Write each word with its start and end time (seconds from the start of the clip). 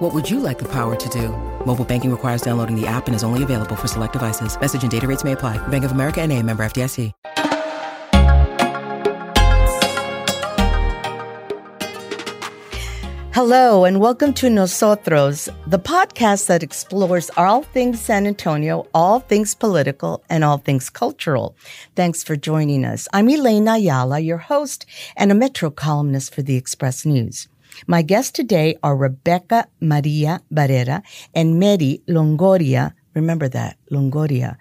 What 0.00 0.14
would 0.14 0.30
you 0.30 0.40
like 0.40 0.58
the 0.58 0.68
power 0.72 0.96
to 0.96 1.08
do? 1.10 1.28
Mobile 1.66 1.84
banking 1.84 2.10
requires 2.10 2.40
downloading 2.40 2.74
the 2.74 2.86
app 2.86 3.06
and 3.06 3.14
is 3.14 3.22
only 3.22 3.42
available 3.42 3.76
for 3.76 3.86
select 3.86 4.14
devices. 4.14 4.58
Message 4.58 4.82
and 4.82 4.90
data 4.90 5.06
rates 5.06 5.24
may 5.24 5.32
apply. 5.32 5.58
Bank 5.68 5.84
of 5.84 5.92
America 5.92 6.22
and 6.22 6.32
a 6.32 6.42
member 6.42 6.62
FDIC. 6.62 7.12
Hello, 13.34 13.84
and 13.84 14.00
welcome 14.00 14.32
to 14.32 14.48
Nosotros, 14.48 15.50
the 15.66 15.78
podcast 15.78 16.46
that 16.46 16.62
explores 16.62 17.30
all 17.36 17.62
things 17.62 18.00
San 18.00 18.26
Antonio, 18.26 18.86
all 18.94 19.20
things 19.20 19.54
political, 19.54 20.24
and 20.30 20.44
all 20.44 20.56
things 20.56 20.88
cultural. 20.88 21.54
Thanks 21.94 22.24
for 22.24 22.36
joining 22.36 22.86
us. 22.86 23.06
I'm 23.12 23.28
Elaine 23.28 23.68
Ayala, 23.68 24.20
your 24.20 24.38
host 24.38 24.86
and 25.14 25.30
a 25.30 25.34
Metro 25.34 25.68
columnist 25.68 26.34
for 26.34 26.40
the 26.40 26.56
Express 26.56 27.04
News. 27.04 27.48
My 27.86 28.02
guests 28.02 28.30
today 28.30 28.76
are 28.82 28.96
Rebeca 28.96 29.64
Maria 29.80 30.40
Barrera 30.52 31.02
and 31.34 31.58
Merri 31.58 32.02
Longoria. 32.08 32.92
Remember 33.14 33.48
that, 33.48 33.76
Longoria. 33.90 34.56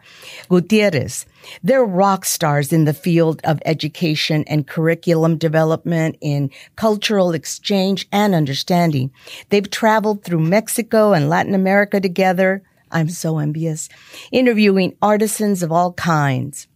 Gutierrez. 0.50 1.26
They're 1.62 1.86
rock 1.86 2.26
stars 2.26 2.74
in 2.74 2.86
the 2.86 2.94
field 2.94 3.42
of 3.44 3.60
education 3.66 4.44
and 4.48 4.66
curriculum 4.66 5.38
development 5.38 6.18
in 6.22 6.50
cultural 6.76 7.32
exchange 7.34 8.08
and 8.12 8.34
understanding. 8.34 9.12
They've 9.50 9.70
traveled 9.70 10.24
through 10.24 10.40
Mexico 10.40 11.14
and 11.14 11.30
Latin 11.30 11.54
America 11.54 12.00
together. 12.00 12.64
I'm 12.92 13.10
so 13.10 13.38
envious. 13.38 13.88
Interviewing 14.32 14.96
artisans 15.02 15.62
of 15.62 15.72
all 15.72 15.94
kinds. 15.94 16.68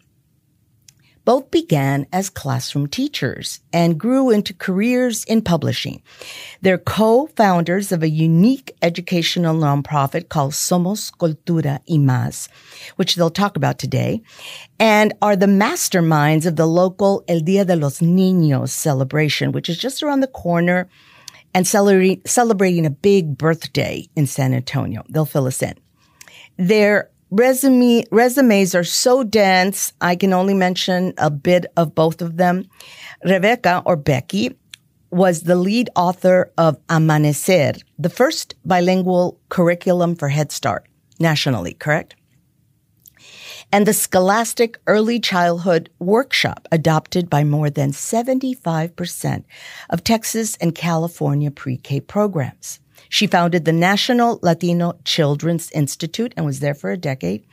Both 1.25 1.51
began 1.51 2.05
as 2.11 2.29
classroom 2.29 2.87
teachers 2.87 3.61
and 3.71 3.97
grew 3.97 4.29
into 4.29 4.53
careers 4.53 5.23
in 5.23 5.41
publishing. 5.41 6.01
They're 6.61 6.77
co-founders 6.77 7.91
of 7.93 8.03
a 8.03 8.09
unique 8.09 8.75
educational 8.81 9.55
nonprofit 9.55 10.27
called 10.27 10.51
Somos 10.51 11.11
Cultura 11.15 11.79
y 11.87 11.95
Más, 11.95 12.49
which 12.97 13.15
they'll 13.15 13.29
talk 13.29 13.55
about 13.55 13.79
today, 13.79 14.21
and 14.79 15.13
are 15.21 15.37
the 15.37 15.45
masterminds 15.45 16.45
of 16.45 16.57
the 16.57 16.67
local 16.67 17.23
El 17.29 17.39
Dia 17.39 17.63
de 17.63 17.77
los 17.77 17.99
Niños 17.99 18.69
celebration, 18.69 19.53
which 19.53 19.69
is 19.69 19.77
just 19.77 20.03
around 20.03 20.19
the 20.19 20.27
corner 20.27 20.89
and 21.53 21.65
celebrating 21.65 22.85
a 22.85 22.89
big 22.89 23.37
birthday 23.37 24.07
in 24.15 24.27
San 24.27 24.53
Antonio. 24.53 25.03
They'll 25.07 25.23
fill 25.23 25.47
us 25.47 25.61
in. 25.61 25.75
Their 26.57 27.09
resume 27.33 28.05
resumes 28.11 28.75
are 28.75 28.83
so 28.83 29.23
dense. 29.23 29.93
I 29.99 30.15
can 30.15 30.33
only 30.33 30.53
mention 30.53 31.13
a 31.17 31.31
bit 31.31 31.65
of 31.75 31.95
both 31.95 32.21
of 32.21 32.37
them. 32.37 32.65
Rebeca 33.25 33.81
or 33.85 33.95
Becky 33.95 34.55
was 35.09 35.43
the 35.43 35.55
lead 35.55 35.89
author 35.95 36.51
of 36.57 36.77
Amanecer, 36.87 37.81
the 37.97 38.09
first 38.09 38.55
bilingual 38.65 39.39
curriculum 39.49 40.15
for 40.15 40.29
Head 40.29 40.51
Start 40.51 40.87
nationally, 41.19 41.73
correct? 41.73 42.15
And 43.71 43.87
the 43.87 43.93
Scholastic 43.93 44.79
Early 44.85 45.19
Childhood 45.19 45.89
Workshop 45.97 46.67
adopted 46.71 47.29
by 47.29 47.43
more 47.43 47.69
than 47.69 47.91
75% 47.91 49.43
of 49.89 50.03
Texas 50.03 50.55
and 50.57 50.75
California 50.75 51.49
pre-K 51.49 52.01
programs. 52.01 52.79
She 53.13 53.27
founded 53.27 53.65
the 53.65 53.71
National 53.71 54.39
Latino 54.41 54.97
Children's 55.05 55.69
Institute 55.69 56.33
and 56.35 56.47
was 56.47 56.61
there 56.61 56.73
for 56.73 56.89
a 56.89 56.97
decade 56.97 57.45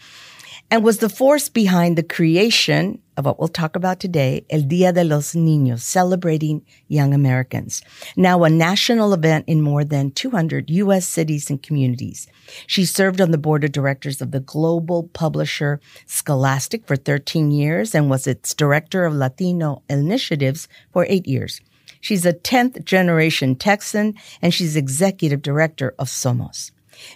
and 0.70 0.82
was 0.82 1.00
the 1.00 1.10
force 1.10 1.50
behind 1.50 1.98
the 1.98 2.02
creation 2.02 3.02
of 3.18 3.26
what 3.26 3.38
we'll 3.38 3.48
talk 3.48 3.76
about 3.76 4.00
today, 4.00 4.46
El 4.48 4.62
Dia 4.62 4.90
de 4.90 5.04
los 5.04 5.34
Niños, 5.34 5.80
celebrating 5.80 6.64
young 6.88 7.12
Americans. 7.12 7.82
Now 8.16 8.42
a 8.44 8.48
national 8.48 9.12
event 9.12 9.44
in 9.46 9.60
more 9.60 9.84
than 9.84 10.12
200 10.12 10.70
U.S. 10.70 11.06
cities 11.06 11.50
and 11.50 11.62
communities. 11.62 12.26
She 12.66 12.86
served 12.86 13.20
on 13.20 13.30
the 13.30 13.36
board 13.36 13.62
of 13.62 13.72
directors 13.72 14.22
of 14.22 14.30
the 14.30 14.40
global 14.40 15.10
publisher 15.12 15.78
Scholastic 16.06 16.86
for 16.86 16.96
13 16.96 17.50
years 17.50 17.94
and 17.94 18.08
was 18.08 18.26
its 18.26 18.54
director 18.54 19.04
of 19.04 19.12
Latino 19.12 19.82
initiatives 19.90 20.68
for 20.90 21.04
eight 21.10 21.26
years. 21.26 21.60
She's 22.00 22.26
a 22.26 22.32
10th 22.32 22.84
generation 22.84 23.54
Texan 23.54 24.14
and 24.42 24.52
she's 24.52 24.76
executive 24.76 25.42
director 25.42 25.94
of 25.98 26.08
Somos. 26.08 26.70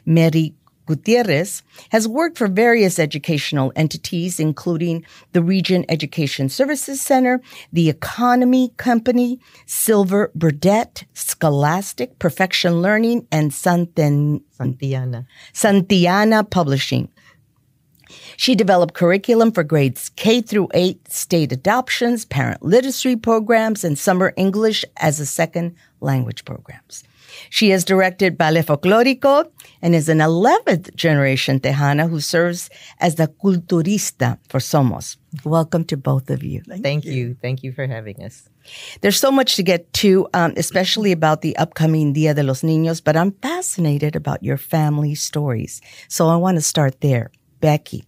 Merri 0.06 0.54
Gutierrez 0.86 1.62
has 1.90 2.06
worked 2.06 2.36
for 2.36 2.46
various 2.46 2.98
educational 2.98 3.72
entities, 3.74 4.38
including 4.38 5.04
the 5.32 5.42
Region 5.42 5.84
Education 5.88 6.48
Services 6.48 7.00
Center, 7.00 7.40
the 7.72 7.88
Economy 7.88 8.72
Company, 8.76 9.40
Silver 9.66 10.30
Burdett, 10.34 11.04
Scholastic, 11.14 12.18
Perfection 12.18 12.82
Learning, 12.82 13.26
and 13.32 13.52
Santen- 13.52 14.42
Santillana. 14.58 15.26
Santillana 15.52 16.48
Publishing. 16.48 17.08
She 18.36 18.54
developed 18.54 18.94
curriculum 18.94 19.52
for 19.52 19.64
grades 19.64 20.10
K 20.16 20.40
through 20.40 20.68
8 20.74 21.10
state 21.10 21.52
adoptions, 21.52 22.24
parent 22.24 22.62
literacy 22.62 23.16
programs, 23.16 23.84
and 23.84 23.98
summer 23.98 24.32
English 24.36 24.84
as 24.96 25.20
a 25.20 25.26
second 25.26 25.74
language 26.00 26.44
programs. 26.44 27.04
She 27.50 27.70
has 27.70 27.84
directed 27.84 28.38
Ballet 28.38 28.62
Folklorico 28.62 29.50
and 29.82 29.94
is 29.94 30.08
an 30.08 30.18
11th 30.18 30.94
generation 30.94 31.60
Tejana 31.60 32.08
who 32.08 32.20
serves 32.20 32.70
as 33.00 33.16
the 33.16 33.28
culturista 33.28 34.38
for 34.48 34.60
Somos. 34.60 35.16
Welcome 35.44 35.84
to 35.86 35.96
both 35.96 36.30
of 36.30 36.42
you. 36.44 36.62
Thank, 36.62 36.82
Thank 36.82 37.04
you. 37.04 37.12
you. 37.12 37.36
Thank 37.42 37.62
you 37.62 37.72
for 37.72 37.86
having 37.86 38.22
us. 38.22 38.48
There's 39.00 39.18
so 39.18 39.30
much 39.30 39.56
to 39.56 39.62
get 39.62 39.92
to, 39.94 40.28
um, 40.32 40.54
especially 40.56 41.12
about 41.12 41.42
the 41.42 41.56
upcoming 41.56 42.12
Dia 42.12 42.34
de 42.34 42.42
los 42.42 42.62
Niños, 42.62 43.02
but 43.02 43.16
I'm 43.16 43.32
fascinated 43.42 44.16
about 44.16 44.42
your 44.42 44.56
family 44.56 45.14
stories. 45.14 45.80
So 46.08 46.28
I 46.28 46.36
want 46.36 46.56
to 46.56 46.62
start 46.62 47.00
there. 47.00 47.30
Becky, 47.60 48.04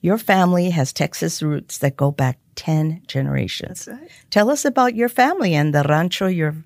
your 0.00 0.18
family 0.18 0.70
has 0.70 0.92
Texas 0.92 1.42
roots 1.42 1.78
that 1.78 1.96
go 1.96 2.10
back 2.10 2.38
10 2.54 3.02
generations. 3.06 3.88
Right. 3.90 4.10
Tell 4.30 4.50
us 4.50 4.64
about 4.64 4.94
your 4.94 5.08
family 5.08 5.54
and 5.54 5.74
the 5.74 5.84
rancho 5.84 6.26
your 6.26 6.56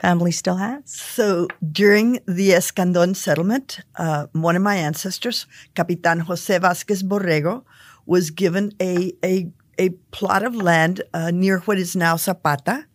family 0.00 0.32
still 0.32 0.56
has. 0.56 0.90
So 0.90 1.46
during 1.70 2.18
the 2.26 2.50
Escandon 2.50 3.14
settlement, 3.14 3.80
uh, 3.96 4.26
one 4.32 4.56
of 4.56 4.62
my 4.62 4.76
ancestors, 4.76 5.46
Capitan 5.74 6.20
Jose 6.20 6.58
Vasquez 6.58 7.02
Borrego, 7.02 7.64
was 8.04 8.30
given 8.30 8.72
a, 8.80 9.12
a, 9.24 9.48
a 9.78 9.90
plot 10.10 10.42
of 10.42 10.56
land 10.56 11.02
uh, 11.14 11.30
near 11.30 11.60
what 11.60 11.78
is 11.78 11.94
now 11.94 12.16
Zapata 12.16 12.86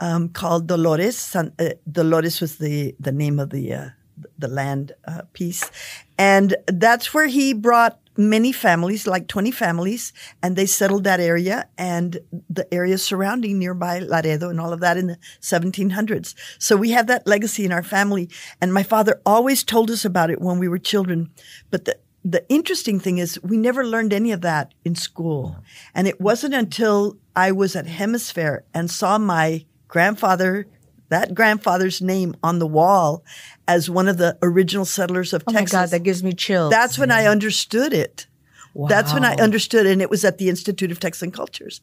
um, 0.00 0.30
called 0.30 0.66
Dolores. 0.66 1.16
San, 1.16 1.52
uh, 1.58 1.70
Dolores 1.90 2.40
was 2.40 2.56
the, 2.56 2.94
the 2.98 3.12
name 3.12 3.38
of 3.38 3.50
the, 3.50 3.72
uh, 3.72 3.88
the 4.36 4.48
land 4.48 4.92
uh, 5.06 5.22
piece. 5.32 5.70
And 6.18 6.56
that's 6.66 7.14
where 7.14 7.28
he 7.28 7.52
brought 7.52 8.00
many 8.18 8.50
families, 8.50 9.06
like 9.06 9.28
20 9.28 9.52
families, 9.52 10.12
and 10.42 10.56
they 10.56 10.66
settled 10.66 11.04
that 11.04 11.20
area 11.20 11.68
and 11.78 12.18
the 12.50 12.72
area 12.74 12.98
surrounding 12.98 13.58
nearby 13.58 14.00
Laredo 14.00 14.50
and 14.50 14.60
all 14.60 14.72
of 14.72 14.80
that 14.80 14.96
in 14.96 15.06
the 15.06 15.18
1700s. 15.40 16.34
So 16.58 16.76
we 16.76 16.90
have 16.90 17.06
that 17.06 17.26
legacy 17.28 17.64
in 17.64 17.72
our 17.72 17.84
family. 17.84 18.28
And 18.60 18.74
my 18.74 18.82
father 18.82 19.22
always 19.24 19.62
told 19.62 19.90
us 19.90 20.04
about 20.04 20.30
it 20.30 20.42
when 20.42 20.58
we 20.58 20.66
were 20.66 20.78
children. 20.78 21.30
But 21.70 21.84
the, 21.84 21.96
the 22.24 22.44
interesting 22.48 22.98
thing 22.98 23.18
is 23.18 23.40
we 23.42 23.56
never 23.56 23.86
learned 23.86 24.12
any 24.12 24.32
of 24.32 24.40
that 24.40 24.74
in 24.84 24.96
school. 24.96 25.56
And 25.94 26.08
it 26.08 26.20
wasn't 26.20 26.54
until 26.54 27.16
I 27.36 27.52
was 27.52 27.76
at 27.76 27.86
HemisFair 27.86 28.62
and 28.74 28.90
saw 28.90 29.18
my 29.18 29.64
grandfather 29.86 30.66
that 31.08 31.34
grandfather's 31.34 32.00
name 32.02 32.34
on 32.42 32.58
the 32.58 32.66
wall 32.66 33.24
as 33.66 33.88
one 33.88 34.08
of 34.08 34.18
the 34.18 34.36
original 34.42 34.84
settlers 34.84 35.32
of 35.32 35.42
oh 35.46 35.52
Texas. 35.52 35.74
Oh 35.74 35.76
my 35.76 35.82
God, 35.82 35.90
that 35.90 36.02
gives 36.02 36.22
me 36.22 36.32
chills. 36.32 36.70
That's 36.70 36.98
when 36.98 37.08
yeah. 37.08 37.18
I 37.18 37.26
understood 37.26 37.92
it. 37.92 38.26
Wow. 38.74 38.88
That's 38.88 39.12
when 39.12 39.24
I 39.24 39.34
understood, 39.36 39.86
and 39.86 40.00
it 40.00 40.10
was 40.10 40.24
at 40.24 40.38
the 40.38 40.48
Institute 40.48 40.92
of 40.92 41.00
Texan 41.00 41.32
Cultures. 41.32 41.80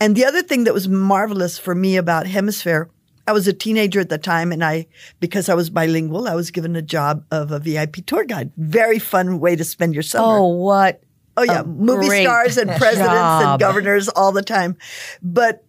And 0.00 0.16
the 0.16 0.24
other 0.24 0.42
thing 0.42 0.64
that 0.64 0.72
was 0.72 0.88
marvelous 0.88 1.58
for 1.58 1.74
me 1.74 1.96
about 1.96 2.26
HemisFair, 2.26 2.88
I 3.26 3.32
was 3.32 3.46
a 3.46 3.52
teenager 3.52 4.00
at 4.00 4.08
the 4.08 4.16
time, 4.16 4.50
and 4.52 4.64
I, 4.64 4.86
because 5.20 5.50
I 5.50 5.54
was 5.54 5.68
bilingual, 5.68 6.26
I 6.26 6.34
was 6.34 6.50
given 6.50 6.74
a 6.76 6.80
job 6.80 7.24
of 7.30 7.50
a 7.50 7.58
VIP 7.58 8.06
tour 8.06 8.24
guide. 8.24 8.52
Very 8.56 8.98
fun 8.98 9.40
way 9.40 9.56
to 9.56 9.64
spend 9.64 9.92
your 9.92 10.02
summer. 10.02 10.38
Oh, 10.38 10.46
what? 10.46 11.02
Oh 11.36 11.42
yeah, 11.42 11.62
movie 11.62 12.22
stars 12.22 12.56
and 12.56 12.68
presidents 12.78 13.12
job. 13.12 13.42
and 13.42 13.60
governors 13.60 14.08
all 14.08 14.32
the 14.32 14.42
time. 14.42 14.76
But 15.22 15.64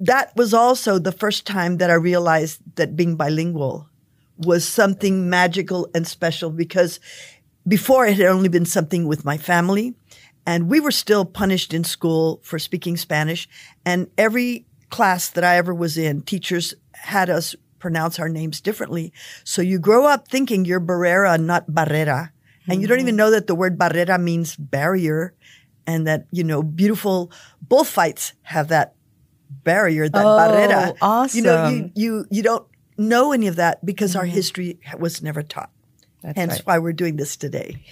that 0.00 0.34
was 0.36 0.54
also 0.54 0.98
the 0.98 1.12
first 1.12 1.46
time 1.46 1.78
that 1.78 1.90
I 1.90 1.94
realized 1.94 2.60
that 2.76 2.96
being 2.96 3.16
bilingual 3.16 3.88
was 4.38 4.66
something 4.66 5.28
magical 5.28 5.88
and 5.94 6.06
special 6.06 6.50
because 6.50 6.98
before 7.68 8.06
it 8.06 8.16
had 8.16 8.26
only 8.26 8.48
been 8.48 8.64
something 8.64 9.06
with 9.06 9.24
my 9.24 9.36
family 9.36 9.94
And 10.46 10.68
we 10.68 10.80
were 10.80 10.90
still 10.90 11.24
punished 11.24 11.74
in 11.74 11.84
school 11.84 12.40
for 12.42 12.58
speaking 12.58 12.96
Spanish. 12.96 13.48
And 13.84 14.08
every 14.16 14.66
class 14.88 15.28
that 15.30 15.44
I 15.44 15.56
ever 15.56 15.74
was 15.74 15.96
in, 15.98 16.22
teachers 16.22 16.74
had 16.92 17.30
us 17.30 17.54
pronounce 17.78 18.18
our 18.18 18.28
names 18.28 18.60
differently. 18.60 19.12
So 19.44 19.62
you 19.62 19.78
grow 19.78 20.06
up 20.06 20.28
thinking 20.28 20.64
you're 20.64 20.80
Barrera, 20.80 21.40
not 21.40 21.70
Barrera. 21.70 22.30
And 22.68 22.80
you 22.82 22.88
don't 22.88 23.00
even 23.00 23.12
mm-hmm. 23.12 23.16
know 23.16 23.30
that 23.30 23.46
the 23.46 23.54
word 23.54 23.78
Barrera 23.78 24.20
means 24.20 24.54
barrier 24.56 25.34
and 25.86 26.06
that, 26.06 26.26
you 26.30 26.44
know, 26.44 26.62
beautiful 26.62 27.32
bullfights 27.62 28.34
have 28.42 28.68
that 28.68 28.94
barrier, 29.50 30.08
that 30.08 30.24
Oh, 30.24 30.38
Barrera. 30.38 31.34
You 31.34 31.42
know, 31.42 31.68
you, 31.68 31.90
you, 31.94 32.24
you 32.30 32.42
don't 32.42 32.66
know 32.96 33.32
any 33.32 33.46
of 33.46 33.56
that 33.56 33.84
because 33.84 34.14
our 34.16 34.24
history 34.24 34.78
was 34.98 35.22
never 35.22 35.42
taught. 35.42 35.70
That's 36.22 36.38
Hence 36.38 36.52
right. 36.52 36.66
why 36.66 36.78
we're 36.78 36.92
doing 36.92 37.16
this 37.16 37.36
today. 37.36 37.82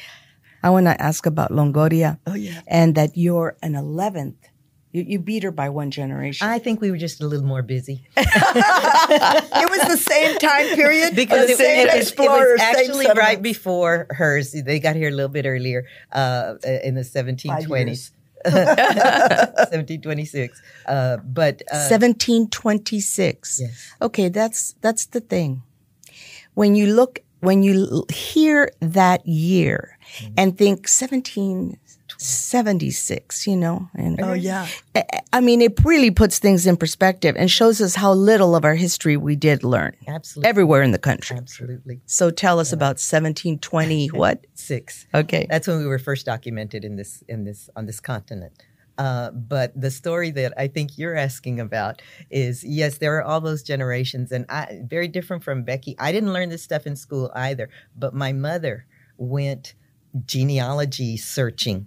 I 0.63 0.71
want 0.71 0.87
to 0.87 1.01
ask 1.01 1.25
about 1.27 1.51
Longoria. 1.51 2.19
Oh, 2.27 2.35
yeah. 2.35 2.61
And 2.67 2.95
that 2.97 3.17
you're 3.17 3.57
an 3.63 3.73
11th. 3.75 4.35
You, 4.93 5.03
you 5.07 5.19
beat 5.19 5.43
her 5.43 5.51
by 5.51 5.69
one 5.69 5.91
generation. 5.91 6.47
I 6.49 6.59
think 6.59 6.81
we 6.81 6.91
were 6.91 6.97
just 6.97 7.21
a 7.23 7.27
little 7.27 7.45
more 7.47 7.61
busy 7.63 8.09
It 8.17 9.71
was 9.71 9.81
the 9.89 9.99
same 9.99 10.39
time 10.39 10.75
period 10.75 11.15
because 11.15 11.47
the 11.47 11.53
it, 11.53 11.59
same 11.59 11.79
it 11.81 11.87
was- 11.87 11.95
it 11.95 12.03
explorers, 12.03 12.53
was 12.53 12.61
same 12.61 12.75
actually 12.91 13.07
right 13.15 13.41
before 13.41 14.07
hers. 14.11 14.53
They 14.53 14.81
got 14.81 14.97
here 14.97 15.09
a 15.09 15.13
little 15.13 15.29
bit 15.29 15.45
earlier 15.47 15.87
uh, 16.13 16.55
in 16.83 16.95
the 16.95 17.03
1720s. 17.03 18.11
1726. 18.49 20.61
Uh, 20.87 21.17
but 21.19 21.63
uh, 21.73 21.89
1726. 21.91 23.61
Yes. 23.61 23.93
Okay, 24.03 24.29
that's 24.29 24.75
that's 24.81 25.07
the 25.07 25.21
thing. 25.21 25.63
When 26.55 26.75
you 26.75 26.93
look 26.95 27.21
when 27.41 27.63
you 27.63 27.87
l- 27.91 28.07
hear 28.13 28.71
that 28.81 29.27
year 29.27 29.95
Mm-hmm. 30.09 30.35
and 30.39 30.57
think 30.57 30.89
1776, 32.19 33.47
you 33.47 33.57
know, 33.57 33.89
and 33.95 34.21
Oh, 34.21 34.33
yeah. 34.33 34.67
I- 35.33 35.41
mean, 35.41 35.63
it 35.63 35.79
really 35.85 36.11
puts 36.11 36.39
things 36.41 36.67
in 36.67 36.77
perspective 36.77 37.37
and 37.39 37.49
shows 37.51 37.81
us 37.81 37.95
how 37.95 38.13
little 38.13 38.57
of 38.57 38.65
our 38.65 38.75
history 38.75 39.17
we 39.17 39.37
did 39.37 39.63
learn 39.63 39.95
absolutely. 40.09 40.49
everywhere 40.49 40.83
in 40.83 40.91
the 40.91 40.99
country. 40.99 41.37
Absolutely. 41.37 42.01
So 42.07 42.31
tell 42.31 42.59
us 42.59 42.73
about 42.73 42.99
1720 42.99 44.09
what? 44.13 44.47
Six. 44.55 45.07
Okay. 45.15 45.47
That's 45.49 45.69
when 45.69 45.79
we 45.79 45.87
were 45.87 46.01
first 46.01 46.27
documented 46.27 46.85
in 46.85 46.97
this 46.97 47.23
in 47.29 47.45
this 47.45 47.71
on 47.77 47.87
this 47.87 48.01
continent. 48.01 48.53
Uh, 48.99 49.31
but 49.31 49.81
the 49.81 49.93
story 49.93 50.33
that 50.33 50.53
I 50.59 50.67
think 50.67 50.99
you're 50.99 51.15
asking 51.15 51.61
about 51.61 52.03
is 52.31 52.65
yes, 52.65 52.99
there 52.99 53.17
are 53.17 53.23
all 53.23 53.41
those 53.41 53.63
generations, 53.63 54.33
and 54.33 54.45
I 54.49 54.81
very 54.83 55.07
different 55.07 55.45
from 55.45 55.63
Becky. 55.63 55.95
I 56.01 56.11
didn't 56.11 56.33
learn 56.33 56.49
this 56.49 56.65
stuff 56.65 56.85
in 56.85 56.97
school 56.97 57.31
either, 57.37 57.71
but 57.97 58.13
my 58.13 58.33
mother 58.33 58.87
went 59.17 59.75
genealogy 60.27 61.17
searching 61.17 61.87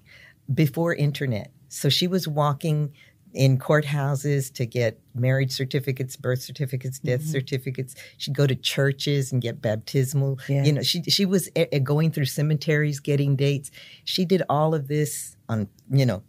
before 0.54 0.94
internet, 0.94 1.52
so 1.70 1.90
she 1.90 2.08
was 2.08 2.28
walking 2.28 2.94
in 3.34 3.58
courthouses 3.58 4.54
to 4.54 4.66
get 4.66 5.00
marriage 5.16 5.52
certificates, 5.52 6.16
birth 6.16 6.42
certificates, 6.42 7.00
death 7.00 7.24
certificates. 7.24 7.96
She'd 8.18 8.36
go 8.36 8.46
to 8.46 8.56
churches 8.56 9.32
and 9.32 9.42
get 9.42 9.62
baptismal. 9.62 10.40
You 10.48 10.74
know, 10.74 10.82
she 10.82 11.04
she 11.04 11.26
was 11.26 11.50
eh, 11.56 11.66
eh, 11.72 11.80
going 11.80 12.12
through 12.12 12.26
cemeteries, 12.26 13.00
getting 13.00 13.36
dates. 13.36 13.72
She 14.04 14.26
did 14.26 14.44
all 14.50 14.76
of 14.76 14.88
this 14.88 15.38
on 15.48 15.68
you 15.90 16.06
know 16.06 16.24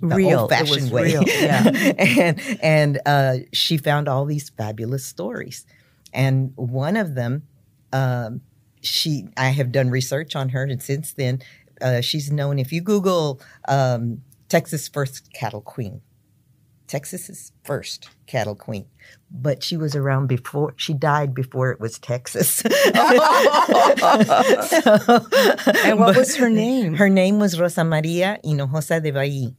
the 0.00 0.16
Real. 0.16 0.40
Old-fashioned 0.40 0.90
way. 0.90 1.04
real, 1.04 1.22
yeah. 1.26 1.70
and 1.98 2.58
and 2.62 3.00
uh, 3.06 3.36
she 3.52 3.76
found 3.76 4.08
all 4.08 4.24
these 4.24 4.50
fabulous 4.50 5.04
stories, 5.04 5.66
and 6.12 6.52
one 6.56 6.96
of 6.96 7.14
them, 7.14 7.42
um, 7.92 8.40
she 8.82 9.28
I 9.36 9.50
have 9.50 9.72
done 9.72 9.90
research 9.90 10.36
on 10.36 10.50
her, 10.50 10.64
and 10.64 10.82
since 10.82 11.12
then, 11.12 11.42
uh, 11.80 12.00
she's 12.00 12.30
known. 12.30 12.58
If 12.58 12.72
you 12.72 12.80
Google 12.80 13.40
um, 13.68 14.22
Texas 14.48 14.88
first 14.88 15.32
cattle 15.32 15.60
queen, 15.60 16.00
Texas's 16.86 17.52
first 17.64 18.10
cattle 18.26 18.54
queen, 18.54 18.86
but 19.30 19.62
she 19.62 19.76
was 19.76 19.96
around 19.96 20.26
before 20.26 20.74
she 20.76 20.92
died 20.94 21.34
before 21.34 21.70
it 21.70 21.80
was 21.80 21.98
Texas. 21.98 22.48
So- 22.50 22.68
And 25.84 25.98
what 25.98 26.08
but 26.14 26.16
was 26.16 26.36
her 26.36 26.50
name? 26.50 26.94
Her 26.94 27.08
name 27.08 27.38
was 27.38 27.58
Rosa 27.58 27.84
Maria 27.84 28.38
Hinojosa 28.44 29.02
de 29.02 29.10
Valle. 29.10 29.54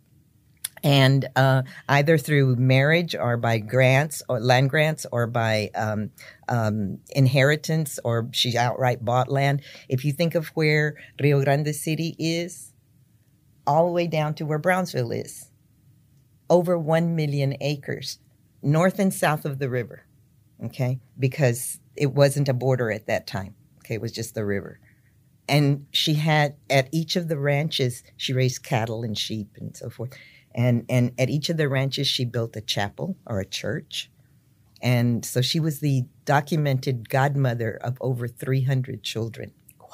And 0.85 1.27
uh, 1.35 1.63
either 1.89 2.19
through 2.19 2.57
marriage 2.57 3.15
or 3.15 3.37
by 3.37 3.57
grants 3.57 4.21
or 4.29 4.39
land 4.39 4.69
grants 4.69 5.07
or 5.11 5.25
by 5.25 5.71
um, 5.73 6.11
um, 6.47 6.99
inheritance 7.09 7.97
or 8.03 8.29
she 8.31 8.55
outright 8.55 9.03
bought 9.03 9.27
land. 9.27 9.63
If 9.89 10.05
you 10.05 10.11
think 10.11 10.35
of 10.35 10.49
where 10.49 10.95
Rio 11.19 11.43
Grande 11.43 11.73
City 11.75 12.15
is, 12.19 12.71
all 13.65 13.87
the 13.87 13.93
way 13.93 14.05
down 14.05 14.35
to 14.35 14.45
where 14.45 14.59
Brownsville 14.59 15.11
is, 15.11 15.49
over 16.51 16.77
1 16.77 17.15
million 17.15 17.55
acres, 17.61 18.19
north 18.61 18.99
and 18.99 19.11
south 19.11 19.43
of 19.43 19.57
the 19.57 19.71
river, 19.71 20.05
okay? 20.65 20.99
Because 21.17 21.79
it 21.95 22.13
wasn't 22.13 22.47
a 22.47 22.53
border 22.53 22.91
at 22.91 23.07
that 23.07 23.25
time, 23.25 23.55
okay? 23.79 23.95
It 23.95 24.01
was 24.01 24.11
just 24.11 24.35
the 24.35 24.45
river. 24.45 24.79
And 25.47 25.87
she 25.91 26.15
had, 26.15 26.55
at 26.69 26.89
each 26.91 27.15
of 27.15 27.27
the 27.27 27.39
ranches, 27.39 28.03
she 28.17 28.33
raised 28.33 28.63
cattle 28.63 29.03
and 29.03 29.17
sheep 29.17 29.49
and 29.57 29.75
so 29.75 29.89
forth. 29.89 30.13
And, 30.55 30.85
and 30.89 31.11
at 31.19 31.29
each 31.29 31.49
of 31.49 31.57
the 31.57 31.67
ranches, 31.69 32.07
she 32.07 32.25
built 32.25 32.55
a 32.55 32.61
chapel 32.61 33.17
or 33.27 33.39
a 33.39 33.45
church. 33.45 34.09
And 34.81 35.25
so 35.25 35.41
she 35.41 35.59
was 35.59 35.79
the 35.81 36.05
documented 36.25 37.09
godmother 37.09 37.77
of 37.81 37.97
over 38.01 38.27
300 38.27 39.03
children. 39.03 39.51
Wow. 39.79 39.87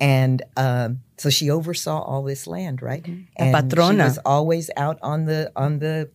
And 0.00 0.42
um, 0.56 1.00
so 1.18 1.30
she 1.30 1.50
oversaw 1.50 2.00
all 2.00 2.22
this 2.22 2.46
land, 2.46 2.80
right? 2.80 3.06
La 3.06 3.14
And 3.36 3.54
patrona. 3.70 4.04
she 4.04 4.08
was 4.08 4.18
always 4.24 4.70
out 4.76 4.98
on 5.02 5.24
the 5.26 5.50
on 5.56 5.80
the 5.80 6.10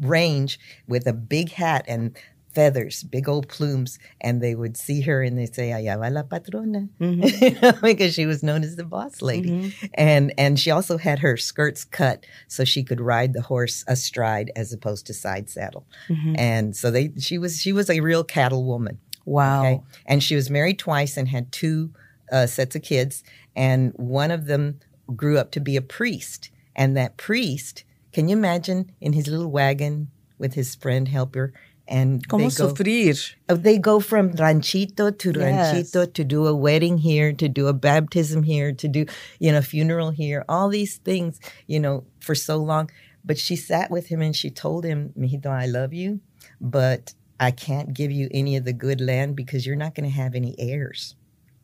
range 0.00 0.58
with 0.88 1.06
a 1.06 1.12
big 1.12 1.52
hat 1.52 1.84
and 1.86 2.16
feathers, 2.52 3.02
big 3.02 3.28
old 3.28 3.48
plumes, 3.48 3.98
and 4.20 4.42
they 4.42 4.54
would 4.54 4.76
see 4.76 5.00
her 5.02 5.22
and 5.22 5.38
they'd 5.38 5.54
say, 5.54 5.70
"Allá 5.70 5.98
va 5.98 6.10
la 6.10 6.22
patrona," 6.22 6.88
mm-hmm. 7.00 7.22
You 7.44 7.60
know, 7.60 7.72
because 7.82 8.14
she 8.14 8.26
was 8.26 8.42
known 8.42 8.62
as 8.62 8.76
the 8.76 8.84
boss 8.84 9.22
lady. 9.22 9.50
Mm-hmm. 9.50 9.86
And 9.94 10.34
and 10.38 10.58
she 10.58 10.70
also 10.70 10.98
had 10.98 11.18
her 11.20 11.36
skirts 11.36 11.84
cut 11.84 12.24
so 12.48 12.64
she 12.64 12.82
could 12.82 13.00
ride 13.00 13.32
the 13.32 13.42
horse 13.42 13.84
astride 13.88 14.50
as 14.56 14.72
opposed 14.72 15.06
to 15.06 15.14
side 15.14 15.48
saddle. 15.48 15.86
Mm-hmm. 16.08 16.34
And 16.38 16.76
so 16.76 16.90
they 16.90 17.12
she 17.18 17.38
was 17.38 17.60
she 17.60 17.72
was 17.72 17.90
a 17.90 18.00
real 18.00 18.24
cattle 18.24 18.64
woman. 18.64 18.98
Wow. 19.24 19.64
Okay. 19.64 19.80
And 20.06 20.22
she 20.22 20.34
was 20.34 20.50
married 20.50 20.78
twice 20.78 21.16
and 21.16 21.28
had 21.28 21.52
two 21.52 21.92
uh, 22.30 22.46
sets 22.46 22.74
of 22.74 22.82
kids. 22.82 23.22
And 23.54 23.92
one 23.96 24.30
of 24.30 24.46
them 24.46 24.80
grew 25.14 25.38
up 25.38 25.52
to 25.52 25.60
be 25.60 25.76
a 25.76 25.82
priest. 25.82 26.50
And 26.74 26.96
that 26.96 27.16
priest, 27.16 27.84
can 28.12 28.28
you 28.28 28.36
imagine 28.36 28.92
in 29.00 29.12
his 29.12 29.28
little 29.28 29.50
wagon 29.50 30.10
with 30.38 30.54
his 30.54 30.74
friend 30.74 31.08
helper? 31.08 31.52
And 31.92 32.26
Como 32.26 32.48
they 32.48 32.54
go, 32.56 32.68
sufrir. 32.72 33.34
uh, 33.50 33.54
they 33.54 33.76
go 33.76 34.00
from 34.00 34.32
ranchito 34.32 35.10
to 35.10 35.28
Yes. 35.30 35.42
ranchito 35.42 36.06
to 36.06 36.24
do 36.24 36.46
a 36.46 36.54
wedding 36.56 36.96
here, 36.98 37.34
to 37.34 37.48
do 37.50 37.68
a 37.68 37.74
baptism 37.74 38.44
here, 38.44 38.72
to 38.72 38.88
do, 38.88 39.04
you 39.38 39.52
know, 39.52 39.60
funeral 39.60 40.10
here, 40.10 40.42
all 40.48 40.70
these 40.70 40.96
things, 40.96 41.38
you 41.66 41.78
know, 41.78 42.04
for 42.18 42.34
so 42.34 42.56
long. 42.56 42.90
But 43.24 43.36
she 43.38 43.56
sat 43.56 43.90
with 43.90 44.06
him 44.08 44.22
and 44.22 44.34
she 44.34 44.48
told 44.50 44.84
him, 44.84 45.12
Mijito, 45.18 45.46
I 45.48 45.66
love 45.66 45.92
you, 45.92 46.20
but 46.60 47.12
I 47.38 47.50
can't 47.50 47.92
give 47.92 48.10
you 48.10 48.28
any 48.32 48.56
of 48.56 48.64
the 48.64 48.72
good 48.72 49.00
land 49.00 49.36
because 49.36 49.66
you're 49.66 49.76
not 49.84 49.94
going 49.94 50.08
to 50.10 50.16
have 50.22 50.34
any 50.34 50.54
heirs. 50.58 51.14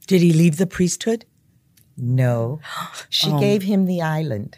Did 0.06 0.20
he 0.20 0.32
leave 0.35 0.56
the 0.58 0.66
priesthood? 0.66 1.25
No. 1.99 2.61
She 3.11 3.31
gave 3.38 3.62
him 3.62 3.87
the 3.87 4.00
island. 4.02 4.57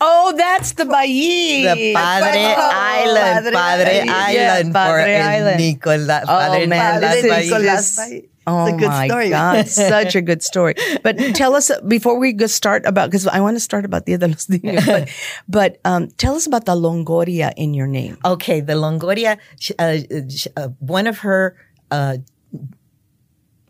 Oh, 0.00 0.34
that's 0.36 0.72
the 0.72 0.84
Bayi. 0.84 1.62
The 1.62 1.94
Padre 1.94 2.42
Island. 2.58 3.54
Padre, 3.54 4.08
Island. 4.08 4.68
for 4.68 4.74
Padre 4.74 5.14
el 5.14 5.28
Island. 5.28 5.58
Nicola, 5.58 6.20
Oh, 6.24 6.26
Padre 6.26 6.66
man, 6.66 7.00
Nicolas 7.00 7.14
this 7.22 7.24
is- 7.24 7.50
Nicolas. 7.50 8.20
Oh 8.46 8.66
It's 8.66 8.74
a 8.74 8.78
good 8.78 8.88
my 8.88 9.06
story. 9.08 9.30
God, 9.30 9.68
such 9.72 10.14
a 10.16 10.20
good 10.20 10.42
story. 10.42 10.74
But 11.02 11.16
tell 11.34 11.54
us 11.54 11.70
before 11.88 12.18
we 12.18 12.34
go 12.34 12.46
start 12.46 12.84
about 12.84 13.08
because 13.08 13.26
I 13.26 13.40
want 13.40 13.56
to 13.56 13.60
start 13.60 13.86
about 13.86 14.04
Dia 14.04 14.18
de 14.18 14.28
los 14.28 14.46
Niños. 14.48 14.84
But, 14.84 15.08
but 15.48 15.80
um, 15.86 16.08
tell 16.18 16.34
us 16.34 16.46
about 16.46 16.66
the 16.66 16.74
Longoria 16.76 17.54
in 17.56 17.72
your 17.72 17.86
name. 17.86 18.18
Okay, 18.22 18.60
the 18.60 18.74
Longoria, 18.74 19.38
uh, 19.78 20.60
uh, 20.60 20.68
one 20.80 21.06
of 21.06 21.20
her, 21.20 21.56
uh, 21.90 22.18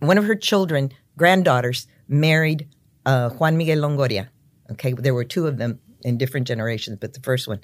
one 0.00 0.18
of 0.18 0.24
her 0.24 0.34
children, 0.34 0.90
granddaughters, 1.16 1.86
married 2.08 2.66
uh, 3.06 3.30
Juan 3.30 3.56
Miguel 3.56 3.78
Longoria. 3.78 4.28
Okay, 4.72 4.92
there 4.92 5.14
were 5.14 5.24
two 5.24 5.46
of 5.46 5.58
them 5.58 5.80
in 6.02 6.18
different 6.18 6.46
generations, 6.46 6.98
but 7.00 7.12
the 7.12 7.20
first 7.20 7.46
one, 7.48 7.60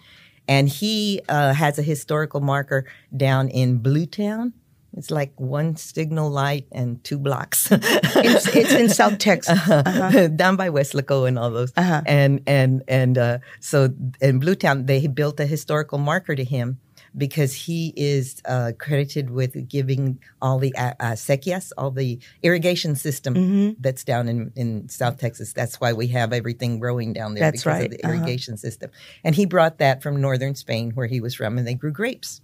and 0.48 0.68
he 0.68 1.20
uh, 1.28 1.52
has 1.52 1.78
a 1.78 1.82
historical 1.82 2.40
marker 2.40 2.86
down 3.16 3.48
in 3.48 3.78
Blue 3.78 4.06
Town. 4.06 4.52
It's 4.96 5.10
like 5.10 5.32
one 5.38 5.76
signal 5.76 6.30
light 6.30 6.66
and 6.72 7.02
two 7.04 7.18
blocks. 7.18 7.70
It's, 8.22 8.54
it's 8.54 8.72
in 8.72 8.90
South 8.90 9.18
Texas. 9.18 9.58
uh-huh. 9.68 10.28
down 10.36 10.56
by 10.56 10.68
Weslaco 10.68 11.26
and 11.26 11.38
all 11.38 11.50
those. 11.50 11.72
Uh-huh. 11.76 12.02
And 12.04 12.42
and 12.46 12.82
and 12.86 13.16
uh, 13.16 13.38
so 13.60 13.84
in 14.20 14.40
Bluetown, 14.40 14.86
they 14.86 15.06
built 15.06 15.40
a 15.40 15.46
historical 15.46 15.96
marker 15.96 16.34
to 16.34 16.44
him 16.44 16.80
because 17.16 17.52
he 17.54 17.92
is 17.96 18.40
uh, 18.44 18.72
credited 18.78 19.30
with 19.30 19.68
giving 19.68 20.18
all 20.40 20.58
the 20.58 20.74
uh, 20.76 20.92
uh, 21.00 21.12
sequias, 21.12 21.72
all 21.76 21.90
the 21.90 22.18
irrigation 22.42 22.94
system 22.96 23.34
Mm-hmm. 23.34 23.70
that's 23.80 24.04
down 24.04 24.28
in, 24.28 24.52
in 24.56 24.88
South 24.88 25.18
Texas. 25.18 25.52
That's 25.52 25.80
why 25.80 25.92
we 25.92 26.06
have 26.08 26.32
everything 26.32 26.78
growing 26.78 27.12
down 27.12 27.34
there 27.34 27.44
That's 27.50 27.62
because 27.64 27.66
right. 27.80 27.84
of 27.86 27.90
the 27.90 28.04
Uh-huh. 28.04 28.14
irrigation 28.14 28.56
system. 28.56 28.90
And 29.24 29.34
he 29.34 29.44
brought 29.46 29.78
that 29.78 30.02
from 30.02 30.20
northern 30.20 30.54
Spain, 30.54 30.92
where 30.94 31.06
he 31.06 31.20
was 31.20 31.34
from, 31.34 31.58
and 31.58 31.66
they 31.66 31.74
grew 31.74 31.92
grapes. 31.92 32.40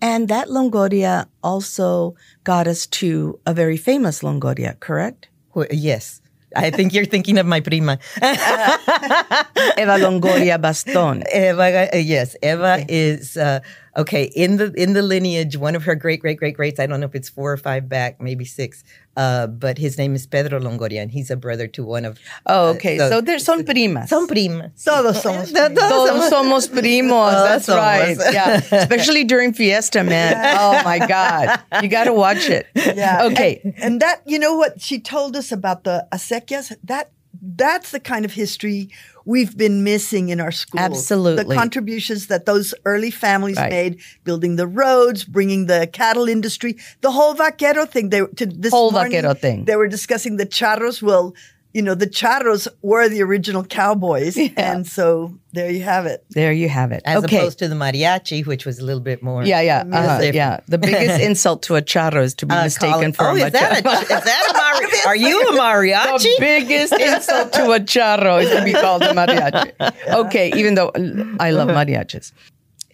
And 0.00 0.28
that 0.28 0.48
Longoria 0.48 1.26
also 1.42 2.14
got 2.44 2.66
us 2.66 2.86
to 3.02 3.38
a 3.46 3.52
very 3.54 3.76
famous 3.76 4.22
Longoria, 4.22 4.78
correct? 4.80 5.28
Wh- 5.56 5.70
Yes. 5.70 6.20
I 6.56 6.70
think 6.70 6.94
you're 6.94 7.04
thinking 7.04 7.36
of 7.36 7.44
my 7.44 7.60
prima. 7.60 7.98
Eva 8.22 9.96
Longoria 9.98 10.60
Baston. 10.60 11.22
Eva, 11.32 11.88
uh, 11.94 11.96
yes, 11.98 12.36
Eva 12.42 12.84
is 12.88 13.36
uh, 13.36 13.60
okay 13.98 14.24
in 14.34 14.56
the 14.56 14.72
in 14.74 14.92
the 14.94 15.02
lineage. 15.02 15.56
One 15.56 15.74
of 15.76 15.84
her 15.84 15.94
great 15.94 16.20
great 16.20 16.38
great 16.38 16.54
greats. 16.56 16.78
I 16.80 16.86
don't 16.86 17.00
know 17.00 17.06
if 17.06 17.14
it's 17.14 17.28
four 17.28 17.52
or 17.52 17.56
five 17.56 17.88
back, 17.88 18.20
maybe 18.20 18.44
six. 18.44 18.84
Uh, 19.16 19.48
but 19.48 19.78
his 19.78 19.98
name 19.98 20.14
is 20.14 20.26
Pedro 20.26 20.60
Longoria, 20.60 21.02
and 21.02 21.10
he's 21.10 21.28
a 21.28 21.36
brother 21.36 21.66
to 21.66 21.82
one 21.84 22.04
of 22.04 22.18
Oh, 22.46 22.68
okay. 22.76 22.96
so- 22.98 23.10
so, 23.10 23.20
there's 23.20 23.44
son 23.44 23.64
primas. 23.64 24.06
son 24.08 24.28
prima. 24.28 24.70
Todos 24.84 25.20
somos 25.24 25.52
Todos 25.52 25.74
Todos 25.90 26.30
somos 26.30 26.68
primos. 26.68 27.32
Todos 27.32 27.48
That's 27.48 27.66
somos. 27.66 27.76
right. 27.76 28.16
Yeah. 28.32 28.60
Especially 28.78 29.24
during 29.24 29.52
fiesta, 29.52 30.04
man. 30.04 30.34
Oh 30.56 30.80
my 30.84 31.00
God. 31.04 31.58
You 31.82 31.88
got 31.88 32.04
to 32.04 32.12
watch 32.12 32.48
it. 32.48 32.68
Yeah. 32.76 33.24
Okay. 33.32 33.60
And, 33.64 33.74
and 33.82 34.00
that, 34.02 34.22
you 34.24 34.38
know 34.38 34.54
what 34.54 34.80
she 34.80 35.00
told 35.00 35.34
us 35.34 35.50
about 35.50 35.82
the 35.82 36.06
acequias? 36.12 36.72
That 36.84 37.10
that's 37.42 37.90
the 37.90 38.00
kind 38.00 38.24
of 38.24 38.32
history 38.34 38.90
we've 39.28 39.54
been 39.58 39.84
missing 39.84 40.30
in 40.30 40.40
our 40.40 40.50
schools. 40.50 40.80
Absolutely. 40.80 41.44
The 41.44 41.54
contributions 41.54 42.28
that 42.28 42.46
those 42.46 42.72
early 42.86 43.10
families 43.10 43.58
Right. 43.58 43.70
made, 43.70 44.00
building 44.24 44.56
the 44.56 44.66
roads, 44.66 45.22
bringing 45.24 45.66
the 45.66 45.86
cattle 45.92 46.28
industry, 46.28 46.78
the 47.02 47.10
whole 47.10 47.34
vaquero 47.34 47.84
thing. 47.84 48.08
They 48.08 48.22
to 48.40 48.46
this 48.46 48.72
Whole 48.72 48.90
morning, 48.90 49.12
vaquero 49.12 49.34
thing. 49.34 49.66
They 49.66 49.76
were 49.76 49.86
discussing 49.98 50.38
the 50.38 50.46
charros. 50.46 51.02
Well, 51.02 51.34
you 51.74 51.82
know, 51.82 51.94
the 51.94 52.06
charros 52.06 52.66
were 52.82 53.08
the 53.08 53.22
original 53.22 53.62
cowboys, 53.62 54.38
and 54.56 54.86
so 54.86 55.34
there 55.52 55.70
you 55.70 55.82
have 55.82 56.06
it. 56.06 56.24
There 56.30 56.52
you 56.52 56.68
have 56.68 56.92
it. 56.92 57.02
As 57.04 57.22
okay. 57.24 57.36
opposed 57.38 57.58
to 57.58 57.68
the 57.68 57.74
mariachi, 57.74 58.46
which 58.46 58.64
was 58.64 58.78
a 58.78 58.84
little 58.84 59.02
bit 59.02 59.22
more. 59.22 59.44
yeah, 59.44 59.60
yeah, 59.60 59.84
uh-huh, 59.92 60.30
yeah. 60.32 60.60
The 60.66 60.78
biggest 60.88 61.20
insult 61.20 61.62
to 61.64 61.76
a 61.76 61.82
charro 61.82 62.22
is 62.22 62.34
to 62.36 62.46
be 62.46 62.54
Uh, 62.54 62.64
mistaken 62.64 63.12
call 63.12 63.34
for 63.34 63.38
oh, 63.38 63.42
a 63.42 63.46
is 63.46 63.52
that 63.52 63.72
a, 63.84 63.90
is 63.90 64.08
that 64.08 64.46
a 64.50 64.52
mari- 64.80 65.06
Are 65.06 65.16
you 65.16 65.40
a 65.42 65.52
mariachi? 65.52 66.22
The 66.22 66.36
biggest 66.40 66.92
insult 66.94 67.52
to 67.54 67.72
a 67.72 67.80
charro 67.80 68.42
is 68.42 68.50
to 68.50 68.64
be 68.64 68.72
called 68.72 69.02
a 69.02 69.12
mariachi. 69.12 69.72
Okay, 70.08 70.50
even 70.56 70.74
though 70.74 70.90
I 71.38 71.50
love 71.50 71.68
mariachis. 71.68 72.32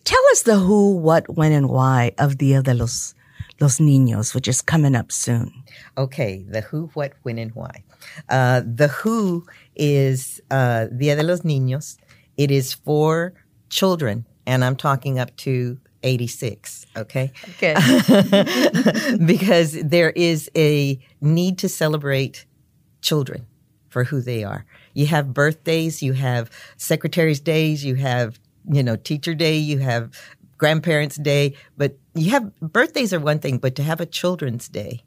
Tell 0.04 0.22
us 0.32 0.42
the 0.42 0.58
who, 0.58 0.96
what, 0.96 1.34
when, 1.34 1.52
and 1.52 1.68
why 1.70 2.12
of 2.18 2.36
Dia 2.36 2.60
de 2.62 2.74
los, 2.74 3.14
los 3.60 3.78
Niños, 3.78 4.34
which 4.34 4.46
is 4.48 4.60
coming 4.60 4.94
up 4.94 5.10
soon. 5.10 5.50
Okay, 5.96 6.44
the 6.46 6.60
who, 6.60 6.90
what, 6.92 7.12
when, 7.22 7.38
and 7.38 7.54
why. 7.54 7.82
Uh, 8.28 8.62
the 8.64 8.88
who 8.88 9.46
is 9.76 10.40
uh, 10.50 10.86
Dia 10.86 11.16
de 11.16 11.22
los 11.22 11.40
Niños. 11.40 11.96
It 12.36 12.50
is 12.50 12.74
for 12.74 13.34
children, 13.70 14.26
and 14.46 14.64
I'm 14.64 14.76
talking 14.76 15.18
up 15.18 15.36
to 15.38 15.78
86. 16.02 16.86
Okay. 16.96 17.32
Okay. 17.50 17.74
because 19.26 19.72
there 19.82 20.10
is 20.10 20.50
a 20.56 20.98
need 21.20 21.58
to 21.58 21.68
celebrate 21.68 22.44
children 23.00 23.46
for 23.88 24.04
who 24.04 24.20
they 24.20 24.44
are. 24.44 24.66
You 24.92 25.06
have 25.06 25.32
birthdays, 25.32 26.02
you 26.02 26.12
have 26.12 26.50
secretaries' 26.76 27.40
days, 27.40 27.84
you 27.84 27.94
have, 27.94 28.38
you 28.70 28.82
know, 28.82 28.96
teacher 28.96 29.34
day, 29.34 29.56
you 29.56 29.78
have 29.78 30.10
grandparents' 30.58 31.16
day, 31.16 31.54
but 31.76 31.96
you 32.14 32.30
have 32.30 32.54
birthdays 32.60 33.12
are 33.12 33.20
one 33.20 33.38
thing, 33.38 33.58
but 33.58 33.74
to 33.76 33.82
have 33.82 34.00
a 34.00 34.06
children's 34.06 34.68
day, 34.68 35.02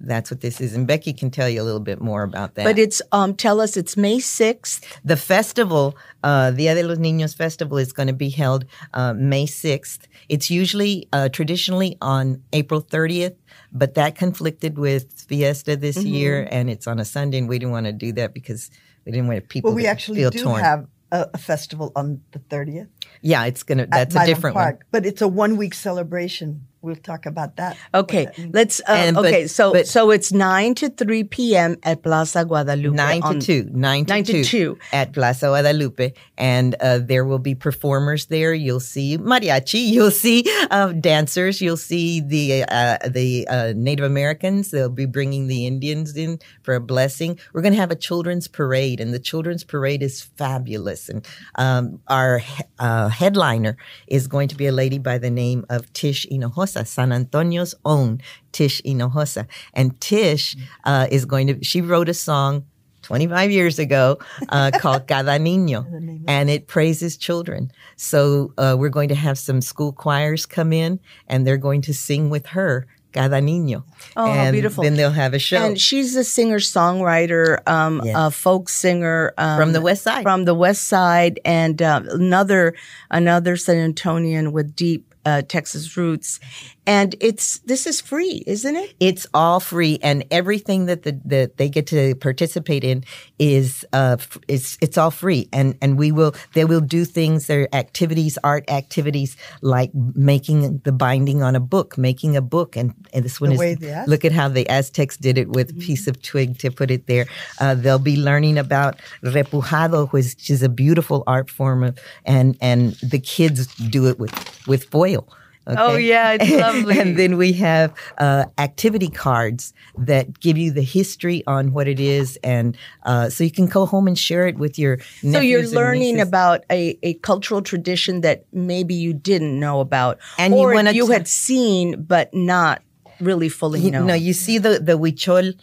that's 0.00 0.30
what 0.30 0.40
this 0.40 0.60
is. 0.60 0.74
And 0.74 0.86
Becky 0.86 1.12
can 1.12 1.30
tell 1.30 1.48
you 1.48 1.60
a 1.62 1.64
little 1.64 1.80
bit 1.80 2.00
more 2.00 2.22
about 2.22 2.54
that. 2.54 2.64
But 2.64 2.78
it's, 2.78 3.00
um, 3.12 3.34
tell 3.34 3.60
us 3.60 3.76
it's 3.76 3.96
May 3.96 4.18
6th. 4.18 4.84
The 5.04 5.16
festival, 5.16 5.96
uh, 6.22 6.50
Dia 6.50 6.74
de 6.74 6.82
los 6.82 6.98
Niños 6.98 7.34
Festival, 7.36 7.78
is 7.78 7.92
going 7.92 8.06
to 8.08 8.12
be 8.12 8.28
held 8.28 8.66
uh, 8.94 9.14
May 9.14 9.46
6th. 9.46 10.00
It's 10.28 10.50
usually 10.50 11.08
uh, 11.12 11.28
traditionally 11.30 11.96
on 12.02 12.42
April 12.52 12.82
30th, 12.82 13.36
but 13.72 13.94
that 13.94 14.14
conflicted 14.16 14.78
with 14.78 15.12
Fiesta 15.28 15.76
this 15.76 15.96
Mm-hmm. 15.98 16.06
year, 16.14 16.48
and 16.50 16.68
it's 16.68 16.86
on 16.86 16.98
a 16.98 17.04
Sunday, 17.04 17.38
and 17.38 17.48
we 17.48 17.58
didn't 17.58 17.72
want 17.72 17.86
to 17.86 17.92
do 17.92 18.12
that 18.12 18.34
because 18.34 18.70
we 19.04 19.12
didn't 19.12 19.28
want 19.28 19.48
people 19.48 19.70
Well, 19.70 19.76
we 19.76 19.82
to 19.82 19.88
actually 19.88 20.18
feel 20.20 20.30
do 20.30 20.42
torn. 20.42 20.60
have 20.62 20.86
a, 21.12 21.26
a 21.34 21.38
festival 21.38 21.92
on 21.96 22.20
the 22.32 22.38
thirtieth. 22.50 22.88
yeah, 23.22 23.44
it's 23.46 23.62
gonna. 23.62 23.86
That's 23.86 24.14
a 24.16 24.26
different 24.26 24.54
Park, 24.56 24.76
one. 24.78 24.84
but 24.90 25.06
it's 25.06 25.22
a 25.22 25.28
one 25.28 25.56
week 25.56 25.72
celebration. 25.74 26.66
We'll 26.86 26.94
talk 26.94 27.26
about 27.26 27.56
that. 27.56 27.76
Okay, 27.92 28.28
let's. 28.54 28.78
Uh, 28.88 28.92
And- 28.92 29.16
but- 29.16 29.26
okay, 29.26 29.46
so 29.48 29.72
but- 29.72 29.88
so 29.88 30.12
it's 30.12 30.30
nine 30.32 30.74
to 30.76 30.88
three 30.88 31.24
p.m. 31.24 31.76
at 31.82 32.02
Plaza 32.04 32.44
Guadalupe. 32.44 32.94
Nine 32.94 33.20
to 33.22 33.26
on- 33.26 33.40
two, 33.40 33.68
nine 33.72 34.04
to 34.06 34.12
nine 34.14 34.24
to 34.24 34.32
two, 34.32 34.44
two. 34.44 34.78
at 34.92 35.12
Plaza 35.12 35.46
Guadalupe, 35.48 36.12
and 36.38 36.76
uh, 36.80 36.98
there 37.02 37.24
will 37.24 37.40
be 37.40 37.56
performers 37.56 38.26
there. 38.26 38.54
You'll 38.54 38.78
see 38.94 39.18
mariachi, 39.18 39.82
you'll 39.94 40.12
see 40.12 40.44
uh, 40.70 40.92
dancers, 40.92 41.60
you'll 41.60 41.76
see 41.92 42.20
the 42.20 42.62
uh, 42.70 42.98
the 43.08 43.48
uh, 43.48 43.72
Native 43.74 44.04
Americans. 44.04 44.70
They'll 44.70 44.88
be 44.88 45.06
bringing 45.06 45.48
the 45.48 45.66
Indians 45.66 46.16
in 46.16 46.38
for 46.62 46.74
a 46.74 46.80
blessing. 46.80 47.38
We're 47.52 47.62
going 47.62 47.74
to 47.74 47.80
have 47.80 47.90
a 47.90 47.96
children's 48.08 48.46
parade, 48.46 49.00
and 49.00 49.12
the 49.12 49.18
children's 49.30 49.64
parade 49.64 50.02
is 50.04 50.22
fabulous. 50.22 51.08
And 51.08 51.26
um, 51.56 52.00
our 52.06 52.42
uh, 52.78 53.08
headliner 53.08 53.76
is 54.06 54.28
going 54.28 54.48
to 54.48 54.56
be 54.56 54.66
a 54.66 54.72
lady 54.72 54.98
by 54.98 55.18
the 55.18 55.30
name 55.30 55.64
of 55.68 55.90
Tish 55.92 56.26
Hinojosa, 56.30 56.75
San 56.84 57.10
Antonio's 57.12 57.74
own 57.84 58.20
Tish 58.52 58.82
Hinojosa, 58.82 59.46
and 59.74 60.00
Tish 60.00 60.56
uh, 60.84 61.06
is 61.10 61.24
going 61.24 61.46
to. 61.48 61.64
She 61.64 61.80
wrote 61.80 62.08
a 62.08 62.14
song 62.14 62.64
25 63.02 63.50
years 63.50 63.78
ago 63.78 64.18
uh, 64.48 64.70
called 64.80 65.06
Cada 65.06 65.38
Niño, 65.38 65.86
and 66.26 66.50
it 66.50 66.66
praises 66.66 67.16
children. 67.16 67.70
So 67.96 68.52
uh, 68.58 68.76
we're 68.78 68.88
going 68.88 69.08
to 69.10 69.14
have 69.14 69.38
some 69.38 69.60
school 69.60 69.92
choirs 69.92 70.44
come 70.46 70.72
in, 70.72 70.98
and 71.28 71.46
they're 71.46 71.56
going 71.56 71.82
to 71.82 71.94
sing 71.94 72.30
with 72.30 72.46
her 72.46 72.86
Cada 73.12 73.40
Niño. 73.40 73.84
Oh, 74.16 74.26
how 74.26 74.32
and 74.32 74.52
beautiful. 74.52 74.82
Then 74.84 74.94
they'll 74.96 75.10
have 75.10 75.34
a 75.34 75.38
show. 75.38 75.56
And 75.56 75.80
she's 75.80 76.16
a 76.16 76.24
singer 76.24 76.58
songwriter, 76.58 77.66
um, 77.68 78.02
Yes. 78.04 78.14
a 78.18 78.30
folk 78.30 78.68
singer 78.68 79.32
um, 79.38 79.58
From 79.58 79.72
the 79.72 79.80
West 79.80 80.02
Side. 80.02 80.22
From 80.22 80.44
the 80.44 80.54
West 80.54 80.88
Side, 80.88 81.40
and 81.44 81.80
uh, 81.80 82.02
another 82.10 82.74
another 83.10 83.56
San 83.56 83.94
Antonian 83.94 84.52
with 84.52 84.74
deep 84.74 85.14
uh, 85.26 85.42
Texas 85.42 85.96
roots. 85.96 86.40
And 86.86 87.14
it's 87.20 87.58
this 87.60 87.86
is 87.86 88.00
free, 88.00 88.44
isn't 88.46 88.76
it? 88.76 88.94
it's 89.00 89.26
all 89.34 89.60
free, 89.60 89.98
and 90.02 90.24
everything 90.30 90.86
that 90.86 91.02
the 91.02 91.20
that 91.24 91.56
they 91.56 91.68
get 91.68 91.86
to 91.88 92.14
participate 92.16 92.84
in 92.84 93.04
is 93.38 93.84
uh 93.92 94.16
f- 94.18 94.38
it's 94.48 94.78
it's 94.80 94.96
all 94.96 95.10
free, 95.10 95.48
and 95.52 95.76
and 95.82 95.98
we 95.98 96.12
will 96.12 96.34
they 96.54 96.64
will 96.64 96.80
do 96.80 97.04
things. 97.04 97.46
There 97.46 97.62
are 97.62 97.74
activities, 97.74 98.38
art 98.44 98.70
activities 98.70 99.36
like 99.62 99.90
making 100.14 100.78
the 100.84 100.92
binding 100.92 101.42
on 101.42 101.56
a 101.56 101.60
book, 101.60 101.98
making 101.98 102.36
a 102.36 102.42
book, 102.42 102.76
and, 102.76 102.94
and 103.12 103.24
this 103.24 103.40
one 103.40 103.50
The 103.50 103.54
is 103.54 103.60
look 104.06 104.24
at 104.24 104.32
how 104.32 104.48
the 104.48 104.68
Aztecs 104.68 105.16
did 105.16 105.38
it 105.38 105.48
with 105.48 105.70
a 105.70 105.74
piece 105.74 106.06
of 106.06 106.22
twig 106.22 106.58
to 106.58 106.70
put 106.70 106.90
it 106.90 107.06
there. 107.06 107.26
Uh, 107.60 107.74
they'll 107.74 107.98
be 107.98 108.16
learning 108.16 108.58
about 108.58 109.00
repujado, 109.22 110.10
which 110.12 110.50
is 110.50 110.62
a 110.62 110.68
beautiful 110.68 111.24
art 111.26 111.50
form, 111.50 111.82
of, 111.82 111.98
and 112.24 112.56
and 112.60 112.92
the 113.02 113.18
kids 113.18 113.66
do 113.76 114.06
it 114.06 114.18
with 114.18 114.66
with 114.66 114.84
foil. 114.84 115.28
Oh, 115.66 115.96
yeah, 115.96 116.32
it's 116.38 116.50
lovely. 116.60 116.98
and 116.98 117.16
then 117.18 117.36
we 117.36 117.52
have 117.54 117.92
uh, 118.18 118.44
activity 118.58 119.08
cards 119.08 119.74
that 119.98 120.38
give 120.40 120.56
you 120.56 120.70
the 120.70 120.82
history 120.82 121.42
on 121.46 121.72
what 121.72 121.88
it 121.88 121.98
is, 121.98 122.38
and 122.44 122.76
uh, 123.04 123.28
so 123.30 123.42
you 123.44 123.50
can 123.50 123.66
go 123.66 123.84
home 123.86 124.06
and 124.06 124.18
share 124.18 124.46
it 124.46 124.58
with 124.58 124.78
your. 124.78 124.98
So 125.22 125.40
you're 125.40 125.60
and 125.60 125.72
learning 125.72 126.16
nieces. 126.16 126.28
about 126.28 126.64
a, 126.70 126.98
a 127.02 127.14
cultural 127.14 127.62
tradition 127.62 128.20
that 128.20 128.44
maybe 128.52 128.94
you 128.94 129.12
didn't 129.12 129.58
know 129.58 129.80
about, 129.80 130.18
And 130.38 130.54
you 130.54 130.60
or 130.60 130.74
wanna 130.74 130.92
you 130.92 131.06
t- 131.08 131.12
had 131.12 131.26
seen 131.26 132.02
but 132.02 132.32
not 132.32 132.82
really 133.20 133.48
fully 133.48 133.80
You, 133.80 133.90
known. 133.90 134.06
no, 134.06 134.14
you 134.14 134.32
see 134.34 134.58
the 134.58 134.78
the 134.78 134.98
huichol 134.98 135.54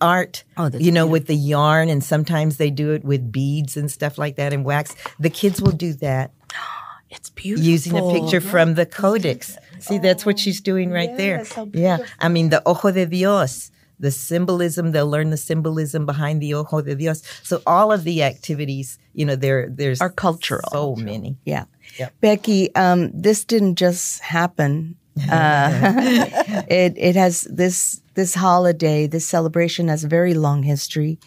art. 0.00 0.44
Oh, 0.56 0.70
you 0.72 0.90
know, 0.92 1.06
with 1.06 1.26
the 1.26 1.34
yarn, 1.36 1.88
and 1.88 2.02
sometimes 2.02 2.56
they 2.56 2.70
do 2.70 2.92
it 2.92 3.04
with 3.04 3.30
beads 3.32 3.76
and 3.76 3.90
stuff 3.90 4.16
like 4.18 4.36
that 4.36 4.52
and 4.52 4.64
wax. 4.64 4.94
The 5.18 5.30
kids 5.30 5.60
will 5.60 5.72
do 5.72 5.92
that 5.94 6.30
it's 7.14 7.30
beautiful. 7.30 7.64
using 7.64 7.96
a 7.96 8.12
picture 8.12 8.40
from 8.40 8.74
the 8.74 8.86
codex. 8.86 9.56
See, 9.78 9.98
that's 9.98 10.24
what 10.26 10.38
she's 10.38 10.60
doing 10.60 10.90
right 10.90 11.16
there. 11.16 11.38
Yes, 11.38 11.52
how 11.52 11.68
Yeah, 11.72 11.98
I 12.18 12.28
mean 12.28 12.50
the 12.50 12.62
ojo 12.66 12.90
de 12.90 13.06
Dios. 13.06 13.70
The 14.00 14.10
symbolism, 14.10 14.90
they'll 14.90 15.08
learn 15.08 15.30
the 15.30 15.36
symbolism 15.36 16.04
behind 16.04 16.42
the 16.42 16.54
ojo 16.54 16.82
de 16.82 16.96
Dios. 16.96 17.22
So 17.44 17.62
all 17.64 17.92
of 17.92 18.02
the 18.02 18.24
activities, 18.24 18.98
you 19.12 19.24
know, 19.24 19.36
there 19.36 19.68
there's 19.70 20.00
Are 20.00 20.10
cultural. 20.10 20.68
So 20.72 20.96
many. 20.96 21.38
Yeah. 21.44 21.66
Yep. 21.98 22.14
Becky, 22.20 22.74
um, 22.74 23.10
this 23.14 23.44
didn't 23.44 23.76
just 23.76 24.20
happen 24.20 24.96
Uh, 25.30 25.70
it 26.68 26.94
it 26.96 27.16
has 27.16 27.42
this 27.42 28.00
this 28.14 28.34
holiday, 28.34 29.06
this 29.08 29.26
celebration 29.26 29.88
has 29.88 30.04
a 30.04 30.08
very 30.08 30.34
long 30.34 30.62
history, 30.62 31.18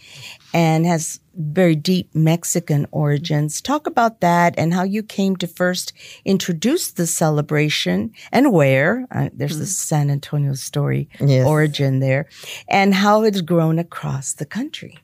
and 0.54 0.86
has 0.86 1.20
very 1.36 1.76
deep 1.76 2.10
Mexican 2.16 2.88
origins. 2.92 3.62
Talk 3.62 3.88
about 3.88 4.22
that 4.22 4.56
and 4.58 4.74
how 4.74 4.84
you 4.84 5.04
came 5.04 5.36
to 5.38 5.48
first 5.48 5.94
introduce 6.26 6.92
the 6.92 7.06
celebration 7.08 8.12
and 8.32 8.52
where. 8.54 9.06
Uh, 9.12 9.30
there's 9.34 9.60
the 9.60 9.66
San 9.66 10.10
Antonio 10.10 10.54
story 10.54 11.10
Yes. 11.20 11.46
origin 11.46 12.00
there, 12.00 12.28
and 12.68 12.94
how 12.94 13.24
it's 13.24 13.42
grown 13.42 13.80
across 13.80 14.34
the 14.34 14.46
country. 14.46 14.98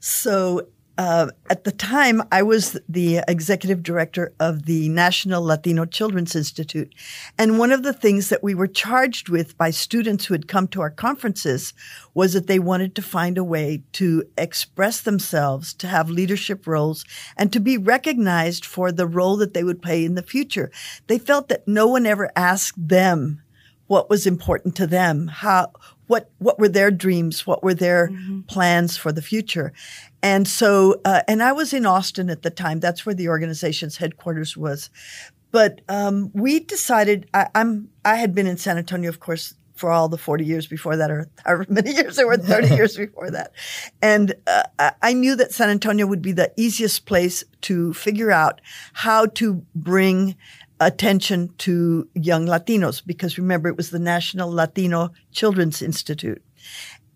So 0.00 0.66
uh, 1.00 1.30
at 1.48 1.64
the 1.64 1.72
time, 1.72 2.22
I 2.30 2.42
was 2.42 2.78
the 2.86 3.20
executive 3.26 3.82
director 3.82 4.34
of 4.38 4.66
the 4.66 4.90
National 4.90 5.42
Latino 5.42 5.86
Children's 5.86 6.36
Institute. 6.36 6.94
And 7.38 7.58
one 7.58 7.72
of 7.72 7.84
the 7.84 7.94
things 7.94 8.28
that 8.28 8.42
we 8.42 8.54
were 8.54 8.66
charged 8.66 9.30
with 9.30 9.56
by 9.56 9.70
students 9.70 10.26
who 10.26 10.34
had 10.34 10.46
come 10.46 10.68
to 10.68 10.82
our 10.82 10.90
conferences 10.90 11.72
was 12.12 12.34
that 12.34 12.48
they 12.48 12.58
wanted 12.58 12.94
to 12.96 13.00
find 13.00 13.38
a 13.38 13.44
way 13.44 13.82
to 13.92 14.24
express 14.36 15.00
themselves, 15.00 15.72
to 15.72 15.86
have 15.86 16.10
leadership 16.10 16.66
roles, 16.66 17.06
and 17.34 17.50
to 17.50 17.60
be 17.60 17.78
recognized 17.78 18.66
for 18.66 18.92
the 18.92 19.06
role 19.06 19.38
that 19.38 19.54
they 19.54 19.64
would 19.64 19.80
play 19.80 20.04
in 20.04 20.16
the 20.16 20.22
future. 20.22 20.70
They 21.06 21.18
felt 21.18 21.48
that 21.48 21.66
no 21.66 21.86
one 21.86 22.04
ever 22.04 22.30
asked 22.36 22.88
them 22.88 23.40
what 23.86 24.10
was 24.10 24.26
important 24.26 24.76
to 24.76 24.86
them, 24.86 25.28
how, 25.28 25.72
what, 26.10 26.28
what 26.38 26.58
were 26.58 26.68
their 26.68 26.90
dreams, 26.90 27.46
what 27.46 27.62
were 27.62 27.72
their 27.72 28.10
plans 28.48 28.96
for 28.96 29.12
the 29.12 29.22
future. 29.22 29.72
And 30.22 30.48
so, 30.48 31.00
uh, 31.04 31.22
and 31.28 31.40
I 31.40 31.52
was 31.52 31.72
in 31.72 31.86
Austin 31.86 32.28
at 32.30 32.42
the 32.42 32.50
time. 32.50 32.80
That's 32.80 33.06
where 33.06 33.14
the 33.14 33.28
organization's 33.28 33.96
headquarters 33.96 34.56
was. 34.56 34.90
But 35.52 35.82
um, 35.88 36.32
we 36.34 36.60
decided. 36.60 37.28
I, 37.32 37.48
I'm. 37.54 37.90
I 38.04 38.16
had 38.16 38.34
been 38.34 38.46
in 38.46 38.56
San 38.56 38.76
Antonio, 38.76 39.08
of 39.08 39.20
course, 39.20 39.54
for 39.74 39.90
all 39.90 40.08
the 40.08 40.18
40 40.18 40.44
years 40.44 40.66
before 40.66 40.96
that, 40.96 41.10
or 41.10 41.28
however 41.44 41.66
many 41.70 41.92
years 41.92 42.16
there 42.16 42.26
were, 42.26 42.36
30 42.36 42.74
years 42.74 42.96
before 42.96 43.30
that. 43.30 43.52
And 44.02 44.34
uh, 44.46 44.90
I 45.00 45.12
knew 45.12 45.34
that 45.36 45.52
San 45.52 45.70
Antonio 45.70 46.06
would 46.06 46.22
be 46.22 46.32
the 46.32 46.52
easiest 46.56 47.06
place 47.06 47.44
to 47.62 47.92
figure 47.94 48.30
out 48.30 48.60
how 48.92 49.26
to 49.26 49.64
bring 49.74 50.36
attention 50.80 51.52
to 51.58 52.08
young 52.14 52.46
Latinos, 52.46 53.02
because 53.04 53.38
remember, 53.38 53.68
it 53.68 53.76
was 53.76 53.90
the 53.90 53.98
National 53.98 54.50
Latino 54.50 55.10
Children's 55.30 55.82
Institute. 55.82 56.42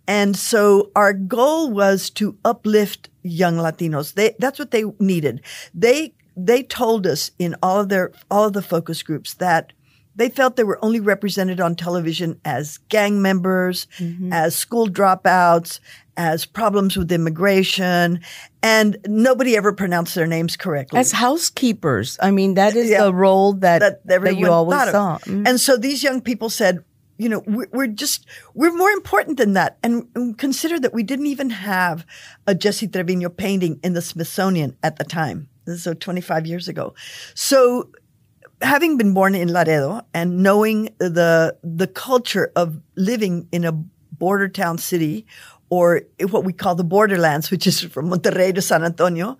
And 0.07 0.37
so 0.37 0.91
our 0.95 1.15
goal 1.15 1.71
was 1.71 2.11
to 2.11 2.37
uplift 2.45 3.09
young 3.23 3.57
Latinos. 3.57 4.15
They, 4.15 4.35
that's 4.39 4.59
what 4.59 4.71
they 4.71 4.85
needed. 4.99 5.41
They, 5.73 6.15
they 6.37 6.63
told 6.63 7.07
us 7.07 7.31
in 7.39 7.57
all 7.63 7.81
of 7.81 7.89
their, 7.89 8.13
all 8.31 8.45
of 8.45 8.53
the 8.53 8.63
focus 8.63 9.03
groups 9.03 9.35
that 9.35 9.73
they 10.17 10.29
felt 10.29 10.57
they 10.57 10.65
were 10.65 10.85
only 10.85 11.01
represented 11.01 11.61
on 11.61 11.75
television 11.75 12.41
as 12.45 12.79
gang 12.89 13.21
members, 13.21 13.89
mm-hmm. 13.99 14.33
as 14.33 14.55
school 14.55 14.89
dropouts, 14.89 15.81
as 16.17 16.45
problems 16.47 16.97
with 16.97 17.11
immigration, 17.11 18.21
and 18.63 18.97
nobody 19.07 19.57
ever 19.57 19.73
pronounced 19.73 20.15
their 20.15 20.27
names 20.27 20.57
correctly 20.57 20.99
As 20.99 21.13
housekeepers, 21.13 22.19
I 22.23 22.31
mean, 22.31 22.55
that 22.55 22.77
is 22.77 22.91
Yeah. 22.91 23.05
the 23.05 23.15
role 23.15 23.55
that, 23.55 23.81
that 23.81 24.23
that, 24.23 24.37
you 24.37 24.51
always 24.51 24.79
thought 24.79 24.89
of. 24.89 24.93
saw. 24.93 25.19
Mm. 25.31 25.49
And 25.49 25.61
so 25.61 25.77
these 25.77 26.03
young 26.03 26.21
people 26.21 26.49
said, 26.51 26.85
you 27.19 27.29
know, 27.29 27.43
we're, 27.47 27.69
we're 27.73 27.87
just, 27.87 28.27
we're 28.55 28.75
more 28.75 28.91
important 28.91 29.39
than 29.39 29.53
that. 29.53 29.79
And, 29.83 30.09
and 30.15 30.37
consider 30.37 30.81
that 30.81 30.93
we 30.93 31.03
didn't 31.03 31.27
even 31.27 31.51
have 31.51 32.05
a 32.47 32.55
Jesse 32.55 32.89
Trevino 32.89 33.29
painting 33.29 33.79
in 33.85 33.93
the 33.93 34.03
Smithsonian 34.03 34.77
at 34.83 34.97
the 34.97 35.05
time. 35.05 35.49
This 35.65 35.77
is 35.77 35.83
so 35.85 35.95
25 35.95 36.47
years 36.47 36.69
ago. 36.69 36.95
So 37.35 37.91
having 38.63 38.97
been 38.97 39.15
born 39.15 39.35
in 39.35 39.53
Laredo 39.53 40.03
and 40.13 40.43
knowing 40.43 40.95
the, 40.99 41.57
the 41.63 41.87
culture 41.87 42.51
of 42.57 42.81
living 42.97 43.49
in 43.53 43.65
a 43.65 43.73
border 43.73 44.49
town 44.49 44.79
city 44.79 45.27
or 45.75 46.03
what 46.31 46.45
we 46.45 46.53
call 46.53 46.75
the 46.77 46.85
borderlands, 46.85 47.51
which 47.51 47.67
is 47.67 47.81
from 47.81 48.09
Monterrey 48.11 48.55
to 48.55 48.63
San 48.63 48.85
Antonio, 48.85 49.37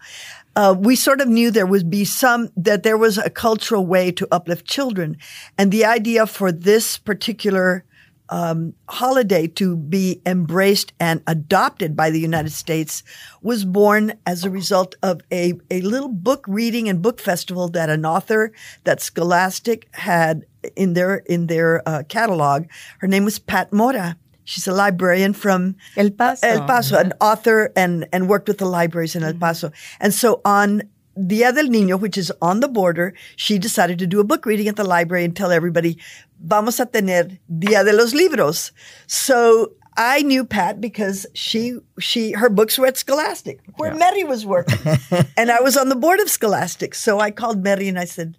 uh, 0.57 0.75
we 0.79 0.97
sort 0.97 1.21
of 1.21 1.29
knew 1.29 1.51
there 1.51 1.67
would 1.67 1.89
be 1.89 2.05
some, 2.05 2.51
that 2.57 2.83
there 2.83 2.99
was 2.99 3.19
a 3.19 3.31
cultural 3.31 3.87
way 3.87 4.11
to 4.13 4.27
uplift 4.33 4.67
children. 4.67 5.17
And 5.59 5.71
the 5.71 5.85
idea 5.85 6.27
for 6.27 6.51
this 6.51 6.99
particular 6.99 7.85
um, 8.31 8.75
holiday 8.89 9.47
to 9.47 9.77
be 9.77 10.21
embraced 10.25 10.93
and 10.99 11.23
adopted 11.27 11.95
by 11.95 12.11
the 12.11 12.21
United 12.21 12.53
States 12.53 13.03
was 13.43 13.65
born 13.65 14.15
as 14.27 14.45
a 14.45 14.51
result 14.51 14.95
of 15.03 15.21
a, 15.31 15.55
a 15.71 15.81
little 15.83 16.09
book 16.09 16.45
reading 16.49 16.89
and 16.89 17.03
book 17.03 17.21
festival 17.21 17.69
that 17.69 17.91
an 17.91 18.05
author 18.07 18.53
that 18.85 19.01
Scholastic 19.01 19.89
had 19.95 20.47
in 20.75 20.95
their 20.95 21.17
in 21.17 21.47
their 21.47 21.87
uh, 21.87 22.03
catalog. 22.09 22.65
Her 22.99 23.09
name 23.09 23.25
was 23.25 23.39
Pat 23.39 23.73
Mora. 23.73 24.17
She's 24.45 24.67
a 24.67 24.73
librarian 24.73 25.33
from 25.33 25.77
El 25.97 26.11
Paso. 26.11 26.47
El 26.47 26.67
Paso, 26.67 26.99
an 26.99 27.13
author 27.21 27.73
and, 27.77 28.07
and 28.13 28.29
worked 28.29 28.49
with 28.49 28.59
the 28.59 28.67
libraries 28.67 29.17
in 29.17 29.23
El 29.23 29.31
mm-hmm. 29.31 29.41
Paso. 29.41 29.73
And 30.01 30.13
so 30.13 30.41
on 30.45 30.83
Dia 31.27 31.53
del 31.53 31.67
Niño, 31.67 31.99
which 31.99 32.19
is 32.19 32.33
on 32.43 32.61
the 32.61 32.69
border, 32.69 33.15
she 33.37 33.59
decided 33.59 33.99
to 34.01 34.07
do 34.07 34.21
a 34.21 34.25
book 34.25 34.47
reading 34.47 34.69
at 34.69 34.77
the 34.77 34.85
library 34.85 35.25
and 35.25 35.35
tell 35.35 35.53
everybody, 35.53 35.99
vamos 36.41 36.81
a 36.81 36.87
tener 36.87 37.29
Dia 37.59 37.85
de 37.85 37.93
los 37.93 38.13
Libros. 38.13 38.73
So 39.07 39.73
I 39.97 40.23
knew 40.23 40.45
Pat 40.45 40.81
because 40.81 41.27
she, 41.35 41.79
she, 42.01 42.33
her 42.33 42.51
books 42.51 42.79
were 42.79 42.87
at 42.87 42.97
Scholastic, 42.97 43.61
where 43.77 43.95
Merri 43.95 44.25
was 44.25 44.45
working. 44.45 44.79
and 45.37 45.51
I 45.51 45.61
was 45.61 45.77
on 45.77 45.89
the 45.89 45.97
board 45.97 46.21
of 46.21 46.29
Scholastic. 46.29 46.95
So 46.95 47.21
I 47.21 47.31
called 47.31 47.63
Merri 47.63 47.89
and 47.89 47.99
I 47.99 48.05
said, 48.05 48.37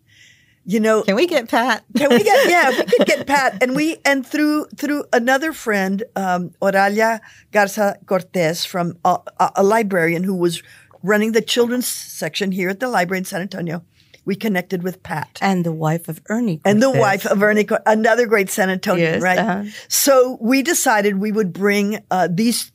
you 0.66 0.80
know, 0.80 1.04
Can 1.04 1.16
we 1.16 1.28
get 1.28 1.48
Pat? 1.48 1.84
can 1.96 2.10
we 2.10 2.24
get 2.24 2.50
yeah 2.50 2.70
we 2.70 2.84
could 2.86 3.06
get 3.08 3.28
pat 3.34 3.62
and 3.62 3.76
we 3.76 3.98
and 4.04 4.26
through 4.26 4.66
through 4.76 5.04
another 5.14 5.54
friend 5.54 6.04
um 6.16 6.52
oralia 6.62 7.20
garza 7.52 7.98
cortez 8.08 8.66
from 8.66 8.98
a, 9.06 9.18
a, 9.40 9.52
a 9.58 9.64
librarian 9.64 10.24
who 10.24 10.34
was 10.36 10.64
running 11.04 11.32
the 11.34 11.42
children's 11.42 11.88
section 11.88 12.52
here 12.52 12.70
at 12.70 12.80
the 12.80 12.88
library 12.88 13.20
in 13.20 13.26
san 13.26 13.42
antonio 13.42 13.84
we 14.26 14.36
connected 14.36 14.82
with 14.82 15.04
pat 15.04 15.38
and 15.42 15.64
the 15.64 15.72
wife 15.72 16.08
of 16.10 16.20
Ernie. 16.30 16.60
and 16.66 16.82
the 16.82 16.90
wife 16.90 17.26
of 17.28 17.44
Ernie, 17.44 17.64
Cor- 17.64 17.82
another 17.86 18.26
great 18.26 18.50
San 18.50 18.70
antonio 18.72 19.06
Yes, 19.12 19.22
right? 19.22 19.38
uh-huh. 19.38 19.64
So 19.88 20.38
we 20.42 20.64
decided 20.64 21.20
we 21.20 21.32
would 21.32 21.54
bring 21.54 22.00
uh, 22.10 22.28
these 22.32 22.72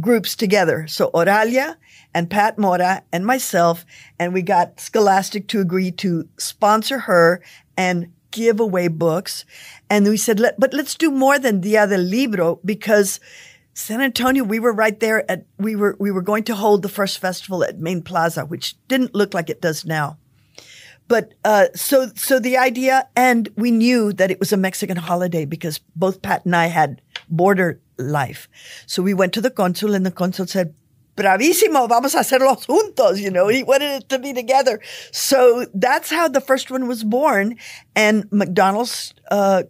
groups 0.00 0.34
together. 0.34 0.86
So 0.88 1.10
Oralia 1.12 1.76
and 2.14 2.30
Pat 2.30 2.58
Mora 2.58 3.02
and 3.12 3.26
myself, 3.26 3.84
and 4.18 4.32
we 4.32 4.42
got 4.42 4.80
Scholastic 4.80 5.48
to 5.48 5.60
agree 5.60 5.90
to 5.92 6.28
sponsor 6.38 7.00
her 7.00 7.42
and 7.76 8.12
give 8.30 8.60
away 8.60 8.88
books. 8.88 9.44
And 9.90 10.06
we 10.06 10.16
said, 10.16 10.40
Let, 10.40 10.58
but 10.58 10.72
let's 10.72 10.94
do 10.94 11.10
more 11.10 11.38
than 11.38 11.60
Dia 11.60 11.86
del 11.86 12.00
Libro 12.00 12.60
because 12.64 13.20
San 13.74 14.00
Antonio, 14.00 14.44
we 14.44 14.60
were 14.60 14.72
right 14.72 14.98
there 15.00 15.28
at, 15.30 15.46
we 15.58 15.74
were, 15.74 15.96
we 15.98 16.10
were 16.10 16.22
going 16.22 16.44
to 16.44 16.54
hold 16.54 16.82
the 16.82 16.88
first 16.88 17.18
festival 17.18 17.64
at 17.64 17.80
Main 17.80 18.02
Plaza, 18.02 18.44
which 18.44 18.76
didn't 18.86 19.14
look 19.14 19.34
like 19.34 19.50
it 19.50 19.60
does 19.60 19.84
now. 19.84 20.16
But 21.06 21.34
uh, 21.44 21.66
so 21.74 22.10
so 22.14 22.38
the 22.38 22.56
idea, 22.56 23.08
and 23.14 23.48
we 23.56 23.70
knew 23.70 24.12
that 24.14 24.30
it 24.30 24.40
was 24.40 24.52
a 24.52 24.56
Mexican 24.56 24.96
holiday 24.96 25.44
because 25.44 25.80
both 25.94 26.22
Pat 26.22 26.46
and 26.46 26.56
I 26.56 26.66
had 26.66 27.02
border 27.28 27.78
life. 27.98 28.48
So 28.86 29.02
we 29.02 29.12
went 29.12 29.34
to 29.34 29.42
the 29.42 29.50
consul, 29.50 29.94
and 29.94 30.06
the 30.06 30.10
consul 30.10 30.46
said, 30.46 30.74
"Bravísimo, 31.16 31.88
vamos 31.88 32.14
a 32.14 32.18
hacerlos 32.18 32.66
juntos." 32.66 33.18
You 33.20 33.30
know, 33.30 33.48
he 33.48 33.62
wanted 33.62 34.02
it 34.02 34.08
to 34.08 34.18
be 34.18 34.32
together. 34.32 34.80
So 35.12 35.66
that's 35.74 36.10
how 36.10 36.28
the 36.28 36.40
first 36.40 36.70
one 36.70 36.88
was 36.88 37.04
born. 37.04 37.56
And 37.94 38.30
McDonald's 38.30 39.14
uh, 39.30 39.64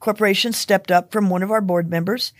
Corporation 0.00 0.52
stepped 0.52 0.90
up 0.90 1.12
from 1.12 1.30
one 1.30 1.44
of 1.44 1.52
our 1.52 1.60
board 1.60 1.88
members 1.88 2.32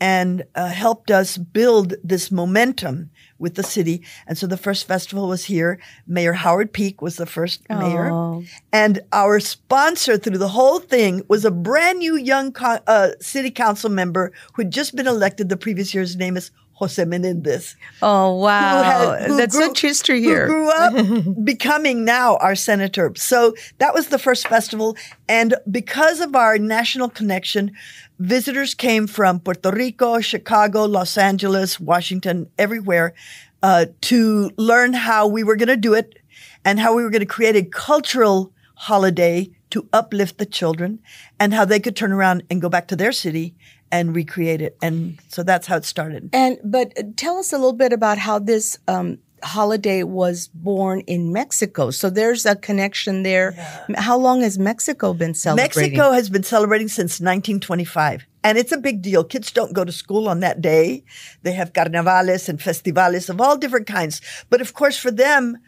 and 0.00 0.44
uh, 0.54 0.68
helped 0.68 1.10
us 1.10 1.36
build 1.36 1.92
this 2.02 2.30
momentum 2.30 3.10
with 3.38 3.54
the 3.54 3.62
city. 3.62 4.02
And 4.26 4.38
so 4.38 4.46
the 4.46 4.56
first 4.56 4.88
festival 4.88 5.28
was 5.28 5.44
here. 5.44 5.78
Mayor 6.06 6.32
Howard 6.32 6.72
Peak 6.72 7.02
was 7.02 7.16
the 7.16 7.26
first 7.26 7.68
mayor. 7.68 8.10
Oh. 8.10 8.42
And 8.72 9.00
our 9.12 9.40
sponsor 9.40 10.16
through 10.16 10.38
the 10.38 10.48
whole 10.48 10.78
thing 10.78 11.22
was 11.28 11.44
a 11.44 11.50
brand 11.50 11.98
new 11.98 12.16
young 12.16 12.52
co- 12.52 12.80
uh, 12.86 13.10
city 13.20 13.50
council 13.50 13.90
member 13.90 14.32
who 14.54 14.62
had 14.62 14.72
just 14.72 14.96
been 14.96 15.06
elected 15.06 15.50
the 15.50 15.56
previous 15.56 15.92
year. 15.92 16.02
His 16.02 16.16
name 16.16 16.36
is 16.36 16.50
Jose 16.80 17.04
Menendez 17.04 17.76
Oh 18.02 18.34
wow, 18.36 18.82
who 18.82 19.10
had- 19.12 19.28
who 19.28 19.36
that's 19.36 19.54
grew- 19.54 19.66
such 19.66 19.80
history 19.82 20.22
who 20.22 20.28
here. 20.30 20.46
grew 20.46 20.68
up 20.70 21.44
becoming 21.44 22.04
now 22.04 22.36
our 22.38 22.54
senator. 22.56 23.12
So 23.16 23.54
that 23.78 23.92
was 23.94 24.08
the 24.08 24.18
first 24.18 24.48
festival. 24.48 24.96
And 25.28 25.54
because 25.70 26.20
of 26.20 26.34
our 26.34 26.58
national 26.58 27.10
connection, 27.10 27.72
visitors 28.18 28.74
came 28.74 29.06
from 29.06 29.40
Puerto 29.40 29.70
Rico, 29.70 30.20
Chicago, 30.20 30.84
Los 30.86 31.16
Angeles, 31.18 31.78
Washington, 31.78 32.48
everywhere, 32.58 33.14
uh, 33.62 33.84
to 34.02 34.50
learn 34.56 34.94
how 34.94 35.26
we 35.26 35.44
were 35.44 35.56
going 35.56 35.68
to 35.68 35.76
do 35.76 35.92
it 35.94 36.18
and 36.64 36.80
how 36.80 36.94
we 36.96 37.02
were 37.02 37.10
going 37.10 37.20
to 37.20 37.26
create 37.26 37.56
a 37.56 37.62
cultural 37.62 38.52
holiday 38.74 39.50
to 39.70 39.88
uplift 39.92 40.38
the 40.38 40.46
children 40.46 41.00
and 41.38 41.54
how 41.54 41.64
they 41.64 41.80
could 41.80 41.96
turn 41.96 42.12
around 42.12 42.42
and 42.50 42.60
go 42.60 42.68
back 42.68 42.88
to 42.88 42.96
their 42.96 43.12
city 43.12 43.54
and 43.92 44.14
recreate 44.14 44.60
it. 44.60 44.76
And 44.82 45.18
so 45.28 45.42
that's 45.42 45.66
how 45.66 45.76
it 45.76 45.84
started. 45.84 46.30
And 46.32 46.58
but 46.64 47.16
tell 47.16 47.38
us 47.38 47.52
a 47.52 47.56
little 47.56 47.72
bit 47.72 47.92
about 47.92 48.18
how 48.18 48.38
this 48.38 48.78
um, 48.86 49.18
holiday 49.42 50.02
was 50.02 50.48
born 50.48 51.00
in 51.00 51.32
Mexico. 51.32 51.90
So 51.90 52.10
there's 52.10 52.46
a 52.46 52.56
connection 52.56 53.22
there. 53.22 53.52
How 53.96 54.16
long 54.16 54.42
has 54.42 54.58
Mexico 54.58 55.14
been 55.14 55.34
celebrating? 55.34 55.82
Mexico 55.82 56.12
has 56.12 56.28
been 56.28 56.42
celebrating 56.42 56.88
since 56.88 57.20
1925. 57.20 58.26
And 58.42 58.56
it's 58.56 58.72
a 58.72 58.78
big 58.78 59.02
deal. 59.02 59.22
Kids 59.24 59.52
don't 59.52 59.74
go 59.74 59.84
to 59.84 59.92
school 59.92 60.28
on 60.28 60.40
that 60.40 60.60
day. 60.60 61.04
They 61.42 61.52
have 61.52 61.72
carnavales 61.72 62.48
and 62.48 62.58
festivales 62.58 63.28
of 63.28 63.40
all 63.40 63.56
different 63.56 63.86
kinds. 63.86 64.20
But 64.48 64.60
of 64.60 64.72
course, 64.72 64.96
for 64.96 65.10
them, 65.10 65.58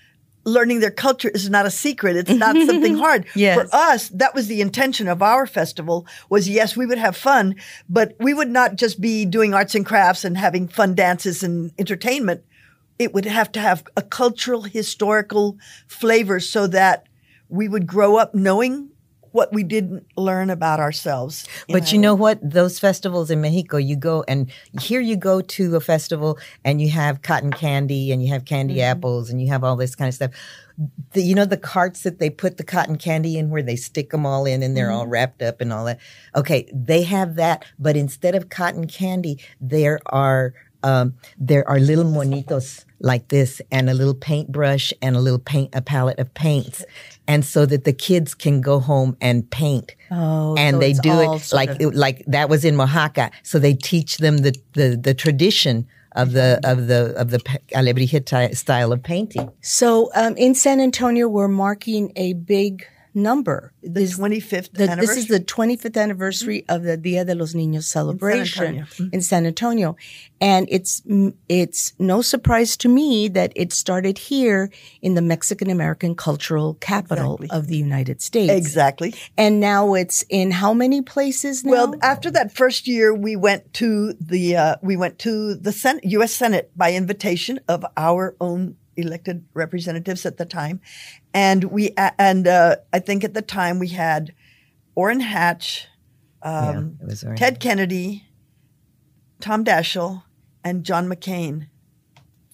learning 0.45 0.81
their 0.81 0.91
culture 0.91 1.29
is 1.29 1.49
not 1.49 1.67
a 1.67 1.71
secret. 1.71 2.17
It's 2.17 2.31
not 2.31 2.57
something 2.67 2.97
hard. 2.97 3.27
Yes. 3.35 3.57
For 3.57 3.75
us, 3.75 4.09
that 4.11 4.35
was 4.35 4.47
the 4.47 4.61
intention 4.61 5.09
of 5.09 5.23
our 5.23 5.47
festival 5.47 6.07
was 6.29 6.49
yes, 6.49 6.77
we 6.77 6.87
would 6.87 6.99
have 6.99 7.17
fun, 7.17 7.57
but 7.89 8.15
we 8.19 8.35
would 8.35 8.51
not 8.51 8.77
just 8.77 9.01
be 9.01 9.25
doing 9.25 9.55
arts 9.55 9.75
and 9.75 9.87
crafts 9.87 10.25
and 10.25 10.37
having 10.37 10.69
fun 10.69 10.95
dances 10.95 11.43
and 11.43 11.73
entertainment. 11.79 12.43
It 12.99 13.15
would 13.15 13.25
have 13.25 13.51
to 13.53 13.61
have 13.61 13.85
a 13.97 14.03
cultural, 14.03 14.63
historical 14.63 15.59
flavor 15.87 16.41
so 16.41 16.67
that 16.69 17.07
we 17.49 17.69
would 17.69 17.87
grow 17.87 18.17
up 18.17 18.35
knowing 18.35 18.92
what 19.33 19.53
we 19.53 19.63
didn't 19.63 20.07
learn 20.17 20.51
about 20.51 20.81
ourselves. 20.81 21.47
But 21.69 21.93
you 21.93 21.99
know 21.99 22.15
what? 22.15 22.39
Those 22.43 22.79
festivals 22.79 23.31
in 23.31 23.41
Mexico, 23.41 23.77
you 23.79 23.97
go 23.97 24.25
and 24.29 24.51
here 24.81 25.01
you 25.01 25.17
go 25.17 25.41
to 25.41 25.77
a 25.77 25.81
festival 25.81 26.39
and 26.65 26.81
you 26.81 26.91
have 26.91 27.23
cotton 27.23 27.53
candy 27.53 28.13
and 28.13 28.23
you 28.23 28.29
have 28.33 28.45
candy 28.45 28.75
Mm-hmm. 28.77 28.91
apples 28.91 29.31
and 29.31 29.41
you 29.43 29.49
have 29.49 29.65
all 29.65 29.77
this 29.77 29.95
kind 29.95 30.09
of 30.09 30.15
stuff. 30.15 30.31
The, 31.13 31.23
you 31.23 31.35
know 31.35 31.45
the 31.45 31.57
carts 31.59 32.03
that 32.03 32.19
they 32.19 32.31
put 32.31 32.57
the 32.57 32.65
cotton 32.65 32.97
candy 32.97 33.37
in 33.37 33.51
where 33.51 33.63
they 33.63 33.77
stick 33.77 34.11
them 34.11 34.25
all 34.25 34.47
in 34.47 34.63
and 34.63 34.77
they're 34.77 34.91
all 34.91 35.03
Mm-hmm. 35.03 35.11
wrapped 35.13 35.43
up 35.43 35.61
and 35.61 35.73
all 35.73 35.85
that. 35.85 35.99
Okay, 36.35 36.71
they 36.73 37.03
have 37.03 37.35
that, 37.37 37.65
but 37.79 37.97
instead 37.97 38.35
of 38.35 38.49
cotton 38.49 38.87
candy, 38.87 39.39
there 39.61 39.99
are 40.07 40.55
um, 40.85 41.15
there 41.39 41.69
are 41.69 41.79
little 41.79 42.05
monitos 42.05 42.85
like 43.03 43.29
this 43.29 43.61
and 43.71 43.91
a 43.91 43.95
little 43.95 44.15
paintbrush 44.15 44.93
and 45.03 45.17
a 45.17 45.21
little 45.21 45.39
paint 45.39 45.71
a 45.75 45.83
palette 45.83 46.19
of 46.19 46.33
paints. 46.33 46.85
And 47.29 47.45
so 47.45 47.67
that 47.67 47.85
the 47.85 47.93
kids 47.93 48.35
can 48.35 48.61
go 48.61 48.81
home 48.81 49.17
and 49.21 49.49
paint. 49.51 49.95
Oh, 50.11 50.55
and 50.57 50.77
so 50.77 50.81
they 50.81 50.93
do 50.95 51.21
it 51.21 51.53
like 51.53 51.71
of- 51.71 51.81
it, 51.81 51.95
like 51.95 52.25
that 52.27 52.49
was 52.49 52.65
in 52.65 52.81
Oaxaca. 52.81 53.31
So 53.43 53.59
they 53.59 53.75
teach 53.75 54.19
them 54.19 54.39
the 54.39 54.57
the, 54.73 54.97
the 54.97 55.15
tradition 55.15 55.87
of 56.15 56.33
the 56.33 56.61
of 56.65 56.87
the 56.87 57.15
of 57.17 57.31
the 57.31 57.39
alebrije 57.75 58.57
style 58.57 58.93
of 58.93 59.03
painting. 59.03 59.51
So 59.61 60.11
um, 60.15 60.37
in 60.37 60.55
San 60.55 60.81
Antonio, 60.81 61.29
we're 61.29 61.49
marking 61.49 62.13
a 62.17 62.35
big 62.35 62.87
number. 63.15 63.73
the 63.83 63.89
This- 64.01 64.17
25th 64.19 64.73
the- 64.73 64.85
anniversary. 64.85 65.07
this 65.07 65.17
is 65.17 65.27
the 65.29 65.41
25th 65.41 65.97
anniversary 66.01 66.65
of 66.69 66.83
the 66.85 66.97
Dia 66.97 67.25
de 67.25 67.35
los 67.35 67.53
Niños 67.55 67.85
celebration 67.85 68.65
Antonio. 68.65 68.85
Mm-hmm. 68.85 69.09
in 69.15 69.23
San 69.23 69.47
Antonio, 69.47 69.97
and 70.41 70.67
it's 70.71 71.03
it's 71.49 71.93
no 71.99 72.23
surprise 72.23 72.77
to 72.79 72.89
me 72.89 73.29
that 73.29 73.53
it 73.57 73.73
started 73.73 74.19
here 74.19 74.71
in 75.03 75.15
the 75.15 75.23
Mexican 75.23 75.69
American 75.71 76.15
cultural 76.15 76.75
capital 76.75 77.35
Exactly. 77.37 77.59
of 77.59 77.67
the 77.67 77.77
United 77.77 78.23
States. 78.23 78.53
exactly. 78.53 79.15
And 79.37 79.61
now 79.61 79.95
it's 79.95 80.25
in 80.31 80.51
how 80.53 80.73
many 80.73 81.03
places 81.03 81.65
now? 81.65 81.73
Well, 81.73 81.95
after 82.03 82.31
that 82.31 82.53
first 82.53 82.87
year, 82.87 83.13
we 83.15 83.37
went 83.37 83.73
to 83.75 84.13
the 84.21 84.57
uh, 84.57 84.77
we 84.83 84.97
went 84.97 85.19
to 85.21 85.55
the 85.55 85.73
Senate, 85.73 86.05
U.S. 86.05 86.33
Senate 86.33 86.71
by 86.77 86.93
invitation 86.93 87.59
of 87.69 87.85
our 87.97 88.37
own 88.41 88.77
elected 88.97 89.45
representatives 89.55 90.27
at 90.27 90.37
the 90.37 90.45
time, 90.45 90.81
and 91.33 91.65
we 91.65 91.95
and 92.19 92.47
uh, 92.47 92.77
I 92.93 92.99
think 92.99 93.25
at 93.25 93.35
the 93.35 93.43
time 93.43 93.79
we 93.79 93.89
had 93.89 94.35
Orrin 94.95 95.21
Hatch, 95.21 95.89
um, 96.43 96.99
yeah, 97.07 97.35
Ted 97.35 97.61
Kennedy, 97.61 98.25
Tom 99.41 99.65
Daschle, 99.65 100.23
and 100.65 100.85
John 100.85 101.09
McCain. 101.09 101.69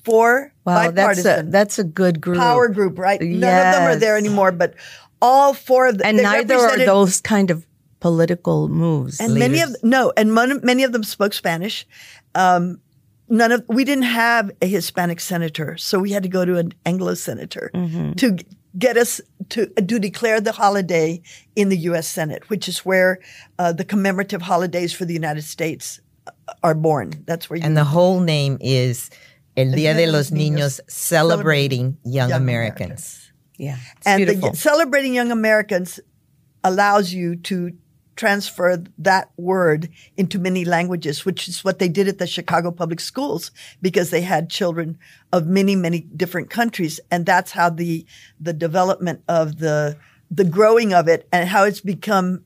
Four 0.05 0.55
wow, 0.65 0.91
that's 0.91 1.27
a 1.27 1.43
that's 1.47 1.79
a 1.79 1.85
good 1.85 2.21
group. 2.21 2.39
power 2.39 2.69
group, 2.69 2.99
right? 2.99 3.21
None 3.21 3.67
of 3.67 3.75
them 3.75 3.83
are 3.83 3.97
there 3.97 4.17
anymore, 4.17 4.53
but 4.53 4.75
all 5.21 5.53
four 5.53 5.89
of 5.89 5.99
them. 5.99 6.07
and 6.07 6.17
neither 6.23 6.57
are 6.57 6.79
those 6.79 7.21
kind 7.21 7.51
of 7.51 7.67
political 8.01 8.69
moves. 8.69 9.21
and 9.21 9.35
many 9.35 9.61
of 9.61 9.77
no, 9.83 10.13
and 10.17 10.33
mon- 10.33 10.61
many 10.63 10.85
of 10.85 10.93
them 10.93 11.03
spoke 11.03 11.35
Spanish. 11.35 11.87
Um, 12.35 12.81
none 13.29 13.53
of 13.53 13.65
we 13.69 13.85
didn't 13.85 14.05
have 14.05 14.51
a 14.63 14.67
Hispanic 14.67 15.21
senator, 15.21 15.77
so 15.77 15.99
we 15.99 16.13
had 16.13 16.23
to 16.23 16.29
go 16.29 16.45
to 16.45 16.57
an 16.57 16.73
Anglo 16.87 17.15
senator 17.15 17.71
Mm-hmm. 17.75 18.13
to 18.15 18.37
get 18.79 18.97
us 18.97 19.21
to 19.51 19.67
to 19.67 19.99
declare 19.99 20.41
the 20.41 20.53
holiday 20.53 21.21
in 21.57 21.69
the 21.69 21.77
U.S. 21.91 22.07
Senate, 22.09 22.49
which 22.51 22.69
is 22.69 22.85
where 22.85 23.19
uh, 23.59 23.73
the 23.73 23.85
commemorative 23.85 24.43
holidays 24.43 24.93
for 24.93 25.05
the 25.05 25.15
United 25.15 25.43
States 25.43 26.01
uh, 26.27 26.31
are 26.63 26.75
born. 26.75 27.13
That's 27.27 27.49
where 27.51 27.59
you 27.59 27.65
and 27.65 27.77
the 27.77 27.85
whole 27.85 28.21
name 28.21 28.59
is 28.61 29.11
El 29.57 29.73
Dia 29.73 29.95
de 29.95 30.07
los 30.07 30.31
Niños 30.31 30.81
celebrating 30.89 31.97
young, 32.05 32.29
Young 32.31 32.41
Americans. 32.43 33.33
yeah, 33.59 33.77
it's 33.97 34.07
and 34.07 34.25
beautiful. 34.25 34.51
the 34.51 34.57
celebrating 34.57 35.15
young 35.15 35.33
Americans 35.33 35.99
allows 36.63 37.13
you 37.13 37.37
to 37.37 37.73
transfer 38.19 38.83
that 38.99 39.31
word 39.37 39.89
into 40.17 40.39
many 40.39 40.65
languages, 40.65 41.25
which 41.25 41.49
is 41.49 41.65
what 41.65 41.79
they 41.79 41.89
did 41.89 42.09
at 42.09 42.19
the 42.19 42.27
Chicago 42.27 42.71
Public 42.71 43.01
Schools 43.01 43.53
because 43.81 44.11
they 44.11 44.23
had 44.23 44.51
children 44.51 44.99
of 45.33 45.47
many, 45.47 45.77
many 45.77 46.01
different 46.01 46.51
countries, 46.51 47.01
and 47.11 47.25
that's 47.25 47.53
how 47.53 47.71
the 47.71 48.05
the 48.41 48.53
development 48.53 49.23
of 49.29 49.59
the 49.59 49.97
the 50.31 50.45
growing 50.45 50.93
of 50.93 51.09
it 51.09 51.27
and 51.33 51.49
how 51.49 51.65
it's 51.65 51.81
become 51.81 52.45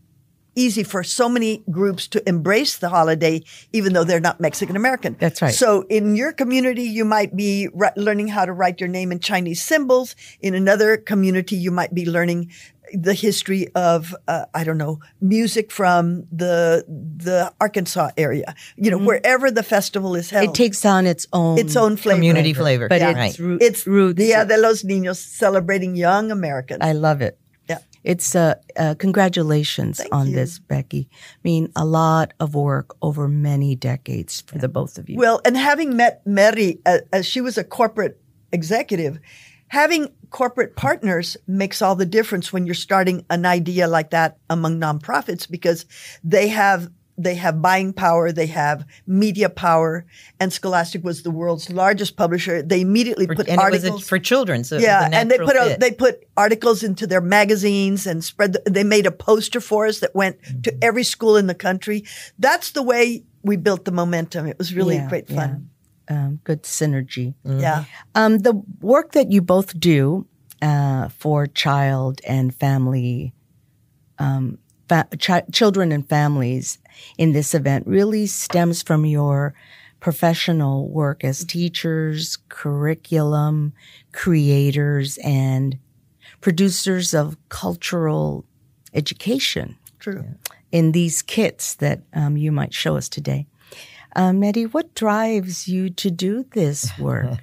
easy 0.55 0.83
for 0.83 1.03
so 1.03 1.29
many 1.29 1.63
groups 1.71 2.07
to 2.09 2.29
embrace 2.29 2.77
the 2.77 2.89
holiday, 2.89 3.43
even 3.73 3.93
though 3.93 4.05
they're 4.05 4.21
not 4.21 4.41
Mexican 4.41 4.77
American. 4.77 5.17
That's 5.19 5.41
right. 5.41 5.55
So 5.55 5.83
in 5.89 6.15
your 6.17 6.33
community, 6.33 6.83
you 6.83 7.05
might 7.05 7.35
be 7.35 7.69
ri- 7.73 7.97
learning 7.97 8.29
how 8.29 8.45
to 8.45 8.53
write 8.53 8.81
your 8.81 8.89
name 8.89 9.13
in 9.13 9.21
Chinese 9.21 9.63
symbols. 9.63 10.15
In 10.41 10.55
another 10.55 10.97
community, 10.97 11.57
you 11.57 11.71
might 11.71 11.95
be 11.95 12.05
learning 12.05 12.51
the 12.93 13.15
history 13.15 13.69
of 13.75 14.15
uh, 14.29 14.45
I 14.55 14.65
don't 14.65 14.79
know 14.79 14.99
music 15.21 15.71
from 15.73 16.27
the 16.33 16.85
the 16.89 17.53
Arkansas 17.61 18.11
area. 18.17 18.55
You 18.77 18.91
know, 18.91 18.99
wherever 18.99 19.51
the 19.51 19.63
festival 19.63 20.15
is 20.15 20.31
held, 20.31 20.43
Mm-hmm. 20.45 20.51
it 20.53 20.57
takes 20.57 20.85
on 20.85 21.07
its 21.07 21.27
own 21.33 21.59
its 21.59 21.77
own 21.77 21.97
flavor. 21.97 22.17
Community 22.17 22.53
flavor. 22.53 22.89
but 22.89 23.01
Yeah. 23.01 23.11
it's 23.11 23.19
Right. 23.19 23.39
roo- 23.39 23.59
It's 23.61 23.87
roots. 23.87 24.19
Dia 24.19 24.45
de 24.45 24.57
los 24.59 24.83
Niños 24.83 25.17
celebrating 25.17 25.95
young 25.97 26.31
Americans. 26.31 26.81
I 26.83 26.93
love 26.93 27.23
it. 27.23 27.39
Yeah. 27.69 27.79
It's 28.05 28.35
uh, 28.35 28.55
uh 28.77 28.95
congratulations 28.99 29.99
Thank 29.99 30.15
on 30.15 30.27
you. 30.29 30.35
this, 30.35 30.59
Becky. 30.59 31.09
I 31.13 31.41
mean, 31.45 31.71
a 31.77 31.85
lot 31.85 32.35
of 32.41 32.55
work 32.55 32.95
over 33.01 33.29
many 33.29 33.77
decades 33.77 34.43
for 34.47 34.59
the 34.59 34.69
both 34.69 34.99
of 34.99 35.09
you. 35.09 35.17
Well, 35.17 35.41
and 35.45 35.57
having 35.57 35.97
met 35.97 36.21
Merri 36.27 36.81
uh, 36.85 36.99
as 37.13 37.25
she 37.27 37.41
was 37.41 37.57
a 37.57 37.65
corporate 37.65 38.19
executive, 38.51 39.19
having 39.73 40.09
corporate 40.29 40.77
partners 40.77 41.35
makes 41.47 41.81
all 41.81 41.97
the 41.97 42.05
difference 42.07 42.53
when 42.53 42.67
you're 42.67 42.75
starting 42.75 43.25
an 43.31 43.47
idea 43.47 43.89
like 43.89 44.11
that 44.11 44.37
among 44.51 44.79
nonprofits 44.79 45.51
because 45.51 45.87
they 46.23 46.49
have 46.49 46.91
they 47.19 47.35
have 47.35 47.61
buying 47.61 47.93
power, 47.93 48.33
they 48.33 48.47
have 48.47 48.87
media 49.07 49.49
power, 49.51 50.05
and 50.41 50.51
Scholastic 50.51 51.05
was 51.05 51.23
the 51.23 51.31
world's 51.31 51.71
largest 51.71 52.17
publisher. 52.17 52.63
They 52.63 52.81
immediately 52.81 53.27
put 53.27 53.49
it 53.49 53.51
was 53.51 53.59
articles 53.59 54.03
a, 54.03 54.07
for 54.07 54.19
children, 54.19 54.65
so 54.65 54.79
yeah, 54.79 55.09
and 55.13 55.31
they 55.31 55.39
put 55.39 55.57
a, 55.57 55.77
they 55.79 55.93
put 55.93 56.27
articles 56.37 56.83
into 56.83 57.07
their 57.07 57.21
magazines 57.21 58.07
and 58.07 58.25
spread. 58.25 58.55
The, 58.55 58.63
they 58.71 58.85
made 58.85 59.07
a 59.07 59.11
poster 59.13 59.61
for 59.61 59.87
us 59.87 60.01
that 60.01 60.15
went 60.15 60.43
to 60.65 60.71
Mm-hmm. 60.73 60.79
every 60.83 61.05
school 61.05 61.37
in 61.37 61.47
the 61.47 61.55
country. 61.55 62.05
That's 62.39 62.73
the 62.73 62.83
way 62.83 63.25
we 63.43 63.57
built 63.57 63.85
the 63.85 63.93
momentum. 63.93 64.47
It 64.47 64.59
was 64.59 64.75
really 64.75 64.97
Yeah, 64.97 65.09
great 65.09 65.29
fun. 65.29 65.69
Um, 66.13 66.41
good 66.45 66.63
synergy. 66.63 67.35
Yeah. 67.45 67.85
Um, 68.15 68.39
the 68.39 68.63
work 68.81 69.13
that 69.13 69.31
you 69.31 69.41
both 69.41 69.79
do 69.79 70.27
uh, 70.61 71.09
for 71.09 71.47
child 71.47 72.21
and 72.27 72.55
family, 72.55 73.33
um, 74.19 74.59
fa- 74.89 75.09
chi- 75.19 75.45
children 75.53 75.93
and 75.93 76.09
families 76.09 76.79
in 77.19 77.33
this 77.33 77.55
event 77.55 77.87
really 77.87 78.27
stems 78.27 78.83
from 78.83 79.05
your 79.05 79.55
professional 80.01 80.89
work 80.89 81.25
as 81.25 81.45
teachers, 81.45 82.37
curriculum 82.49 83.73
creators, 84.13 85.17
and 85.19 85.79
producers 86.41 87.15
of 87.15 87.37
cultural 87.49 88.45
education 88.93 89.77
True. 90.01 90.25
in 90.73 90.93
these 90.93 91.23
kits 91.23 91.77
that 91.77 92.03
um, 92.13 92.37
you 92.37 92.51
might 92.53 92.75
show 92.75 92.97
us 92.97 93.09
today. 93.09 93.47
Uh, 94.15 94.33
Medi, 94.33 94.67
what 94.67 94.95
drives 94.95 95.67
you 95.69 95.89
to 95.89 96.11
do 96.11 96.45
this 96.53 96.97
work? 96.99 97.39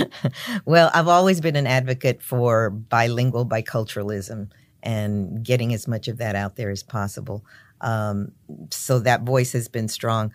well, 0.64 0.90
I've 0.92 1.06
always 1.08 1.40
been 1.40 1.56
an 1.56 1.66
advocate 1.66 2.22
for 2.22 2.70
bilingual 2.70 3.46
biculturalism 3.46 4.50
and 4.82 5.44
getting 5.44 5.72
as 5.72 5.86
much 5.86 6.08
of 6.08 6.18
that 6.18 6.34
out 6.34 6.56
there 6.56 6.70
as 6.70 6.82
possible. 6.82 7.44
Um, 7.80 8.32
so 8.70 8.98
that 9.00 9.22
voice 9.22 9.52
has 9.52 9.68
been 9.68 9.88
strong. 9.88 10.32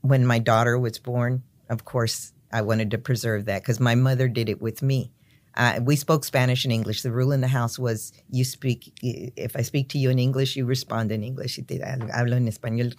When 0.00 0.26
my 0.26 0.38
daughter 0.38 0.78
was 0.78 0.98
born, 0.98 1.44
of 1.70 1.84
course, 1.84 2.32
I 2.52 2.62
wanted 2.62 2.90
to 2.90 2.98
preserve 2.98 3.44
that 3.46 3.62
because 3.62 3.80
my 3.80 3.94
mother 3.94 4.28
did 4.28 4.48
it 4.48 4.60
with 4.60 4.82
me. 4.82 5.12
Uh, 5.56 5.80
we 5.82 5.94
spoke 5.94 6.24
Spanish 6.24 6.64
and 6.64 6.72
English. 6.72 7.02
The 7.02 7.12
rule 7.12 7.30
in 7.30 7.40
the 7.40 7.48
house 7.48 7.78
was 7.78 8.12
you 8.28 8.44
speak, 8.44 8.92
if 9.02 9.56
I 9.56 9.62
speak 9.62 9.88
to 9.90 9.98
you 9.98 10.10
in 10.10 10.18
English, 10.18 10.56
you 10.56 10.66
respond 10.66 11.12
in 11.12 11.22
English. 11.22 11.58
Hablo 11.58 12.36
en 12.36 12.48
español, 12.48 12.94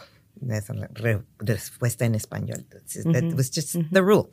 esa 0.50 0.74
la 0.74 0.88
re- 1.02 1.21
respuesta 1.39 2.02
en 2.02 2.13
español. 2.13 2.63
That 3.04 3.34
was 3.36 3.50
just 3.50 3.78
the 3.91 4.04
rule. 4.04 4.32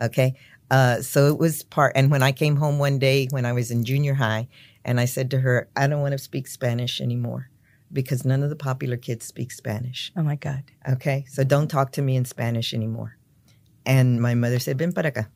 Okay. 0.00 0.34
uh, 0.70 1.00
so 1.00 1.28
it 1.28 1.38
was 1.38 1.62
part. 1.62 1.92
And 1.94 2.10
when 2.10 2.22
I 2.22 2.32
came 2.32 2.56
home 2.56 2.78
one 2.78 2.98
day 2.98 3.28
when 3.30 3.46
I 3.46 3.52
was 3.52 3.70
in 3.70 3.84
junior 3.84 4.14
high, 4.14 4.48
and 4.84 5.00
I 5.00 5.04
said 5.04 5.30
to 5.32 5.40
her, 5.40 5.68
I 5.76 5.86
don't 5.86 6.00
want 6.00 6.12
to 6.12 6.18
speak 6.18 6.46
Spanish 6.46 7.00
anymore 7.00 7.50
because 7.92 8.24
none 8.24 8.42
of 8.42 8.50
the 8.50 8.56
popular 8.56 8.96
kids 8.96 9.26
speak 9.26 9.52
Spanish. 9.52 10.12
Oh 10.16 10.22
my 10.22 10.36
God. 10.36 10.64
Okay, 10.88 11.24
so 11.28 11.44
don't 11.44 11.68
talk 11.68 11.92
to 11.92 12.02
me 12.02 12.16
in 12.16 12.24
Spanish 12.24 12.72
anymore. 12.74 13.16
And 13.84 14.20
my 14.20 14.34
mother 14.34 14.58
said, 14.58 14.78
Ven 14.78 14.92
para 14.92 15.10
acá. 15.12 15.28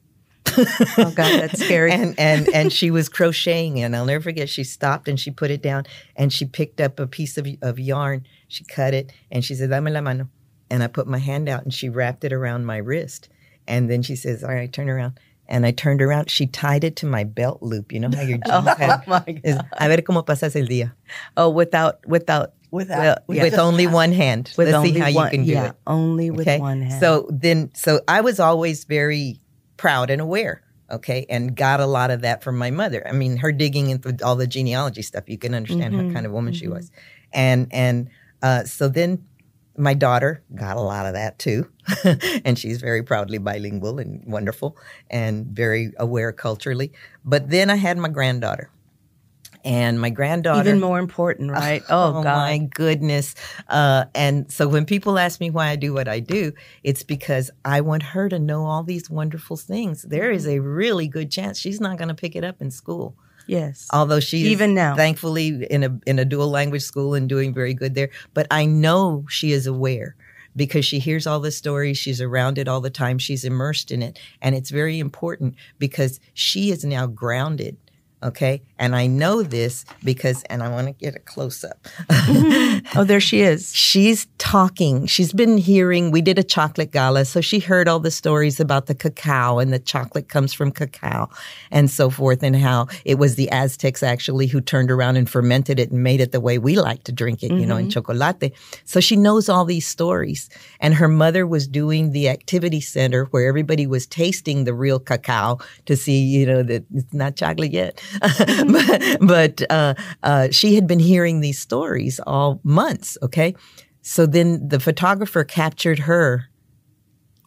Oh 0.99 1.13
God, 1.15 1.41
that's 1.41 1.63
scary. 1.65 1.93
and 1.93 2.15
and 2.19 2.49
and 2.55 2.73
she 2.73 2.91
was 2.91 3.09
crocheting 3.09 3.83
and 3.83 3.95
I'll 3.97 4.05
never 4.05 4.23
forget 4.23 4.49
she 4.49 4.65
stopped 4.65 5.09
and 5.09 5.19
she 5.19 5.31
put 5.31 5.51
it 5.51 5.63
down 5.63 5.85
and 6.17 6.33
she 6.33 6.45
picked 6.45 6.81
up 6.81 6.99
a 7.01 7.07
piece 7.07 7.39
of, 7.39 7.47
of 7.63 7.79
yarn 7.79 8.27
she 8.49 8.65
cut 8.65 8.95
it 8.95 9.13
and 9.31 9.45
she 9.45 9.55
said 9.55 9.71
dame 9.71 9.85
la 9.87 10.01
mano. 10.01 10.29
And 10.71 10.83
I 10.83 10.87
put 10.87 11.07
my 11.07 11.19
hand 11.19 11.49
out 11.49 11.65
and 11.65 11.75
she 11.75 11.89
wrapped 11.89 12.23
it 12.25 12.33
around 12.33 12.65
my 12.65 12.77
wrist. 12.77 13.29
And 13.67 13.91
then 13.91 14.03
she 14.03 14.15
says 14.17 14.43
all 14.45 14.51
right 14.55 14.73
turn 14.73 14.89
around. 14.89 15.19
And 15.49 15.67
I 15.67 15.73
turned 15.73 16.01
around 16.01 16.31
she 16.31 16.47
tied 16.47 16.85
it 16.85 16.95
to 16.97 17.07
my 17.07 17.25
belt 17.25 17.61
loop. 17.63 17.93
You 17.93 18.01
know 18.01 18.11
how 18.15 18.23
your 18.23 18.39
jeans 18.47 18.51
oh 18.51 18.61
have 18.79 19.07
my 19.07 19.25
is, 19.45 19.57
God. 19.57 19.67
a 19.73 19.89
ver 19.89 20.03
cómo 20.03 20.25
pasas 20.25 20.55
el 20.61 20.67
día. 20.69 20.93
Oh, 21.37 21.49
without 21.51 22.07
without 22.07 22.53
Without, 22.73 23.01
Well, 23.01 23.17
with 23.27 23.43
with 23.43 23.59
only 23.59 23.89
one 23.89 24.13
hand. 24.13 24.55
With 24.57 24.69
let's 24.69 24.77
only 24.77 24.93
see 24.93 25.01
how 25.01 25.11
one, 25.13 25.25
you 25.27 25.31
can 25.39 25.45
do 25.45 25.51
yeah, 25.53 25.71
it. 25.71 25.75
only 25.89 26.31
with 26.31 26.47
one 26.61 26.83
hand. 26.83 27.01
so 27.01 27.27
then, 27.29 27.73
so 27.75 28.01
I 28.07 28.21
was 28.21 28.39
always 28.39 28.85
very 28.85 29.40
proud 29.81 30.11
and 30.11 30.21
aware. 30.21 30.63
Okay, 30.91 31.25
and 31.31 31.55
got 31.57 31.79
a 31.81 31.87
lot 31.87 32.11
of 32.11 32.21
that 32.23 32.43
from 32.43 32.59
my 32.59 32.71
mother. 32.71 33.01
I 33.09 33.13
mean, 33.13 33.37
her 33.39 33.53
digging 33.53 33.91
into 33.91 34.17
all 34.25 34.35
the 34.37 34.47
genealogy 34.47 35.03
stuff, 35.03 35.25
you 35.29 35.39
can 35.39 35.55
understand 35.55 35.95
Mhm, 35.95 35.99
what 36.07 36.15
kind 36.15 36.27
of 36.27 36.33
woman 36.33 36.53
she 36.53 36.67
mhm. 36.67 36.75
was. 36.75 36.91
And 37.33 37.69
and 37.71 38.11
uh, 38.43 38.65
so 38.65 38.89
then 38.89 39.25
my 39.77 39.95
daughter 39.95 40.43
got 40.55 40.77
a 40.77 40.81
lot 40.81 41.07
of 41.07 41.15
that 41.15 41.39
too, 41.39 41.71
and 42.45 42.59
she's 42.59 42.81
very 42.81 43.03
proudly 43.05 43.39
bilingual 43.39 44.01
and 44.01 44.21
wonderful 44.27 44.77
and 45.09 45.47
very 45.47 45.93
aware 45.97 46.33
culturally. 46.33 46.93
But 47.25 47.49
then 47.51 47.71
I 47.71 47.77
had 47.77 47.97
my 47.97 48.09
granddaughter, 48.09 48.69
and 49.65 50.01
my 50.01 50.11
granddaughter 50.11 50.69
even 50.69 50.81
more 50.81 50.99
important, 50.99 51.51
right? 51.63 51.83
Oh, 51.89 52.23
God. 52.23 52.25
my 52.25 52.59
goodness. 52.59 53.35
Uh, 53.69 54.05
and 54.15 54.51
so 54.51 54.69
when 54.69 54.85
people 54.87 55.19
ask 55.19 55.41
me 55.41 55.51
why 55.51 55.69
I 55.69 55.77
do 55.77 55.93
what 55.93 56.09
I 56.09 56.21
do, 56.21 56.53
it's 56.83 57.03
because 57.03 57.51
I 57.65 57.81
want 57.81 58.03
her 58.03 58.29
to 58.29 58.39
know 58.39 58.65
all 58.65 58.83
these 58.83 59.11
wonderful 59.11 59.57
things. 59.57 60.03
There 60.03 60.31
is 60.31 60.47
a 60.47 60.61
really 60.61 61.09
good 61.09 61.31
chance 61.31 61.59
she's 61.59 61.81
not 61.81 61.99
going 61.99 62.09
to 62.09 62.15
pick 62.15 62.37
it 62.37 62.45
up 62.45 62.61
in 62.61 62.71
school. 62.71 63.17
Yes. 63.47 63.89
Although 63.93 64.21
she's 64.21 64.47
Even 64.47 64.75
now. 64.75 64.95
thankfully 64.95 65.65
in 65.71 65.83
a 65.83 65.99
in 66.07 66.21
a 66.21 66.25
dual 66.25 66.49
language 66.49 66.83
school 66.83 67.15
and 67.15 67.29
doing 67.29 67.53
very 67.53 67.75
good 67.75 67.97
there, 67.97 68.11
but 68.33 68.47
I 68.51 68.65
know 68.65 69.25
she 69.29 69.51
is 69.51 69.67
aware 69.67 70.15
because 70.55 70.85
she 70.85 70.99
hears 71.01 71.27
all 71.27 71.41
the 71.41 71.51
stories, 71.51 71.99
she's 71.99 72.21
around 72.21 72.59
it 72.59 72.69
all 72.69 72.81
the 72.81 72.91
time, 72.91 73.19
she's 73.19 73.45
immersed 73.45 73.91
in 73.91 74.03
it, 74.03 74.19
and 74.41 74.55
it's 74.55 74.71
very 74.71 74.99
important 74.99 75.55
because 75.79 76.21
she 76.35 76.71
is 76.71 76.85
now 76.85 77.07
grounded. 77.07 77.77
Okay, 78.23 78.61
and 78.79 78.95
I 78.95 79.07
know 79.07 79.43
this 79.43 79.87
because, 80.05 80.43
and 80.45 80.63
I 80.63 80.69
want 80.69 80.89
to 80.89 80.93
get 80.93 81.17
a 81.17 81.21
close 81.21 81.65
up. 81.65 81.89
oh, 82.97 83.05
there 83.05 83.21
she 83.21 83.41
is. 83.41 83.75
She's 83.75 84.27
talking. 84.39 85.07
She's 85.07 85.33
been 85.33 85.59
hearing. 85.59 86.11
We 86.11 86.21
did 86.21 86.39
a 86.39 86.43
chocolate 86.43 86.93
gala, 86.93 87.25
so 87.25 87.41
she 87.41 87.59
heard 87.59 87.89
all 87.89 88.01
the 88.01 88.11
stories 88.11 88.61
about 88.61 88.87
the 88.87 88.95
cacao 88.95 89.59
and 89.59 89.73
the 89.73 89.79
chocolate 89.79 90.29
comes 90.29 90.53
from 90.53 90.71
cacao 90.71 91.29
and 91.71 91.91
so 91.91 92.11
forth, 92.11 92.43
and 92.43 92.57
how 92.57 92.89
it 93.05 93.19
was 93.19 93.37
the 93.37 93.51
Aztecs 93.51 94.03
actually 94.03 94.47
who 94.47 94.61
turned 94.61 94.91
around 94.91 95.17
and 95.17 95.29
fermented 95.29 95.79
it 95.79 95.91
and 95.91 96.03
made 96.03 96.21
it 96.21 96.33
the 96.33 96.41
way 96.41 96.59
we 96.59 96.77
like 96.77 97.05
to 97.05 97.13
drink 97.13 97.43
it, 97.43 97.53
you 97.53 97.67
know, 97.67 97.77
in 97.77 97.91
chocolate. 97.91 98.53
So 98.85 99.01
she 99.01 99.17
knows 99.17 99.49
all 99.49 99.65
these 99.65 99.87
stories. 99.87 100.49
And 100.81 100.95
her 100.95 101.09
mother 101.09 101.47
was 101.47 101.67
doing 101.69 102.13
the 102.13 102.29
activity 102.29 102.81
center 102.81 103.27
where 103.27 103.49
everybody 103.49 103.87
was 103.87 104.07
tasting 104.07 104.65
the 104.65 104.75
real 104.75 104.99
cacao 104.99 105.59
to 105.87 105.97
see, 105.97 106.21
you 106.21 106.47
know, 106.47 106.63
that 106.63 106.85
it's 106.95 107.13
not 107.13 107.37
chocolate 107.37 107.73
yet. 107.73 108.03
but 108.21 109.19
but 109.21 109.63
uh, 109.71 109.95
uh, 110.23 110.49
she 110.51 110.75
had 110.75 110.87
been 110.87 110.99
hearing 110.99 111.41
these 111.41 111.59
stories 111.59 112.21
all 112.27 112.61
months. 112.71 113.19
Okay, 113.23 113.55
so 114.03 114.27
then 114.27 114.69
the 114.69 114.81
photographer 114.81 115.45
captured 115.45 116.01
her 116.01 116.47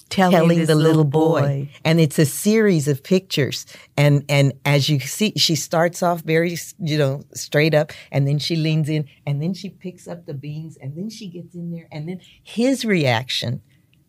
Telling, 0.10 0.38
telling 0.38 0.66
the 0.66 0.76
little 0.76 1.06
boy. 1.06 1.70
and 1.84 2.00
it's 2.00 2.20
a 2.20 2.26
series 2.26 2.88
of 2.88 3.04
pictures. 3.04 3.66
And 3.98 4.24
and 4.30 4.54
as 4.64 4.88
you 4.88 5.00
see 5.00 5.34
she 5.38 5.56
starts 5.56 6.04
off 6.04 6.22
very 6.22 6.56
you 6.78 7.00
know 7.00 7.24
straight 7.34 7.74
up 7.74 7.92
and 8.12 8.28
then 8.28 8.38
she 8.38 8.56
leans 8.56 8.90
in 8.90 9.06
and 9.26 9.42
then 9.42 9.56
she 9.56 9.70
picks 9.70 10.08
up 10.08 10.28
the 10.28 10.36
beans 10.36 10.78
and 10.80 10.96
then 10.96 11.10
she 11.10 11.30
gets 11.30 11.56
in 11.56 11.72
there 11.72 11.88
and 11.92 12.08
then 12.08 12.20
his 12.44 12.86
reaction 12.86 13.62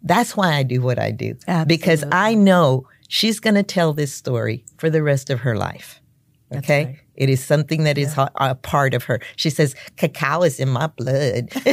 that's 0.03 0.37
why 0.37 0.55
I 0.55 0.63
do 0.63 0.83
what 0.83 0.99
I 0.99 1.11
do. 1.11 1.37
Because 1.67 2.05
I 2.13 2.35
know 2.35 2.87
she's 3.09 3.41
going 3.41 3.55
to 3.55 3.63
tell 3.63 3.95
this 3.95 4.13
story 4.13 4.67
for 4.77 4.91
the 4.91 5.03
rest 5.03 5.31
of 5.31 5.41
her 5.41 5.57
life 5.57 6.03
okay 6.55 6.85
right. 6.87 6.99
it 7.17 7.29
is 7.29 7.45
something 7.45 7.85
that 7.85 7.99
is 7.99 8.17
a, 8.17 8.31
a 8.37 8.55
part 8.55 8.95
of 8.95 9.05
her 9.05 9.21
she 9.37 9.51
says 9.51 9.75
cacao 9.97 10.43
is 10.43 10.59
in 10.61 10.69
my 10.69 10.87
blood 10.87 11.49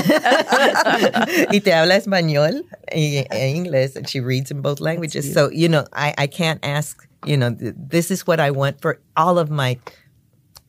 y 1.51 1.59
te 1.59 1.71
habla 1.71 1.95
español 1.99 2.61
y, 2.93 3.25
e 3.31 3.53
inglés 3.55 3.95
and 3.95 4.09
she 4.09 4.19
reads 4.19 4.51
in 4.51 4.61
both 4.61 4.79
languages 4.79 5.33
so 5.33 5.49
you 5.51 5.67
know 5.67 5.85
I, 5.93 6.13
I 6.17 6.27
can't 6.27 6.59
ask 6.63 7.07
you 7.25 7.37
know 7.37 7.53
th- 7.53 7.75
this 7.77 8.11
is 8.11 8.25
what 8.25 8.39
i 8.39 8.51
want 8.51 8.81
for 8.81 8.99
all 9.15 9.37
of 9.39 9.49
my 9.49 9.77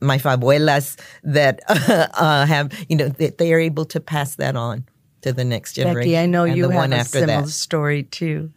my 0.01 0.17
fabuelas 0.17 0.99
that 1.23 1.61
uh, 1.69 2.45
have 2.45 2.73
you 2.89 2.95
know 2.95 3.09
that 3.09 3.37
they 3.37 3.53
are 3.53 3.59
able 3.59 3.85
to 3.85 3.99
pass 3.99 4.35
that 4.35 4.55
on 4.55 4.85
to 5.21 5.33
the 5.33 5.43
next 5.43 5.73
generation 5.73 6.11
Becky, 6.11 6.17
I 6.17 6.25
know 6.25 6.43
and 6.43 6.55
you 6.55 6.63
the 6.63 6.73
have 6.73 6.81
one 6.81 6.93
a 6.93 6.97
after 6.97 7.19
similar 7.19 7.41
that 7.43 7.49
story 7.49 8.03
too. 8.03 8.51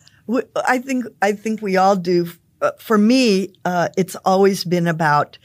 I 0.66 0.78
think 0.78 1.06
I 1.22 1.32
think 1.32 1.62
we 1.62 1.76
all 1.76 1.96
do. 1.96 2.28
Uh, 2.60 2.72
For 2.78 2.98
me, 2.98 3.52
uh, 3.64 3.88
it's 3.96 4.16
always 4.24 4.64
been 4.64 4.86
about 4.86 5.38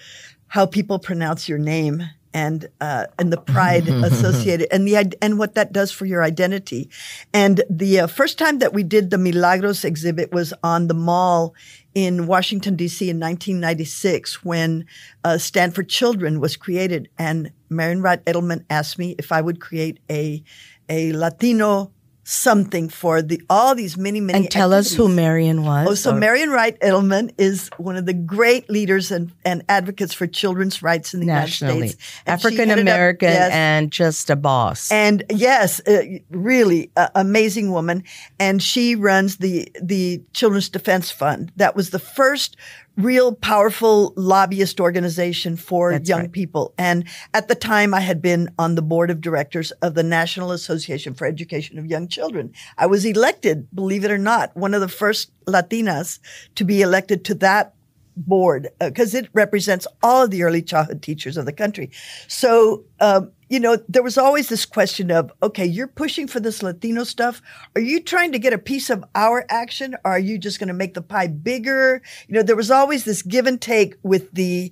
how 0.47 0.65
people 0.65 0.99
pronounce 0.99 1.47
your 1.47 1.57
name 1.59 2.03
and 2.33 2.67
uh, 2.79 3.07
and 3.19 3.31
the 3.31 3.37
pride 3.37 3.87
associated 4.09 4.67
and 4.71 4.87
the 4.87 4.95
and 5.21 5.37
what 5.37 5.55
that 5.55 5.73
does 5.73 5.91
for 5.91 6.05
your 6.05 6.23
identity. 6.23 6.89
And 7.33 7.63
the 7.69 8.01
uh, 8.01 8.07
first 8.07 8.37
time 8.37 8.59
that 8.59 8.73
we 8.73 8.83
did 8.83 9.09
the 9.09 9.17
Milagros 9.17 9.83
exhibit 9.83 10.31
was 10.31 10.53
on 10.63 10.87
the 10.87 10.93
mall 10.93 11.53
in 11.93 12.25
Washington 12.27 12.75
D.C. 12.75 13.09
in 13.09 13.19
1996 13.19 14.45
when 14.45 14.85
uh, 15.23 15.37
Stand 15.37 15.75
for 15.75 15.83
Children 15.83 16.39
was 16.39 16.55
created, 16.55 17.09
and 17.17 17.51
Marian 17.69 18.01
Wright 18.01 18.23
Edelman 18.25 18.63
asked 18.69 18.97
me 18.97 19.15
if 19.19 19.31
I 19.31 19.41
would 19.41 19.59
create 19.59 19.99
a 20.09 20.43
a 20.89 21.13
Latino 21.13 21.91
something 22.31 22.87
for 22.87 23.21
the 23.21 23.41
all 23.49 23.75
these 23.75 23.97
many 23.97 24.21
many 24.21 24.39
And 24.39 24.49
tell 24.51 24.73
us 24.73 24.93
who. 24.93 25.09
Marian 25.09 25.65
was. 25.65 25.87
Oh, 25.89 25.93
so 25.95 26.11
or- 26.11 26.19
Marian 26.19 26.49
Wright 26.49 26.79
Edelman 26.79 27.33
is 27.37 27.69
one 27.77 27.97
of 27.97 28.05
the 28.05 28.13
great 28.13 28.69
leaders 28.69 29.11
and, 29.11 29.31
and 29.43 29.63
advocates 29.67 30.13
for 30.13 30.27
children's 30.27 30.81
rights 30.81 31.13
in 31.13 31.19
the 31.19 31.25
nationally, 31.25 31.73
United 31.75 31.99
States. 31.99 32.21
African 32.25 32.71
American, 32.71 33.29
yes, 33.29 33.51
and 33.51 33.91
just 33.91 34.29
a 34.29 34.35
boss. 34.37 34.89
and 34.91 35.23
yes, 35.29 35.81
uh, 35.85 36.03
really 36.29 36.89
uh, 36.95 37.09
amazing 37.15 37.71
woman. 37.71 38.03
And 38.39 38.63
she 38.63 38.95
runs 38.95 39.37
the 39.37 39.69
the 39.81 40.21
Children's 40.33 40.69
Defense 40.69 41.11
Fund. 41.11 41.51
That 41.57 41.75
was 41.75 41.89
the 41.89 41.99
first 41.99 42.55
real 42.97 43.33
powerful 43.33 44.13
lobbyist 44.15 44.79
organization 44.79 45.55
for 45.55 45.91
That's 45.91 46.09
young 46.09 46.21
right. 46.21 46.31
people. 46.31 46.73
And 46.77 47.07
at 47.33 47.47
the 47.47 47.55
time, 47.55 47.93
I 47.93 48.01
had 48.01 48.21
been 48.21 48.49
on 48.59 48.75
the 48.75 48.81
board 48.81 49.09
of 49.09 49.21
directors 49.21 49.71
of 49.81 49.93
the 49.93 50.03
National 50.03 50.51
Association 50.51 51.13
for 51.13 51.25
Education 51.25 51.79
of 51.79 51.85
Young 51.85 52.07
Children. 52.07 52.53
I 52.77 52.87
was 52.87 53.05
elected, 53.05 53.67
believe 53.73 54.03
it 54.03 54.11
or 54.11 54.17
not, 54.17 54.55
one 54.55 54.73
of 54.73 54.81
the 54.81 54.87
first 54.87 55.31
Latinas 55.45 56.19
to 56.55 56.63
be 56.63 56.81
elected 56.81 57.23
to 57.25 57.35
that 57.35 57.73
board 58.17 58.67
because 58.79 59.13
it 59.15 59.29
represents 59.33 59.87
all 60.03 60.23
of 60.23 60.31
the 60.31 60.43
early 60.43 60.61
childhood 60.61 61.01
teachers 61.01 61.37
of 61.37 61.45
the 61.45 61.53
country. 61.53 61.89
So, 62.27 62.83
um, 62.99 63.31
you 63.51 63.59
know, 63.59 63.77
there 63.89 64.01
was 64.01 64.17
always 64.17 64.47
this 64.47 64.65
question 64.65 65.11
of, 65.11 65.29
okay, 65.43 65.65
you're 65.65 65.85
pushing 65.85 66.25
for 66.25 66.39
this 66.39 66.63
Latino 66.63 67.03
stuff. 67.03 67.41
Are 67.75 67.81
you 67.81 67.99
trying 67.99 68.31
to 68.31 68.39
get 68.39 68.53
a 68.53 68.57
piece 68.57 68.89
of 68.89 69.03
our 69.13 69.45
action? 69.49 69.93
Or 70.05 70.11
are 70.11 70.19
you 70.19 70.37
just 70.37 70.57
going 70.57 70.69
to 70.69 70.73
make 70.73 70.93
the 70.93 71.01
pie 71.01 71.27
bigger? 71.27 72.01
You 72.29 72.35
know, 72.35 72.43
there 72.43 72.55
was 72.55 72.71
always 72.71 73.03
this 73.03 73.21
give 73.21 73.47
and 73.47 73.59
take 73.59 73.95
with 74.03 74.31
the 74.31 74.71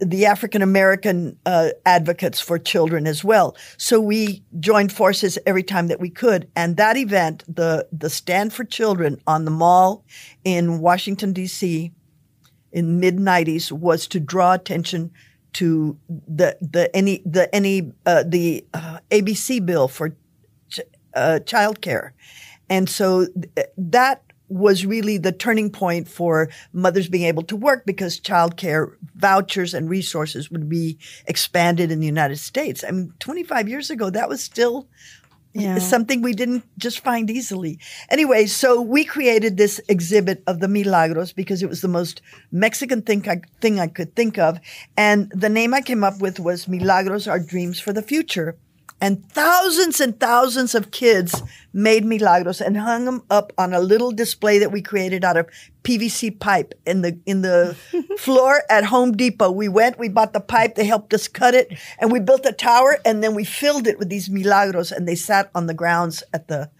the 0.00 0.24
African 0.24 0.62
American 0.62 1.38
uh, 1.44 1.68
advocates 1.84 2.40
for 2.40 2.58
children 2.58 3.06
as 3.06 3.22
well. 3.22 3.54
So 3.76 4.00
we 4.00 4.42
joined 4.58 4.92
forces 4.92 5.38
every 5.44 5.62
time 5.62 5.88
that 5.88 6.00
we 6.00 6.08
could. 6.08 6.50
And 6.56 6.78
that 6.78 6.96
event, 6.96 7.44
the 7.46 7.86
the 7.92 8.08
Stand 8.08 8.54
for 8.54 8.64
Children 8.64 9.20
on 9.26 9.44
the 9.44 9.50
Mall 9.50 10.06
in 10.42 10.78
Washington 10.80 11.34
D.C. 11.34 11.92
in 12.72 12.98
mid 12.98 13.18
'90s, 13.18 13.70
was 13.70 14.06
to 14.06 14.18
draw 14.18 14.54
attention 14.54 15.12
to 15.56 15.98
the 16.08 16.56
the 16.60 16.94
any 16.94 17.22
the 17.24 17.52
any 17.54 17.90
uh, 18.04 18.24
the 18.26 18.64
uh, 18.74 18.98
ABC 19.10 19.64
bill 19.64 19.88
for 19.88 20.10
ch- 20.68 20.80
uh, 21.14 21.38
childcare, 21.44 22.10
and 22.68 22.88
so 22.90 23.26
th- 23.26 23.68
that 23.78 24.22
was 24.48 24.84
really 24.86 25.18
the 25.18 25.32
turning 25.32 25.70
point 25.70 26.06
for 26.08 26.48
mothers 26.72 27.08
being 27.08 27.24
able 27.24 27.42
to 27.42 27.56
work 27.56 27.84
because 27.86 28.20
childcare 28.20 28.94
vouchers 29.16 29.72
and 29.74 29.88
resources 29.88 30.50
would 30.50 30.68
be 30.68 30.98
expanded 31.26 31.90
in 31.90 32.00
the 32.00 32.06
United 32.06 32.36
States. 32.36 32.84
I 32.86 32.90
mean, 32.92 33.12
25 33.18 33.68
years 33.68 33.90
ago, 33.90 34.10
that 34.10 34.28
was 34.28 34.42
still 34.42 34.86
Yeah. 35.62 35.78
something 35.78 36.22
we 36.22 36.32
didn't 36.32 36.64
just 36.78 37.00
find 37.00 37.30
easily. 37.30 37.78
Anyway, 38.10 38.46
so 38.46 38.80
we 38.80 39.04
created 39.04 39.56
this 39.56 39.80
exhibit 39.88 40.42
of 40.46 40.60
the 40.60 40.68
Milagros 40.68 41.32
because 41.32 41.62
it 41.62 41.68
was 41.68 41.80
the 41.80 41.88
most 41.88 42.22
Mexican 42.50 43.02
thing 43.02 43.28
I, 43.28 43.40
thing 43.60 43.80
I 43.80 43.86
could 43.86 44.14
think 44.14 44.38
of. 44.38 44.58
And 44.96 45.30
the 45.30 45.48
name 45.48 45.74
I 45.74 45.80
came 45.80 46.04
up 46.04 46.20
with 46.20 46.38
was 46.40 46.68
Milagros 46.68 47.26
Are 47.26 47.40
Dreams 47.40 47.80
for 47.80 47.92
the 47.92 48.02
Future. 48.02 48.56
And 49.00 49.30
thousands 49.30 50.00
and 50.00 50.18
thousands 50.18 50.74
of 50.74 50.90
kids 50.90 51.42
made 51.72 52.04
milagros 52.04 52.62
and 52.62 52.78
hung 52.78 53.04
them 53.04 53.22
up 53.28 53.52
on 53.58 53.74
a 53.74 53.80
little 53.80 54.10
display 54.10 54.58
that 54.58 54.72
we 54.72 54.80
created 54.80 55.22
out 55.22 55.36
of 55.36 55.48
PVC 55.84 56.38
pipe 56.40 56.72
in 56.86 57.02
the 57.02 57.18
in 57.26 57.42
the 57.42 57.76
floor 58.18 58.62
at 58.70 58.84
Home 58.84 59.12
Depot. 59.12 59.50
We 59.50 59.68
went, 59.68 59.98
we 59.98 60.08
bought 60.08 60.32
the 60.32 60.40
pipe, 60.40 60.76
they 60.76 60.86
helped 60.86 61.12
us 61.12 61.28
cut 61.28 61.54
it, 61.54 61.76
and 61.98 62.10
we 62.10 62.20
built 62.20 62.46
a 62.46 62.52
tower, 62.52 62.98
and 63.04 63.22
then 63.22 63.34
we 63.34 63.44
filled 63.44 63.86
it 63.86 63.98
with 63.98 64.08
these 64.08 64.30
milagros, 64.30 64.90
and 64.90 65.06
they 65.06 65.14
sat 65.14 65.50
on 65.54 65.66
the 65.66 65.74
grounds 65.74 66.22
at 66.32 66.48
the 66.48 66.70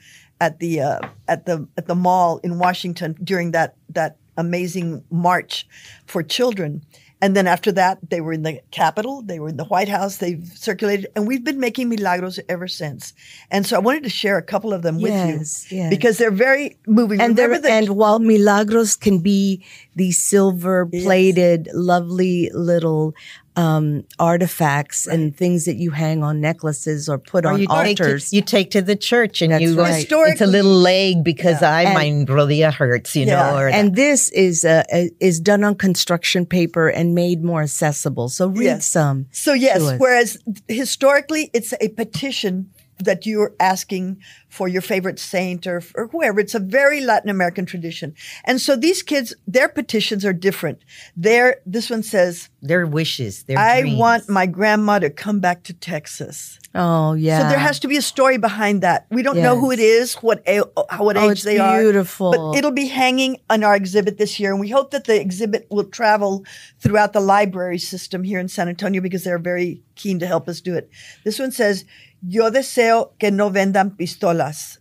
at 0.41 0.59
the 0.59 0.81
uh, 0.81 1.01
at 1.29 1.45
the 1.45 1.69
at 1.77 1.87
the 1.87 1.95
mall 1.95 2.39
in 2.39 2.59
Washington 2.59 3.15
during 3.23 3.51
that 3.51 3.77
that 3.91 4.17
amazing 4.37 5.05
march 5.11 5.67
for 6.07 6.23
children. 6.23 6.83
And 7.23 7.35
then 7.35 7.47
after 7.47 7.73
that, 7.73 7.99
they 8.11 8.21
were 8.21 8.35
in 8.35 8.43
the 8.43 8.61
Capitol, 8.71 9.23
they 9.23 9.39
were 9.41 9.49
in 9.49 9.57
the 9.57 9.65
White 9.65 9.89
House, 9.89 10.19
they've 10.19 10.45
circulated, 10.55 11.07
and 11.17 11.27
we've 11.27 11.43
been 11.43 11.59
making 11.59 11.89
milagros 11.89 12.39
ever 12.49 12.69
since. 12.69 13.15
And 13.51 13.65
so 13.67 13.77
I 13.77 13.79
wanted 13.79 14.03
to 14.03 14.11
share 14.11 14.37
a 14.37 14.43
couple 14.43 14.75
of 14.75 14.83
them 14.83 14.97
with 15.01 15.13
Yes, 15.13 15.73
you 15.73 15.79
yes. 15.79 15.91
because 15.91 16.19
they're 16.19 16.31
very 16.31 16.77
moving. 16.87 17.21
and 17.23 17.35
there, 17.37 17.59
the- 17.59 17.71
and 17.71 17.89
while 17.91 18.19
milagros 18.19 18.97
can 18.97 19.21
be 19.21 19.65
these 19.95 20.21
silver 20.21 20.85
plated, 20.85 21.71
lovely 21.73 22.51
little 22.53 23.15
um, 23.57 24.05
artifacts 24.19 25.07
and 25.07 25.35
things 25.37 25.65
that 25.65 25.77
you 25.77 25.91
hang 25.91 26.23
on 26.23 26.41
necklaces 26.41 27.09
or 27.09 27.19
put 27.19 27.47
on 27.47 27.59
you 27.61 27.67
take, 27.67 27.97
to, 27.97 28.03
altars. 28.05 28.33
you 28.33 28.43
take 28.43 28.71
to 28.73 28.83
the 28.83 28.95
church 28.97 29.41
and 29.43 29.51
That's 29.53 29.63
you 29.63 29.79
right. 29.81 30.07
it's 30.11 30.41
a 30.43 30.47
little 30.47 30.71
leg 30.75 31.25
because 31.25 31.63
I 31.63 31.83
And- 31.83 31.95
my 32.29 32.35
rodilla 32.35 32.73
hurts, 32.73 33.17
you 33.17 33.25
Yeah. 33.27 33.51
know. 33.53 33.59
Or 33.59 33.69
and 33.69 33.97
this 33.97 34.29
is 34.31 34.65
uh, 34.65 34.83
uh, 34.93 35.05
is 35.21 35.41
done 35.41 35.65
on 35.65 35.75
construction 35.75 36.45
paper 36.45 36.89
and 36.89 37.15
made 37.15 37.43
more 37.43 37.63
accessible. 37.63 38.29
So 38.29 38.49
read 38.49 38.65
Yes. 38.65 38.87
some. 38.87 39.27
So 39.33 39.55
yes, 39.55 39.81
whereas 39.99 40.37
historically 40.69 41.51
it's 41.55 41.73
a 41.81 41.89
petition 41.89 42.71
that 42.99 43.27
you're 43.27 43.55
asking 43.61 44.19
for 44.49 44.69
your 44.69 44.81
favorite 44.83 45.19
saint 45.19 45.67
or, 45.67 45.83
or 45.95 46.07
whoever. 46.09 46.41
It's 46.41 46.55
a 46.55 46.59
very 46.61 47.01
Latin 47.03 47.29
American 47.29 47.67
tradition. 47.67 48.15
And 48.45 48.61
so 48.61 48.75
these 48.75 49.03
kids, 49.03 49.35
their 49.47 49.69
petitions 49.69 50.25
are 50.25 50.33
different. 50.33 50.83
Their, 51.17 51.57
this 51.67 51.91
one 51.91 52.03
says, 52.03 52.49
their 52.63 52.87
wishes, 52.87 53.43
their 53.45 53.59
I 53.59 53.83
dreams. 53.83 53.99
want 53.99 54.29
my 54.29 54.47
grandma 54.47 54.99
to 54.99 55.11
come 55.11 55.41
back 55.41 55.63
to 55.65 55.73
Texas. 55.75 56.59
Oh 56.75 57.13
yeah. 57.15 57.43
So 57.43 57.49
there 57.51 57.59
has 57.59 57.79
to 57.81 57.89
be 57.89 57.97
a 57.97 58.03
story 58.03 58.39
behind 58.39 58.83
that. 58.83 59.07
We 59.11 59.23
don't 59.23 59.39
know 59.39 59.59
who 59.59 59.71
it 59.71 59.79
is, 59.79 60.15
what 60.17 60.43
a- 60.47 60.61
what 60.99 61.17
Oh, 61.17 61.31
age 61.31 61.43
they 61.43 61.59
are. 61.59 61.81
beautiful. 61.81 62.33
But 62.33 62.59
it'll 62.59 62.71
be 62.73 62.87
hanging 62.87 63.39
on 63.49 63.63
our 63.63 63.77
exhibit 63.77 64.19
this 64.19 64.39
year, 64.41 64.51
and 64.51 64.61
we 64.61 64.69
hope 64.71 64.91
that 64.91 65.05
the 65.05 65.19
exhibit 65.21 65.67
will 65.71 65.85
travel 65.85 66.45
throughout 66.81 67.13
the 67.13 67.21
library 67.21 67.79
system 67.79 68.25
here 68.25 68.39
in 68.41 68.49
San 68.49 68.69
Antonio 68.69 69.01
because 69.01 69.23
they're 69.25 69.39
very 69.39 69.83
keen 69.95 70.19
to 70.19 70.27
help 70.27 70.49
us 70.49 70.61
do 70.61 70.75
it. 70.75 70.91
This 71.25 71.39
one 71.39 71.51
says, 71.53 71.85
"Yo 72.29 72.51
deseo 72.51 73.13
que 73.19 73.31
no 73.31 73.51
vendan 73.51 73.97
pistolas. 73.97 74.79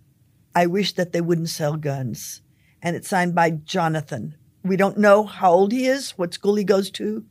I 0.56 0.66
wish 0.68 0.94
that 0.94 1.12
they 1.12 1.22
wouldn't 1.22 1.50
sell 1.50 1.76
guns," 1.76 2.42
and 2.82 2.96
it's 2.96 3.08
signed 3.10 3.36
by 3.36 3.52
Jonathan. 3.52 4.36
We 4.64 4.78
don't 4.78 4.98
know 4.98 5.24
how 5.26 5.52
old 5.52 5.72
he 5.72 5.86
is, 5.86 6.12
what 6.18 6.34
school 6.34 6.56
he 6.56 6.64
goes 6.64 6.90
to, 6.92 7.24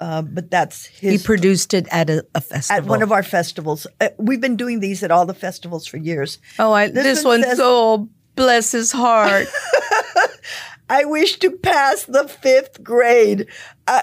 uh, 0.00 0.22
but 0.22 0.50
that's 0.50 0.86
he 0.86 1.18
produced 1.18 1.74
it 1.74 1.86
at 1.90 2.08
a, 2.08 2.24
a 2.34 2.40
festival. 2.40 2.82
at 2.82 2.88
one 2.88 3.02
of 3.02 3.12
our 3.12 3.22
festivals. 3.22 3.86
Uh, 4.00 4.08
we've 4.18 4.40
been 4.40 4.56
doing 4.56 4.80
these 4.80 5.02
at 5.02 5.10
all 5.10 5.26
the 5.26 5.34
festivals 5.34 5.86
for 5.86 5.98
years. 5.98 6.38
Oh, 6.58 6.72
I, 6.72 6.88
This 6.88 7.04
this, 7.04 7.24
one 7.24 7.40
one, 7.40 7.42
says- 7.42 7.58
so 7.58 8.08
bless 8.34 8.72
his 8.72 8.92
heart. 8.92 9.46
I 10.88 11.04
wish 11.04 11.38
to 11.40 11.50
pass 11.52 12.04
the 12.04 12.26
fifth 12.26 12.82
grade. 12.82 13.46
Uh, 13.86 14.02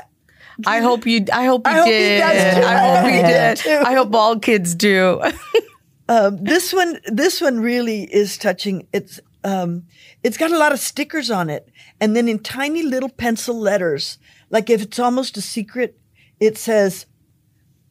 I 0.65 0.80
hope 0.80 1.06
you. 1.06 1.26
I 1.32 1.46
hope 1.46 1.67
you 1.67 1.74
I 1.74 1.76
hope 1.78 1.86
did. 1.86 2.20
too. 2.20 2.63
I 2.63 2.76
hope 2.78 2.98
hope 2.98 3.12
did. 3.12 3.28
did 3.28 3.58
too. 3.58 3.84
I 3.86 3.93
hope 3.93 4.15
all 4.15 4.39
kids 4.39 4.76
do. 4.76 5.22
um, 6.10 6.43
this 6.43 6.74
one, 6.74 7.00
this 7.06 7.41
one 7.41 7.60
really 7.60 8.04
is 8.04 8.38
touching. 8.38 8.88
It's 8.91 9.20
um, 9.43 9.84
it's 10.24 10.38
got 10.38 10.52
a 10.52 10.58
lot 10.58 10.72
of 10.72 10.80
stickers 10.80 11.30
on 11.30 11.50
it, 11.50 11.70
and 12.00 12.15
then 12.15 12.28
in 12.28 12.39
tiny 12.39 12.84
little 12.84 13.10
pencil 13.10 13.56
letters, 13.60 14.17
like 14.50 14.70
if 14.70 14.82
it's 14.82 15.00
almost 15.00 15.38
a 15.38 15.41
secret, 15.41 16.00
it 16.39 16.58
says, 16.58 17.06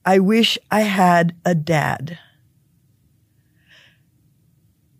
"I 0.04 0.18
wish 0.18 0.58
I 0.70 0.80
had 0.80 1.36
a 1.44 1.54
dad." 1.54 2.18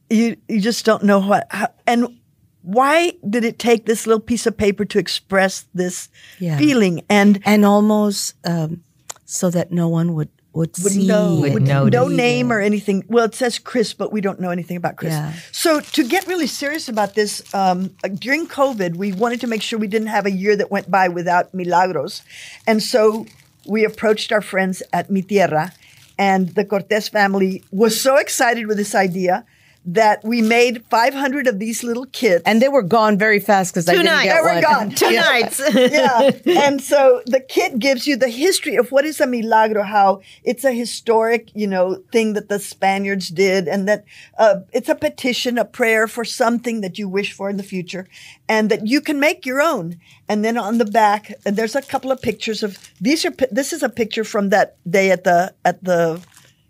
You 0.09 0.37
you 0.49 0.61
just 0.61 0.85
don't 0.85 1.03
know 1.03 1.19
what 1.21 1.47
how, 1.51 1.69
and. 1.87 2.19
Why 2.67 3.13
did 3.31 3.45
it 3.45 3.59
take 3.61 3.87
this 3.87 4.07
little 4.09 4.21
piece 4.21 4.45
of 4.47 4.57
paper 4.57 4.85
to 4.85 4.99
express 4.99 5.67
this 5.73 6.09
Yeah. 6.41 6.59
feeling? 6.59 7.03
And 7.09 7.39
and 7.45 7.65
almost 7.65 8.35
um, 8.45 8.83
so 9.25 9.51
that 9.51 9.71
no 9.71 9.89
one 9.89 10.15
would 10.15 10.29
would, 10.53 10.71
would 10.83 10.93
see. 10.93 11.07
know, 11.07 11.45
it. 11.45 11.53
Would 11.55 11.69
would- 11.69 11.93
no 11.93 12.09
name 12.09 12.51
or 12.51 12.61
anything. 12.61 13.05
Well, 13.09 13.27
it 13.27 13.35
says 13.35 13.59
Chris, 13.61 13.93
but 13.95 14.11
we 14.11 14.21
don't 14.21 14.41
know 14.41 14.51
anything 14.51 14.77
about 14.79 14.97
Chris. 14.97 15.13
Yeah. 15.13 15.33
So 15.53 15.81
to 15.81 16.03
get 16.03 16.27
really 16.27 16.47
serious 16.49 16.89
about 16.89 17.15
this, 17.15 17.43
um, 17.55 17.91
uh, 18.03 18.09
during 18.09 18.47
COVID, 18.49 18.97
we 18.97 19.13
wanted 19.13 19.41
to 19.43 19.47
make 19.47 19.63
sure 19.63 19.79
we 19.79 19.87
didn't 19.87 20.09
have 20.09 20.25
a 20.27 20.31
year 20.31 20.57
that 20.57 20.71
went 20.71 20.91
by 20.91 21.09
without 21.09 21.53
milagros, 21.55 22.23
and 22.67 22.83
so 22.83 23.27
we 23.69 23.85
approached 23.85 24.33
our 24.33 24.41
friends 24.41 24.83
at 24.93 25.11
Mi 25.11 25.23
Tierra, 25.23 25.73
and 26.19 26.49
the 26.55 26.65
Cortez 26.65 27.09
family 27.11 27.63
was 27.71 28.01
so 28.01 28.17
excited 28.17 28.67
with 28.67 28.79
this 28.79 28.95
idea 28.95 29.45
that 29.87 30.23
we 30.25 30.43
made 30.43 30.85
500 30.91 31.47
of 31.47 31.59
these 31.61 31.85
little 31.85 32.07
kits. 32.07 32.43
And 32.45 32.61
they 32.61 32.69
were 32.69 32.83
gone 32.83 33.17
very 33.17 33.39
fast 33.39 33.73
because 33.73 33.89
I 33.89 33.93
didn't 33.93 34.07
nights. 34.07 34.25
get 34.25 34.35
They 34.35 34.41
were 34.43 34.55
one. 34.55 34.63
gone. 34.63 34.91
Two 34.91 35.13
Yeah. 35.13 35.21
nights. 35.21 35.61
yeah. 35.75 36.31
And 36.67 36.83
so 36.83 37.23
the 37.27 37.39
kit 37.41 37.79
gives 37.79 38.07
you 38.07 38.17
the 38.17 38.29
history 38.29 38.75
of 38.77 38.91
what 38.91 39.05
is 39.05 39.21
a 39.21 39.27
milagro, 39.27 39.85
how 39.85 40.21
it's 40.43 40.65
a 40.65 40.73
historic, 40.73 41.51
you 41.55 41.67
know, 41.69 42.03
thing 42.13 42.33
that 42.33 42.49
the 42.49 42.59
Spaniards 42.59 43.29
did, 43.29 43.69
and 43.69 43.87
that 43.89 44.05
uh, 44.39 44.57
it's 44.73 44.89
a 44.89 44.95
petition, 44.97 45.57
a 45.57 45.65
prayer 45.65 46.09
for 46.09 46.25
something 46.25 46.81
that 46.81 46.99
you 46.99 47.09
wish 47.09 47.33
for 47.33 47.49
in 47.49 47.57
the 47.57 47.63
future, 47.63 48.09
and 48.49 48.71
that 48.71 48.87
you 48.89 49.01
can 49.01 49.21
make 49.21 49.47
your 49.47 49.63
own. 49.63 49.97
And 50.29 50.45
then 50.45 50.59
on 50.59 50.79
the 50.79 50.85
back, 50.85 51.33
and 51.45 51.57
there's 51.57 51.77
a 51.77 51.83
couple 51.83 52.11
of 52.11 52.21
pictures 52.21 52.65
of 52.65 52.79
these 53.01 53.25
are. 53.25 53.33
This 53.53 53.73
is 53.73 53.85
a 53.85 53.89
picture 53.89 54.25
from 54.25 54.49
that 54.51 54.77
day 54.91 55.13
at 55.13 55.23
the 55.23 55.55
at 55.65 55.85
the. 55.85 56.21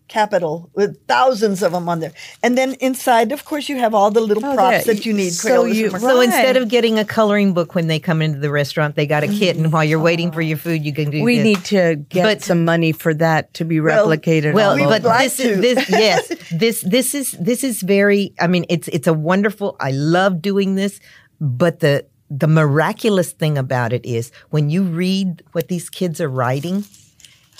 Capitol 0.08 0.70
with 0.74 0.96
thousands 1.08 1.62
of 1.62 1.72
them 1.72 1.88
on 1.88 2.00
there, 2.00 2.12
and 2.42 2.56
then 2.56 2.74
inside, 2.74 3.32
of 3.32 3.44
course, 3.44 3.68
you 3.68 3.76
have 3.78 3.92
all 3.94 4.10
the 4.10 4.20
little 4.20 4.44
Oh, 4.46 4.54
props 4.54 4.84
there. 4.84 4.94
that 4.94 5.04
you 5.04 5.12
need. 5.12 5.30
So 5.32 5.64
you- 5.64 5.90
So 5.90 6.20
instead 6.20 6.56
of 6.56 6.68
getting 6.68 6.98
a 6.98 7.04
coloring 7.04 7.54
book 7.54 7.74
when 7.74 7.88
they 7.88 7.98
come 7.98 8.22
into 8.22 8.38
the 8.38 8.50
restaurant, 8.50 8.94
they 8.94 9.06
got 9.06 9.24
a 9.24 9.28
kit, 9.28 9.56
and 9.56 9.72
while 9.72 9.82
you're 9.84 9.98
waiting 10.00 10.30
for 10.30 10.40
your 10.42 10.58
food, 10.58 10.84
you 10.84 10.92
can 10.92 11.10
do. 11.10 11.22
We 11.24 11.36
this. 11.36 11.44
need 11.44 11.64
to 11.66 11.96
get 12.08 12.22
But- 12.22 12.42
some 12.42 12.64
money 12.64 12.92
for 12.92 13.12
that 13.14 13.52
to 13.54 13.64
be 13.64 13.76
replicated. 13.76 14.52
Well, 14.54 14.70
all 14.70 14.76
We 14.76 14.82
over. 14.82 14.90
but 14.90 15.02
like 15.02 15.22
this 15.32 15.36
to. 15.38 15.50
is 15.50 15.60
this 15.60 15.88
yes, 15.90 16.32
this 16.52 16.80
this 16.82 17.14
is 17.14 17.32
this 17.40 17.64
is 17.64 17.82
very. 17.82 18.32
I 18.40 18.46
mean, 18.46 18.64
it's 18.68 18.88
it's 18.88 19.06
a 19.08 19.12
wonderful. 19.14 19.76
I 19.80 19.90
love 19.90 20.40
doing 20.40 20.76
this, 20.76 21.00
but 21.40 21.80
the 21.80 22.04
the 22.30 22.48
miraculous 22.48 23.32
thing 23.32 23.56
about 23.58 23.92
it 23.92 24.04
is 24.04 24.32
when 24.50 24.68
you 24.70 24.82
read 24.84 25.42
what 25.52 25.68
these 25.68 25.88
kids 25.90 26.20
are 26.20 26.28
writing, 26.28 26.84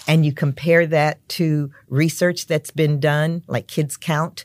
and 0.06 0.24
you 0.24 0.32
compare 0.32 0.86
that 0.86 1.26
to 1.30 1.70
research 1.88 2.46
that's 2.46 2.70
been 2.70 3.00
done, 3.00 3.42
like 3.46 3.66
Kids 3.66 3.96
Count, 3.96 4.44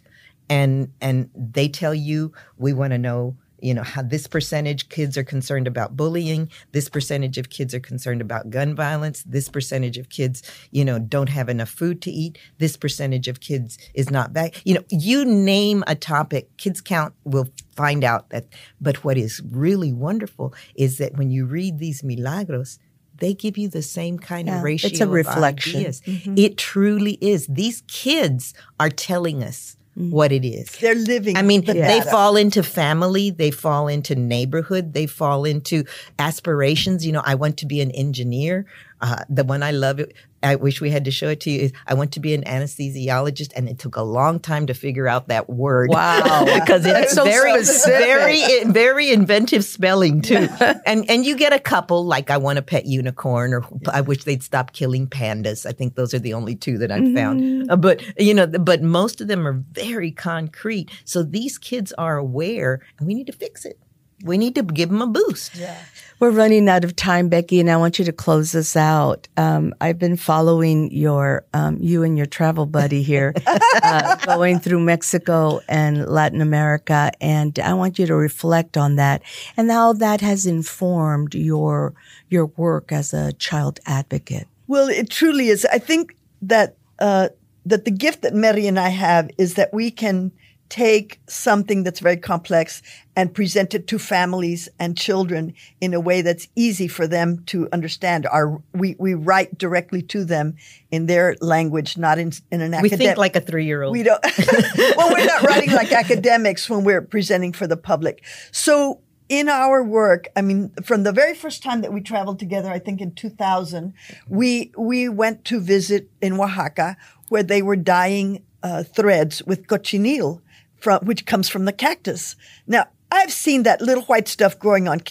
and 0.50 0.92
and 1.02 1.30
they 1.36 1.68
tell 1.68 1.94
you 1.96 2.34
we 2.58 2.74
want 2.74 2.92
to 2.92 2.98
know 2.98 3.36
you 3.62 3.74
know 3.74 3.84
how 3.84 4.02
this 4.02 4.28
percentage 4.28 4.90
kids 4.90 5.18
are 5.18 5.24
concerned 5.24 5.68
about 5.68 5.96
bullying 5.96 6.50
this 6.72 6.90
percentage 6.90 7.38
of 7.38 7.50
kids 7.50 7.74
are 7.74 7.80
concerned 7.80 8.20
about 8.20 8.50
gun 8.50 8.76
violence 8.76 9.24
this 9.24 9.48
percentage 9.48 9.98
of 9.98 10.10
kids 10.10 10.42
you 10.72 10.84
know 10.84 11.00
don't 11.00 11.30
have 11.30 11.48
enough 11.48 11.70
food 11.70 12.02
to 12.02 12.12
eat 12.12 12.38
this 12.58 12.76
percentage 12.76 13.28
of 13.28 13.40
kids 13.40 13.78
is 13.94 14.10
not 14.10 14.34
back 14.34 14.62
you 14.66 14.74
know 14.74 14.84
you 14.90 15.24
name 15.24 15.84
a 15.88 15.96
topic 15.96 16.56
kids 16.58 16.82
count 16.82 17.14
will 17.24 17.48
find 17.76 18.04
out 18.04 18.30
that 18.32 18.46
but 18.82 19.04
what 19.04 19.18
is 19.18 19.42
really 19.52 19.94
wonderful 19.94 20.54
is 20.76 20.98
that 20.98 21.16
when 21.16 21.30
you 21.32 21.46
read 21.46 21.80
these 21.80 22.04
milagros 22.04 22.80
they 23.22 23.34
give 23.34 23.58
you 23.58 23.70
the 23.70 23.82
same 23.82 24.20
kind 24.20 24.48
Yeah, 24.48 24.58
of 24.58 24.64
ratio 24.64 24.90
it's 24.90 25.00
a 25.00 25.06
of 25.06 25.12
reflection. 25.12 25.80
ideas. 25.80 26.02
Mm-hmm. 26.02 26.34
it 26.38 26.58
truly 26.58 27.18
is 27.22 27.48
these 27.48 27.84
kids 27.88 28.54
are 28.80 28.90
telling 28.90 29.42
us 29.44 29.78
mm. 29.98 30.10
what 30.12 30.32
it 30.32 30.44
is 30.46 30.68
They're 30.82 30.96
living. 30.96 31.38
I 31.38 31.42
mean, 31.42 31.62
the 31.66 31.74
they 31.74 32.00
data. 32.00 32.10
fall 32.12 32.36
into 32.36 32.62
family, 32.64 33.30
they 33.30 33.52
fall 33.52 33.88
into 33.88 34.16
neighborhood, 34.16 34.94
they 34.94 35.06
fall 35.08 35.46
into 35.46 35.84
aspirations. 36.20 37.06
You 37.06 37.12
know, 37.14 37.24
I 37.26 37.36
want 37.36 37.58
to 37.58 37.66
be 37.66 37.82
an 37.82 37.92
engineer. 37.92 38.66
Uh, 39.02 39.24
the 39.30 39.44
one 39.44 39.64
I 39.64 39.72
love, 39.72 40.00
I 40.44 40.56
wish 40.56 40.80
we 40.80 40.92
had 40.92 41.06
to 41.06 41.12
show 41.12 41.30
it 41.30 41.40
to 41.42 41.50
you, 41.50 41.62
is 41.62 41.74
I 41.88 41.96
want 41.96 42.12
to 42.14 42.20
be 42.20 42.36
an 42.36 42.44
anesthesiologist 42.44 43.52
and 43.56 43.68
it 43.68 43.80
took 43.80 43.96
a 43.96 44.04
long 44.04 44.40
time 44.40 44.68
to 44.68 44.74
figure 44.76 45.08
out 45.08 45.28
that 45.30 45.50
word. 45.50 45.90
Wow. 45.90 46.46
because 46.60 46.86
it's 46.86 47.14
so 47.14 47.24
very, 47.24 47.64
specific. 47.64 48.00
very, 48.00 48.64
very 48.66 49.12
inventive 49.12 49.66
spelling 49.66 50.22
too. 50.22 50.48
and, 50.86 51.10
and 51.10 51.26
you 51.26 51.36
get 51.36 51.52
a 51.52 51.60
couple 51.60 52.06
like 52.06 52.30
I 52.30 52.38
want 52.38 52.60
a 52.60 52.62
pet 52.62 52.86
unicorn 52.86 53.54
or 53.54 53.66
I 53.92 54.02
wish 54.02 54.24
they'd 54.24 54.44
stop 54.44 54.74
killing 54.74 55.08
pandas. 55.08 55.66
I 55.66 55.72
think 55.72 55.96
those 55.96 56.14
are 56.14 56.20
the 56.20 56.34
only 56.34 56.56
two 56.56 56.78
that 56.78 56.92
I've 56.92 57.14
found. 57.14 57.72
Uh, 57.72 57.76
but, 57.76 58.04
you 58.20 58.34
know, 58.34 58.46
but 58.46 58.84
most 58.84 59.20
of 59.20 59.28
them 59.28 59.48
are 59.48 59.64
very 59.72 60.12
concrete. 60.12 60.92
So 61.06 61.24
these 61.24 61.58
kids 61.58 61.92
are 61.94 62.18
aware 62.18 62.82
and 63.00 63.08
we 63.08 63.16
need 63.16 63.28
to 63.28 63.34
fix 63.34 63.66
it. 63.66 63.80
We 64.24 64.38
need 64.38 64.56
to 64.56 64.64
give 64.64 64.90
them 64.90 65.02
a 65.02 65.08
boost. 65.08 65.56
Yeah. 65.56 65.78
We're 66.20 66.30
running 66.30 66.70
out 66.70 66.84
of 66.84 66.96
time, 66.96 67.30
Becky, 67.30 67.60
and 67.60 67.70
I 67.72 67.78
want 67.78 67.98
you 67.98 68.06
to 68.06 68.12
close 68.12 68.52
this 68.52 68.76
out. 68.76 69.28
Um, 69.38 69.74
I've 69.82 69.98
been 69.98 70.18
following 70.18 70.92
your, 70.92 71.46
um, 71.56 71.78
you 71.82 72.04
and 72.04 72.16
your 72.16 72.28
travel 72.28 72.68
buddy 72.68 73.02
here, 73.02 73.34
uh, 73.82 74.18
going 74.18 74.60
through 74.60 74.82
Mexico 74.82 75.62
and 75.68 76.08
Latin 76.08 76.40
America, 76.40 77.12
and 77.20 77.58
I 77.58 77.74
want 77.74 77.98
you 77.98 78.06
to 78.06 78.16
reflect 78.16 78.78
on 78.78 78.98
that 78.98 79.24
and 79.58 79.72
how 79.72 79.94
that 79.94 80.22
has 80.22 80.46
informed 80.46 81.34
your 81.34 81.96
your 82.30 82.46
work 82.46 82.92
as 82.92 83.14
a 83.14 83.34
child 83.34 83.80
advocate. 83.88 84.48
Well, 84.68 84.90
it 84.90 85.10
truly 85.10 85.48
is. 85.48 85.66
I 85.66 85.80
think 85.80 86.16
that 86.44 86.78
uh, 87.00 87.30
that 87.66 87.86
the 87.86 87.92
gift 87.92 88.22
that 88.22 88.34
Merri 88.34 88.68
and 88.68 88.80
I 88.80 88.90
have 88.90 89.30
is 89.38 89.56
that 89.56 89.74
we 89.74 89.92
can 89.92 90.32
take 90.72 91.20
something 91.28 91.84
that's 91.84 92.00
very 92.00 92.16
complex 92.16 92.82
and 93.14 93.34
present 93.34 93.74
it 93.74 93.88
to 93.88 94.00
families 94.00 94.70
and 94.80 94.98
children 94.98 95.54
in 95.82 95.94
a 95.94 96.00
way 96.00 96.22
that's 96.22 96.48
easy 96.56 96.88
for 96.88 97.08
them 97.08 97.44
to 97.46 97.68
understand. 97.74 98.26
Our 98.26 98.62
we 98.74 98.96
we 98.98 99.14
write 99.14 99.58
directly 99.58 100.02
to 100.04 100.24
them 100.24 100.56
in 100.90 101.08
their 101.08 101.36
language, 101.42 101.98
not 101.98 102.18
in 102.18 102.32
in 102.52 102.62
an 102.62 102.72
We 102.72 102.78
academic. 102.78 103.00
think 103.00 103.18
like 103.18 103.36
a 103.36 103.42
three 103.42 103.66
year 103.66 103.84
old. 103.84 103.92
We 103.92 104.04
don't. 104.04 104.24
well, 104.98 105.14
we're 105.14 105.26
not 105.26 105.44
writing 105.44 105.72
like 105.72 105.92
academics 105.92 106.70
when 106.70 106.86
we're 106.86 107.02
presenting 107.02 107.52
for 107.52 107.68
the 107.68 107.78
public. 107.78 108.24
So 108.52 109.02
in 109.28 109.50
our 109.50 109.84
work, 109.84 110.30
I 110.38 110.42
mean, 110.42 110.72
from 110.84 111.04
the 111.04 111.12
very 111.12 111.36
first 111.36 111.62
time 111.62 111.82
that 111.82 111.92
we 111.92 112.00
traveled 112.00 112.40
together, 112.40 112.70
I 112.70 112.80
think 112.80 113.02
in 113.02 113.14
2000, 113.14 113.94
we 114.30 114.72
we 114.78 115.10
went 115.10 115.44
to 115.46 115.60
visit 115.60 116.10
in 116.22 116.40
Oaxaca 116.40 116.96
where 117.28 117.44
they 117.44 117.62
were 117.62 117.76
dyeing 117.76 118.44
uh, 118.64 118.84
threads 118.84 119.44
with 119.44 119.68
cochineal, 119.68 120.42
from 120.82 121.06
which 121.06 121.26
comes 121.26 121.48
from 121.50 121.66
the 121.66 121.72
cactus. 121.74 122.36
Now, 122.68 122.86
I've 123.12 123.32
seen 123.32 123.64
that 123.64 123.82
little 123.82 124.04
white 124.04 124.28
stuff 124.28 124.58
growing 124.60 124.88
on 124.88 125.02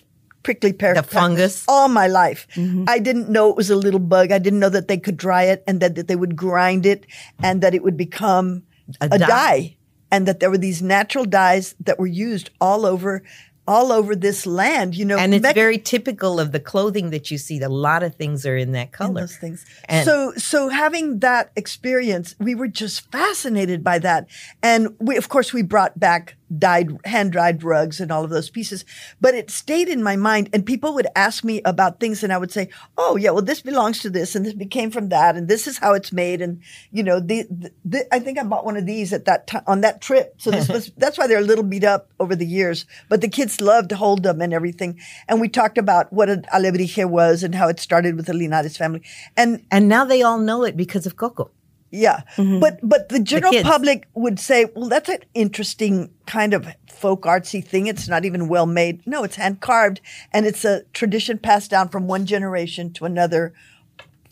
prickly 0.43 0.73
pear 0.73 0.95
The 0.95 1.03
fungus. 1.03 1.65
all 1.69 1.89
my 1.89 2.07
life. 2.07 2.47
Mm-hmm. 2.55 2.85
I 2.89 2.99
didn't 2.99 3.29
know 3.29 3.51
it 3.51 3.57
was 3.57 3.69
a 3.71 3.77
little 3.77 4.01
bug. 4.01 4.33
I 4.33 4.39
didn't 4.39 4.59
know 4.59 4.71
that 4.71 4.89
they 4.89 4.97
could 4.99 5.17
dry 5.17 5.45
it 5.45 5.63
and 5.67 5.81
that, 5.81 5.95
that 5.97 6.09
they 6.09 6.17
would 6.17 6.35
grind 6.35 6.87
it 6.87 7.07
and 7.43 7.61
that 7.63 7.75
it 7.75 7.83
would 7.83 7.97
become 7.97 8.63
A 9.03 9.09
a, 9.13 9.19
dye. 9.19 9.27
dye. 9.27 9.77
and 10.11 10.27
that 10.27 10.41
there 10.41 10.51
were 10.51 10.59
these 10.59 10.81
natural 10.83 11.27
dyes 11.27 11.75
that 11.81 11.99
were 11.99 12.07
used 12.07 12.49
all 12.61 12.87
over 12.87 13.23
all 13.71 13.93
over 13.93 14.17
this 14.17 14.47
land. 14.47 14.97
You 14.97 15.05
know, 15.05 15.17
and 15.17 15.33
it's 15.33 15.43
Mex- 15.43 15.55
very 15.55 15.79
typical 15.79 16.41
of 16.41 16.51
the 16.51 16.59
clothing 16.59 17.11
that 17.11 17.31
you 17.31 17.39
see. 17.39 17.61
A 17.61 17.69
lot 17.69 18.03
of 18.03 18.17
things 18.17 18.45
are 18.45 18.57
in 18.57 18.73
that 18.73 18.89
in 18.89 18.93
color. 18.93 19.21
those 19.21 19.37
things. 19.37 19.65
And- 19.85 20.05
so, 20.05 20.33
so 20.37 20.69
having 20.69 21.21
that 21.21 21.53
experience, 21.55 22.35
we 22.41 22.57
were 22.57 22.67
just 22.67 23.11
fascinated 23.13 23.85
by 23.85 24.01
that. 24.01 24.27
And 24.61 24.97
we, 24.99 25.17
of 25.17 25.29
course, 25.29 25.53
we 25.53 25.63
brought 25.63 25.99
back 26.01 26.37
dyed, 26.59 26.99
hand 27.05 27.33
dried 27.33 27.63
rugs 27.63 28.01
and 28.01 28.11
all 28.11 28.25
of 28.25 28.31
those 28.31 28.51
pieces, 28.51 28.85
but 29.21 29.35
it 29.35 29.51
stayed 29.51 29.89
in 29.89 30.03
my 30.03 30.17
mind. 30.17 30.51
And 30.53 30.67
people 30.67 30.95
would 30.95 31.07
ask 31.15 31.45
me 31.45 31.61
about 31.65 32.01
things 32.01 32.23
and 32.23 32.33
I 32.33 32.39
would 32.39 32.53
say, 32.53 32.69
Oh, 32.99 33.17
yeah, 33.17 33.31
well, 33.31 33.43
this 33.43 33.61
belongs 33.61 34.01
to 34.01 34.11
this 34.11 34.35
and 34.35 34.45
this 34.45 34.55
became 34.55 34.91
from 34.91 35.09
that. 35.11 35.37
And 35.37 35.49
this 35.49 35.67
is 35.67 35.79
how 35.79 35.95
it's 35.95 36.13
made. 36.13 36.43
And, 36.43 36.61
you 36.91 37.03
know, 37.03 37.21
the, 37.21 37.47
the, 37.51 37.73
the 37.85 38.15
I 38.15 38.19
think 38.19 38.39
I 38.39 38.43
bought 38.43 38.65
one 38.65 38.77
of 38.77 38.87
these 38.87 39.13
at 39.13 39.25
that 39.27 39.47
time 39.47 39.63
on 39.67 39.81
that 39.83 40.01
trip. 40.01 40.35
So 40.39 40.51
this 40.51 40.69
was, 40.71 40.93
that's 40.97 41.19
why 41.19 41.27
they're 41.27 41.39
a 41.39 41.43
little 41.43 41.65
beat 41.65 41.85
up 41.85 42.11
over 42.19 42.35
the 42.35 42.47
years, 42.47 42.87
but 43.09 43.21
the 43.21 43.29
kids 43.29 43.61
loved 43.61 43.91
to 43.91 43.97
hold 43.97 44.23
them 44.23 44.41
and 44.41 44.53
everything. 44.53 44.99
And 45.29 45.41
we 45.41 45.49
talked 45.49 45.79
about 45.79 46.13
what 46.13 46.29
an 46.29 46.43
alebrije 46.53 47.09
was 47.09 47.43
and 47.43 47.55
how 47.55 47.69
it 47.69 47.81
started 47.81 48.17
with 48.17 48.27
the 48.27 48.35
Linares 48.35 48.77
family. 48.77 49.03
And 49.37 49.65
and 49.71 49.89
now 49.89 50.05
they 50.05 50.23
all 50.23 50.39
know 50.39 50.65
it 50.65 50.77
because 50.77 51.07
of 51.07 51.17
Coco. 51.17 51.51
Yeah, 51.91 52.23
mm-hmm. 52.37 52.61
but 52.61 52.79
but 52.83 53.09
the 53.09 53.19
general 53.19 53.53
kids. 53.53 53.69
public 53.69 54.07
would 54.15 54.39
say, 54.39 54.67
"Well, 54.75 54.89
that's 54.89 55.09
an 55.09 55.19
interesting 55.35 56.11
kind 56.27 56.55
of 56.55 56.69
folk 56.89 57.23
artsy 57.23 57.65
thing. 57.65 57.89
It's 57.89 58.09
not 58.09 58.25
even 58.25 58.49
well 58.49 58.67
made. 58.67 59.05
No, 59.07 59.25
it's 59.25 59.37
hand 59.37 59.61
carved, 59.61 60.01
and 60.33 60.47
it's 60.47 60.65
a 60.65 60.85
tradition 60.93 61.39
passed 61.39 61.71
down 61.71 61.89
from 61.89 62.07
one 62.07 62.27
generation 62.27 62.93
to 62.95 63.07
another 63.07 63.53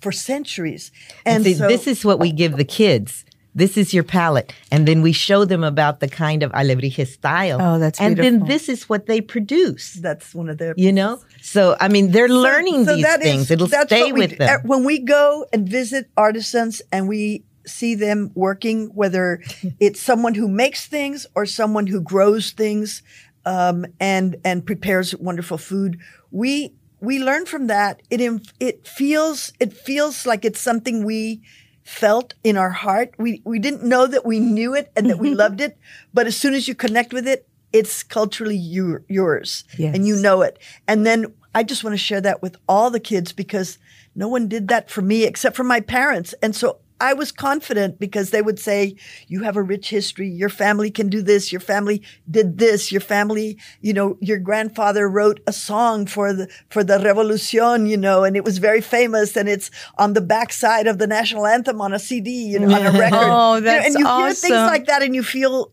for 0.00 0.12
centuries." 0.12 0.92
And 1.26 1.42
See, 1.42 1.54
so, 1.54 1.66
this 1.66 1.88
is 1.88 2.04
what 2.04 2.20
we 2.20 2.30
give 2.30 2.56
the 2.56 2.64
kids. 2.64 3.24
This 3.58 3.76
is 3.76 3.92
your 3.92 4.04
palette. 4.04 4.52
And 4.72 4.86
then 4.88 5.02
we 5.02 5.12
show 5.12 5.44
them 5.44 5.64
about 5.64 5.98
the 6.00 6.08
kind 6.08 6.42
of 6.44 6.50
alebrije 6.52 7.06
style. 7.06 7.58
Oh, 7.60 7.78
that's 7.78 8.00
And 8.00 8.14
beautiful. 8.16 8.38
then 8.40 8.48
this 8.48 8.68
is 8.68 8.88
what 8.88 9.06
they 9.06 9.20
produce. 9.20 9.84
that's 9.94 10.34
one 10.34 10.48
of 10.48 10.56
their 10.58 10.74
You 10.76 10.92
know? 10.92 11.20
So, 11.42 11.76
I 11.80 11.88
mean, 11.88 12.12
they're 12.12 12.28
learning 12.28 12.84
so 12.86 12.94
these 12.94 13.04
that 13.04 13.20
is- 13.20 13.24
things. 13.28 13.50
It'll 13.50 13.66
that's 13.66 13.90
stay 13.92 14.12
with 14.12 14.30
do. 14.30 14.36
them. 14.36 14.48
Uh, 14.48 14.58
When 14.72 14.84
we 14.84 14.96
go 15.00 15.44
and 15.52 15.68
visit 15.68 16.04
artisans 16.16 16.82
and 16.92 17.08
we 17.08 17.42
see 17.66 17.94
them 17.96 18.30
working, 18.34 18.78
whether 18.94 19.42
it's 19.80 20.00
someone 20.00 20.34
who 20.40 20.48
makes 20.48 20.86
things 20.86 21.26
or 21.34 21.44
someone 21.44 21.86
who 21.92 22.00
grows 22.00 22.52
things 22.52 23.02
um, 23.44 23.84
and 24.00 24.36
and 24.44 24.64
prepares 24.64 25.14
wonderful 25.16 25.58
food, 25.58 25.98
we 26.30 26.72
we 27.00 27.18
learn 27.28 27.44
from 27.46 27.66
that. 27.68 28.02
It 28.10 28.20
it 28.60 28.86
feels 28.86 29.52
it 29.58 29.72
feels 29.72 30.26
like 30.30 30.44
it's 30.48 30.60
something 30.60 31.04
we 31.04 31.40
felt 31.88 32.34
in 32.44 32.56
our 32.58 32.70
heart. 32.70 33.14
We 33.18 33.40
we 33.44 33.58
didn't 33.58 33.82
know 33.82 34.06
that 34.06 34.26
we 34.26 34.40
knew 34.40 34.74
it 34.74 34.92
and 34.94 35.08
that 35.08 35.18
we 35.18 35.34
loved 35.42 35.60
it, 35.60 35.78
but 36.12 36.26
as 36.26 36.36
soon 36.36 36.52
as 36.54 36.68
you 36.68 36.74
connect 36.74 37.12
with 37.14 37.26
it, 37.26 37.48
it's 37.72 38.02
culturally 38.02 38.56
your, 38.56 39.02
yours 39.08 39.64
Yes. 39.78 39.94
and 39.94 40.06
you 40.06 40.16
know 40.16 40.42
it. 40.42 40.58
And 40.86 41.06
then 41.06 41.32
I 41.54 41.62
just 41.62 41.84
want 41.84 41.94
to 41.94 41.98
share 41.98 42.20
that 42.20 42.42
with 42.42 42.56
all 42.68 42.90
the 42.90 43.00
kids 43.00 43.32
because 43.32 43.78
no 44.14 44.28
one 44.28 44.48
did 44.48 44.68
that 44.68 44.90
for 44.90 45.00
me 45.02 45.24
except 45.24 45.56
for 45.56 45.64
my 45.64 45.80
parents. 45.80 46.34
And 46.42 46.54
so 46.54 46.78
I 47.00 47.12
was 47.12 47.30
confident 47.30 47.98
because 47.98 48.30
they 48.30 48.42
would 48.42 48.58
say, 48.58 48.96
you 49.28 49.42
have 49.44 49.56
a 49.56 49.62
rich 49.62 49.90
history. 49.90 50.28
Your 50.28 50.48
family 50.48 50.90
can 50.90 51.08
do 51.08 51.22
this. 51.22 51.52
Your 51.52 51.60
family 51.60 52.02
did 52.30 52.58
this. 52.58 52.90
Your 52.90 53.00
family, 53.00 53.58
you 53.80 53.92
know, 53.92 54.16
your 54.20 54.38
grandfather 54.38 55.08
wrote 55.08 55.40
a 55.46 55.52
song 55.52 56.06
for 56.06 56.32
the, 56.32 56.48
for 56.70 56.82
the 56.82 56.98
revolution, 56.98 57.86
you 57.86 57.96
know, 57.96 58.24
and 58.24 58.36
it 58.36 58.44
was 58.44 58.58
very 58.58 58.80
famous 58.80 59.36
and 59.36 59.48
it's 59.48 59.70
on 59.96 60.14
the 60.14 60.20
backside 60.20 60.86
of 60.86 60.98
the 60.98 61.06
national 61.06 61.46
anthem 61.46 61.80
on 61.80 61.92
a 61.92 61.98
CD, 61.98 62.30
you 62.30 62.58
know, 62.58 62.74
on 62.74 62.86
a 62.86 62.92
record. 62.98 63.18
Oh, 63.22 63.56
You 63.56 63.60
know, 63.62 63.70
And 63.70 63.94
you 63.94 64.06
hear 64.06 64.34
things 64.34 64.54
like 64.66 64.86
that 64.86 65.02
and 65.02 65.14
you 65.14 65.22
feel 65.22 65.72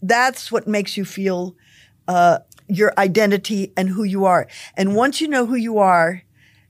that's 0.00 0.50
what 0.50 0.66
makes 0.66 0.96
you 0.96 1.04
feel 1.04 1.54
uh, 2.08 2.38
your 2.68 2.92
identity 2.98 3.72
and 3.76 3.88
who 3.88 4.04
you 4.04 4.24
are. 4.24 4.48
And 4.76 4.96
once 4.96 5.20
you 5.20 5.28
know 5.28 5.46
who 5.46 5.54
you 5.56 5.78
are, 5.78 6.22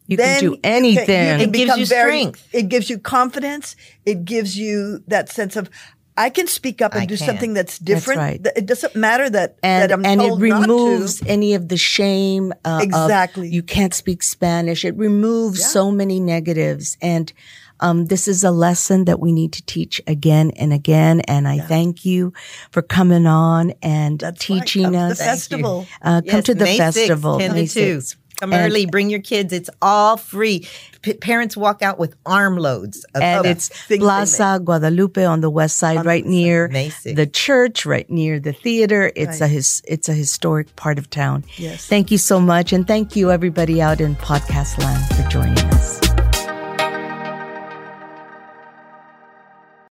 You 0.07 0.17
can 0.17 0.41
do 0.41 0.45
you 0.47 0.51
can- 0.57 0.61
anything. 0.65 1.41
It 1.41 1.53
gives 1.53 1.77
you 1.77 1.87
very- 1.87 2.21
strength. 2.21 2.49
It 2.53 2.69
gives 2.69 2.91
you 2.91 2.99
confidence. 2.99 3.77
It 4.05 4.25
gives 4.25 4.59
you 4.59 5.03
that 5.09 5.29
sense 5.31 5.57
of 5.57 5.71
I 6.15 6.29
can 6.29 6.47
speak 6.47 6.83
up 6.83 6.93
and 6.93 7.03
I 7.03 7.07
do 7.07 7.17
can. 7.17 7.27
something 7.27 7.55
that's 7.55 7.79
different. 7.79 8.19
right. 8.19 8.47
It 8.55 8.67
doesn't 8.67 8.95
matter 8.95 9.31
that 9.31 9.57
and 9.63 9.83
that 9.91 9.93
I'm 9.95 10.05
and 10.05 10.21
it 10.21 10.29
told 10.29 10.43
not 10.43 10.61
removes 10.69 11.21
to. 11.21 11.27
any 11.29 11.55
of 11.55 11.69
the 11.69 11.79
shame 11.79 12.53
uh, 12.67 12.77
of 12.77 12.83
Exactly. 12.83 13.49
you 13.49 13.63
can't 13.63 13.95
speak 13.95 14.23
Spanish. 14.23 14.85
It 14.85 14.95
removes 14.97 15.65
so 15.65 15.91
many 15.91 16.21
negatives, 16.21 16.99
and 17.01 17.33
um, 17.81 18.05
this 18.07 18.29
is 18.29 18.45
a 18.45 18.51
lesson 18.51 19.07
that 19.07 19.21
we 19.21 19.33
need 19.33 19.53
to 19.55 19.63
teach 19.65 20.03
again 20.07 20.51
and 20.57 20.71
again. 20.75 21.21
And 21.23 21.49
I 21.49 21.59
thank 21.61 22.05
you 22.05 22.35
for 22.71 22.83
coming 22.83 23.27
on 23.27 23.73
and 23.83 24.19
That's 24.21 24.49
right. 24.51 24.61
teaching 24.61 24.83
Come 24.85 24.93
to 24.93 24.99
us. 24.99 25.19
the 25.19 25.25
festival. 25.25 25.87
Uh, 26.03 26.21
come 26.21 26.37
Yes, 26.37 26.45
to 26.45 26.55
the 26.55 26.65
May 26.65 26.79
6th, 26.79 26.95
festival. 26.95 27.39
10 27.39 27.49
to 27.49 27.55
May 27.57 27.67
2. 27.67 27.97
6th. 27.99 28.17
Come 28.43 28.53
And- 28.53 28.73
early, 28.73 28.87
bring 28.87 29.09
your 29.09 29.21
kids. 29.21 29.53
It's 29.53 29.71
all 29.81 30.17
free. 30.17 30.67
P- 31.03 31.15
parents 31.15 31.57
walk 31.57 31.81
out 31.81 31.97
with 32.01 32.17
armloads 32.27 33.05
of 33.15 33.23
and 33.23 33.39
of 33.39 33.47
it's 33.47 33.71
Plaza 33.87 34.61
Guadalupe 34.65 35.25
on 35.25 35.43
the 35.43 35.49
west 35.51 35.77
side, 35.77 36.05
right 36.05 36.27
near 36.27 36.67
May 36.67 36.89
6th. 36.89 37.15
the 37.15 37.27
church, 37.27 37.87
right 37.87 38.11
near 38.11 38.41
the 38.41 38.53
theater. 38.53 39.13
It's 39.15 39.41
a 39.41 39.47
his, 39.47 39.81
it's 39.87 40.09
a 40.09 40.13
historic 40.13 40.75
part 40.75 40.99
of 40.99 41.09
town. 41.09 41.45
Yes. 41.57 41.87
Thank 41.87 42.11
you 42.11 42.19
so 42.19 42.41
much, 42.41 42.73
and 42.73 42.85
thank 42.85 43.15
you 43.15 43.31
everybody 43.31 43.81
out 43.81 44.01
in 44.01 44.17
podcast 44.17 44.77
land 44.79 45.05
for 45.15 45.23
joining 45.31 45.59
us. 45.75 46.12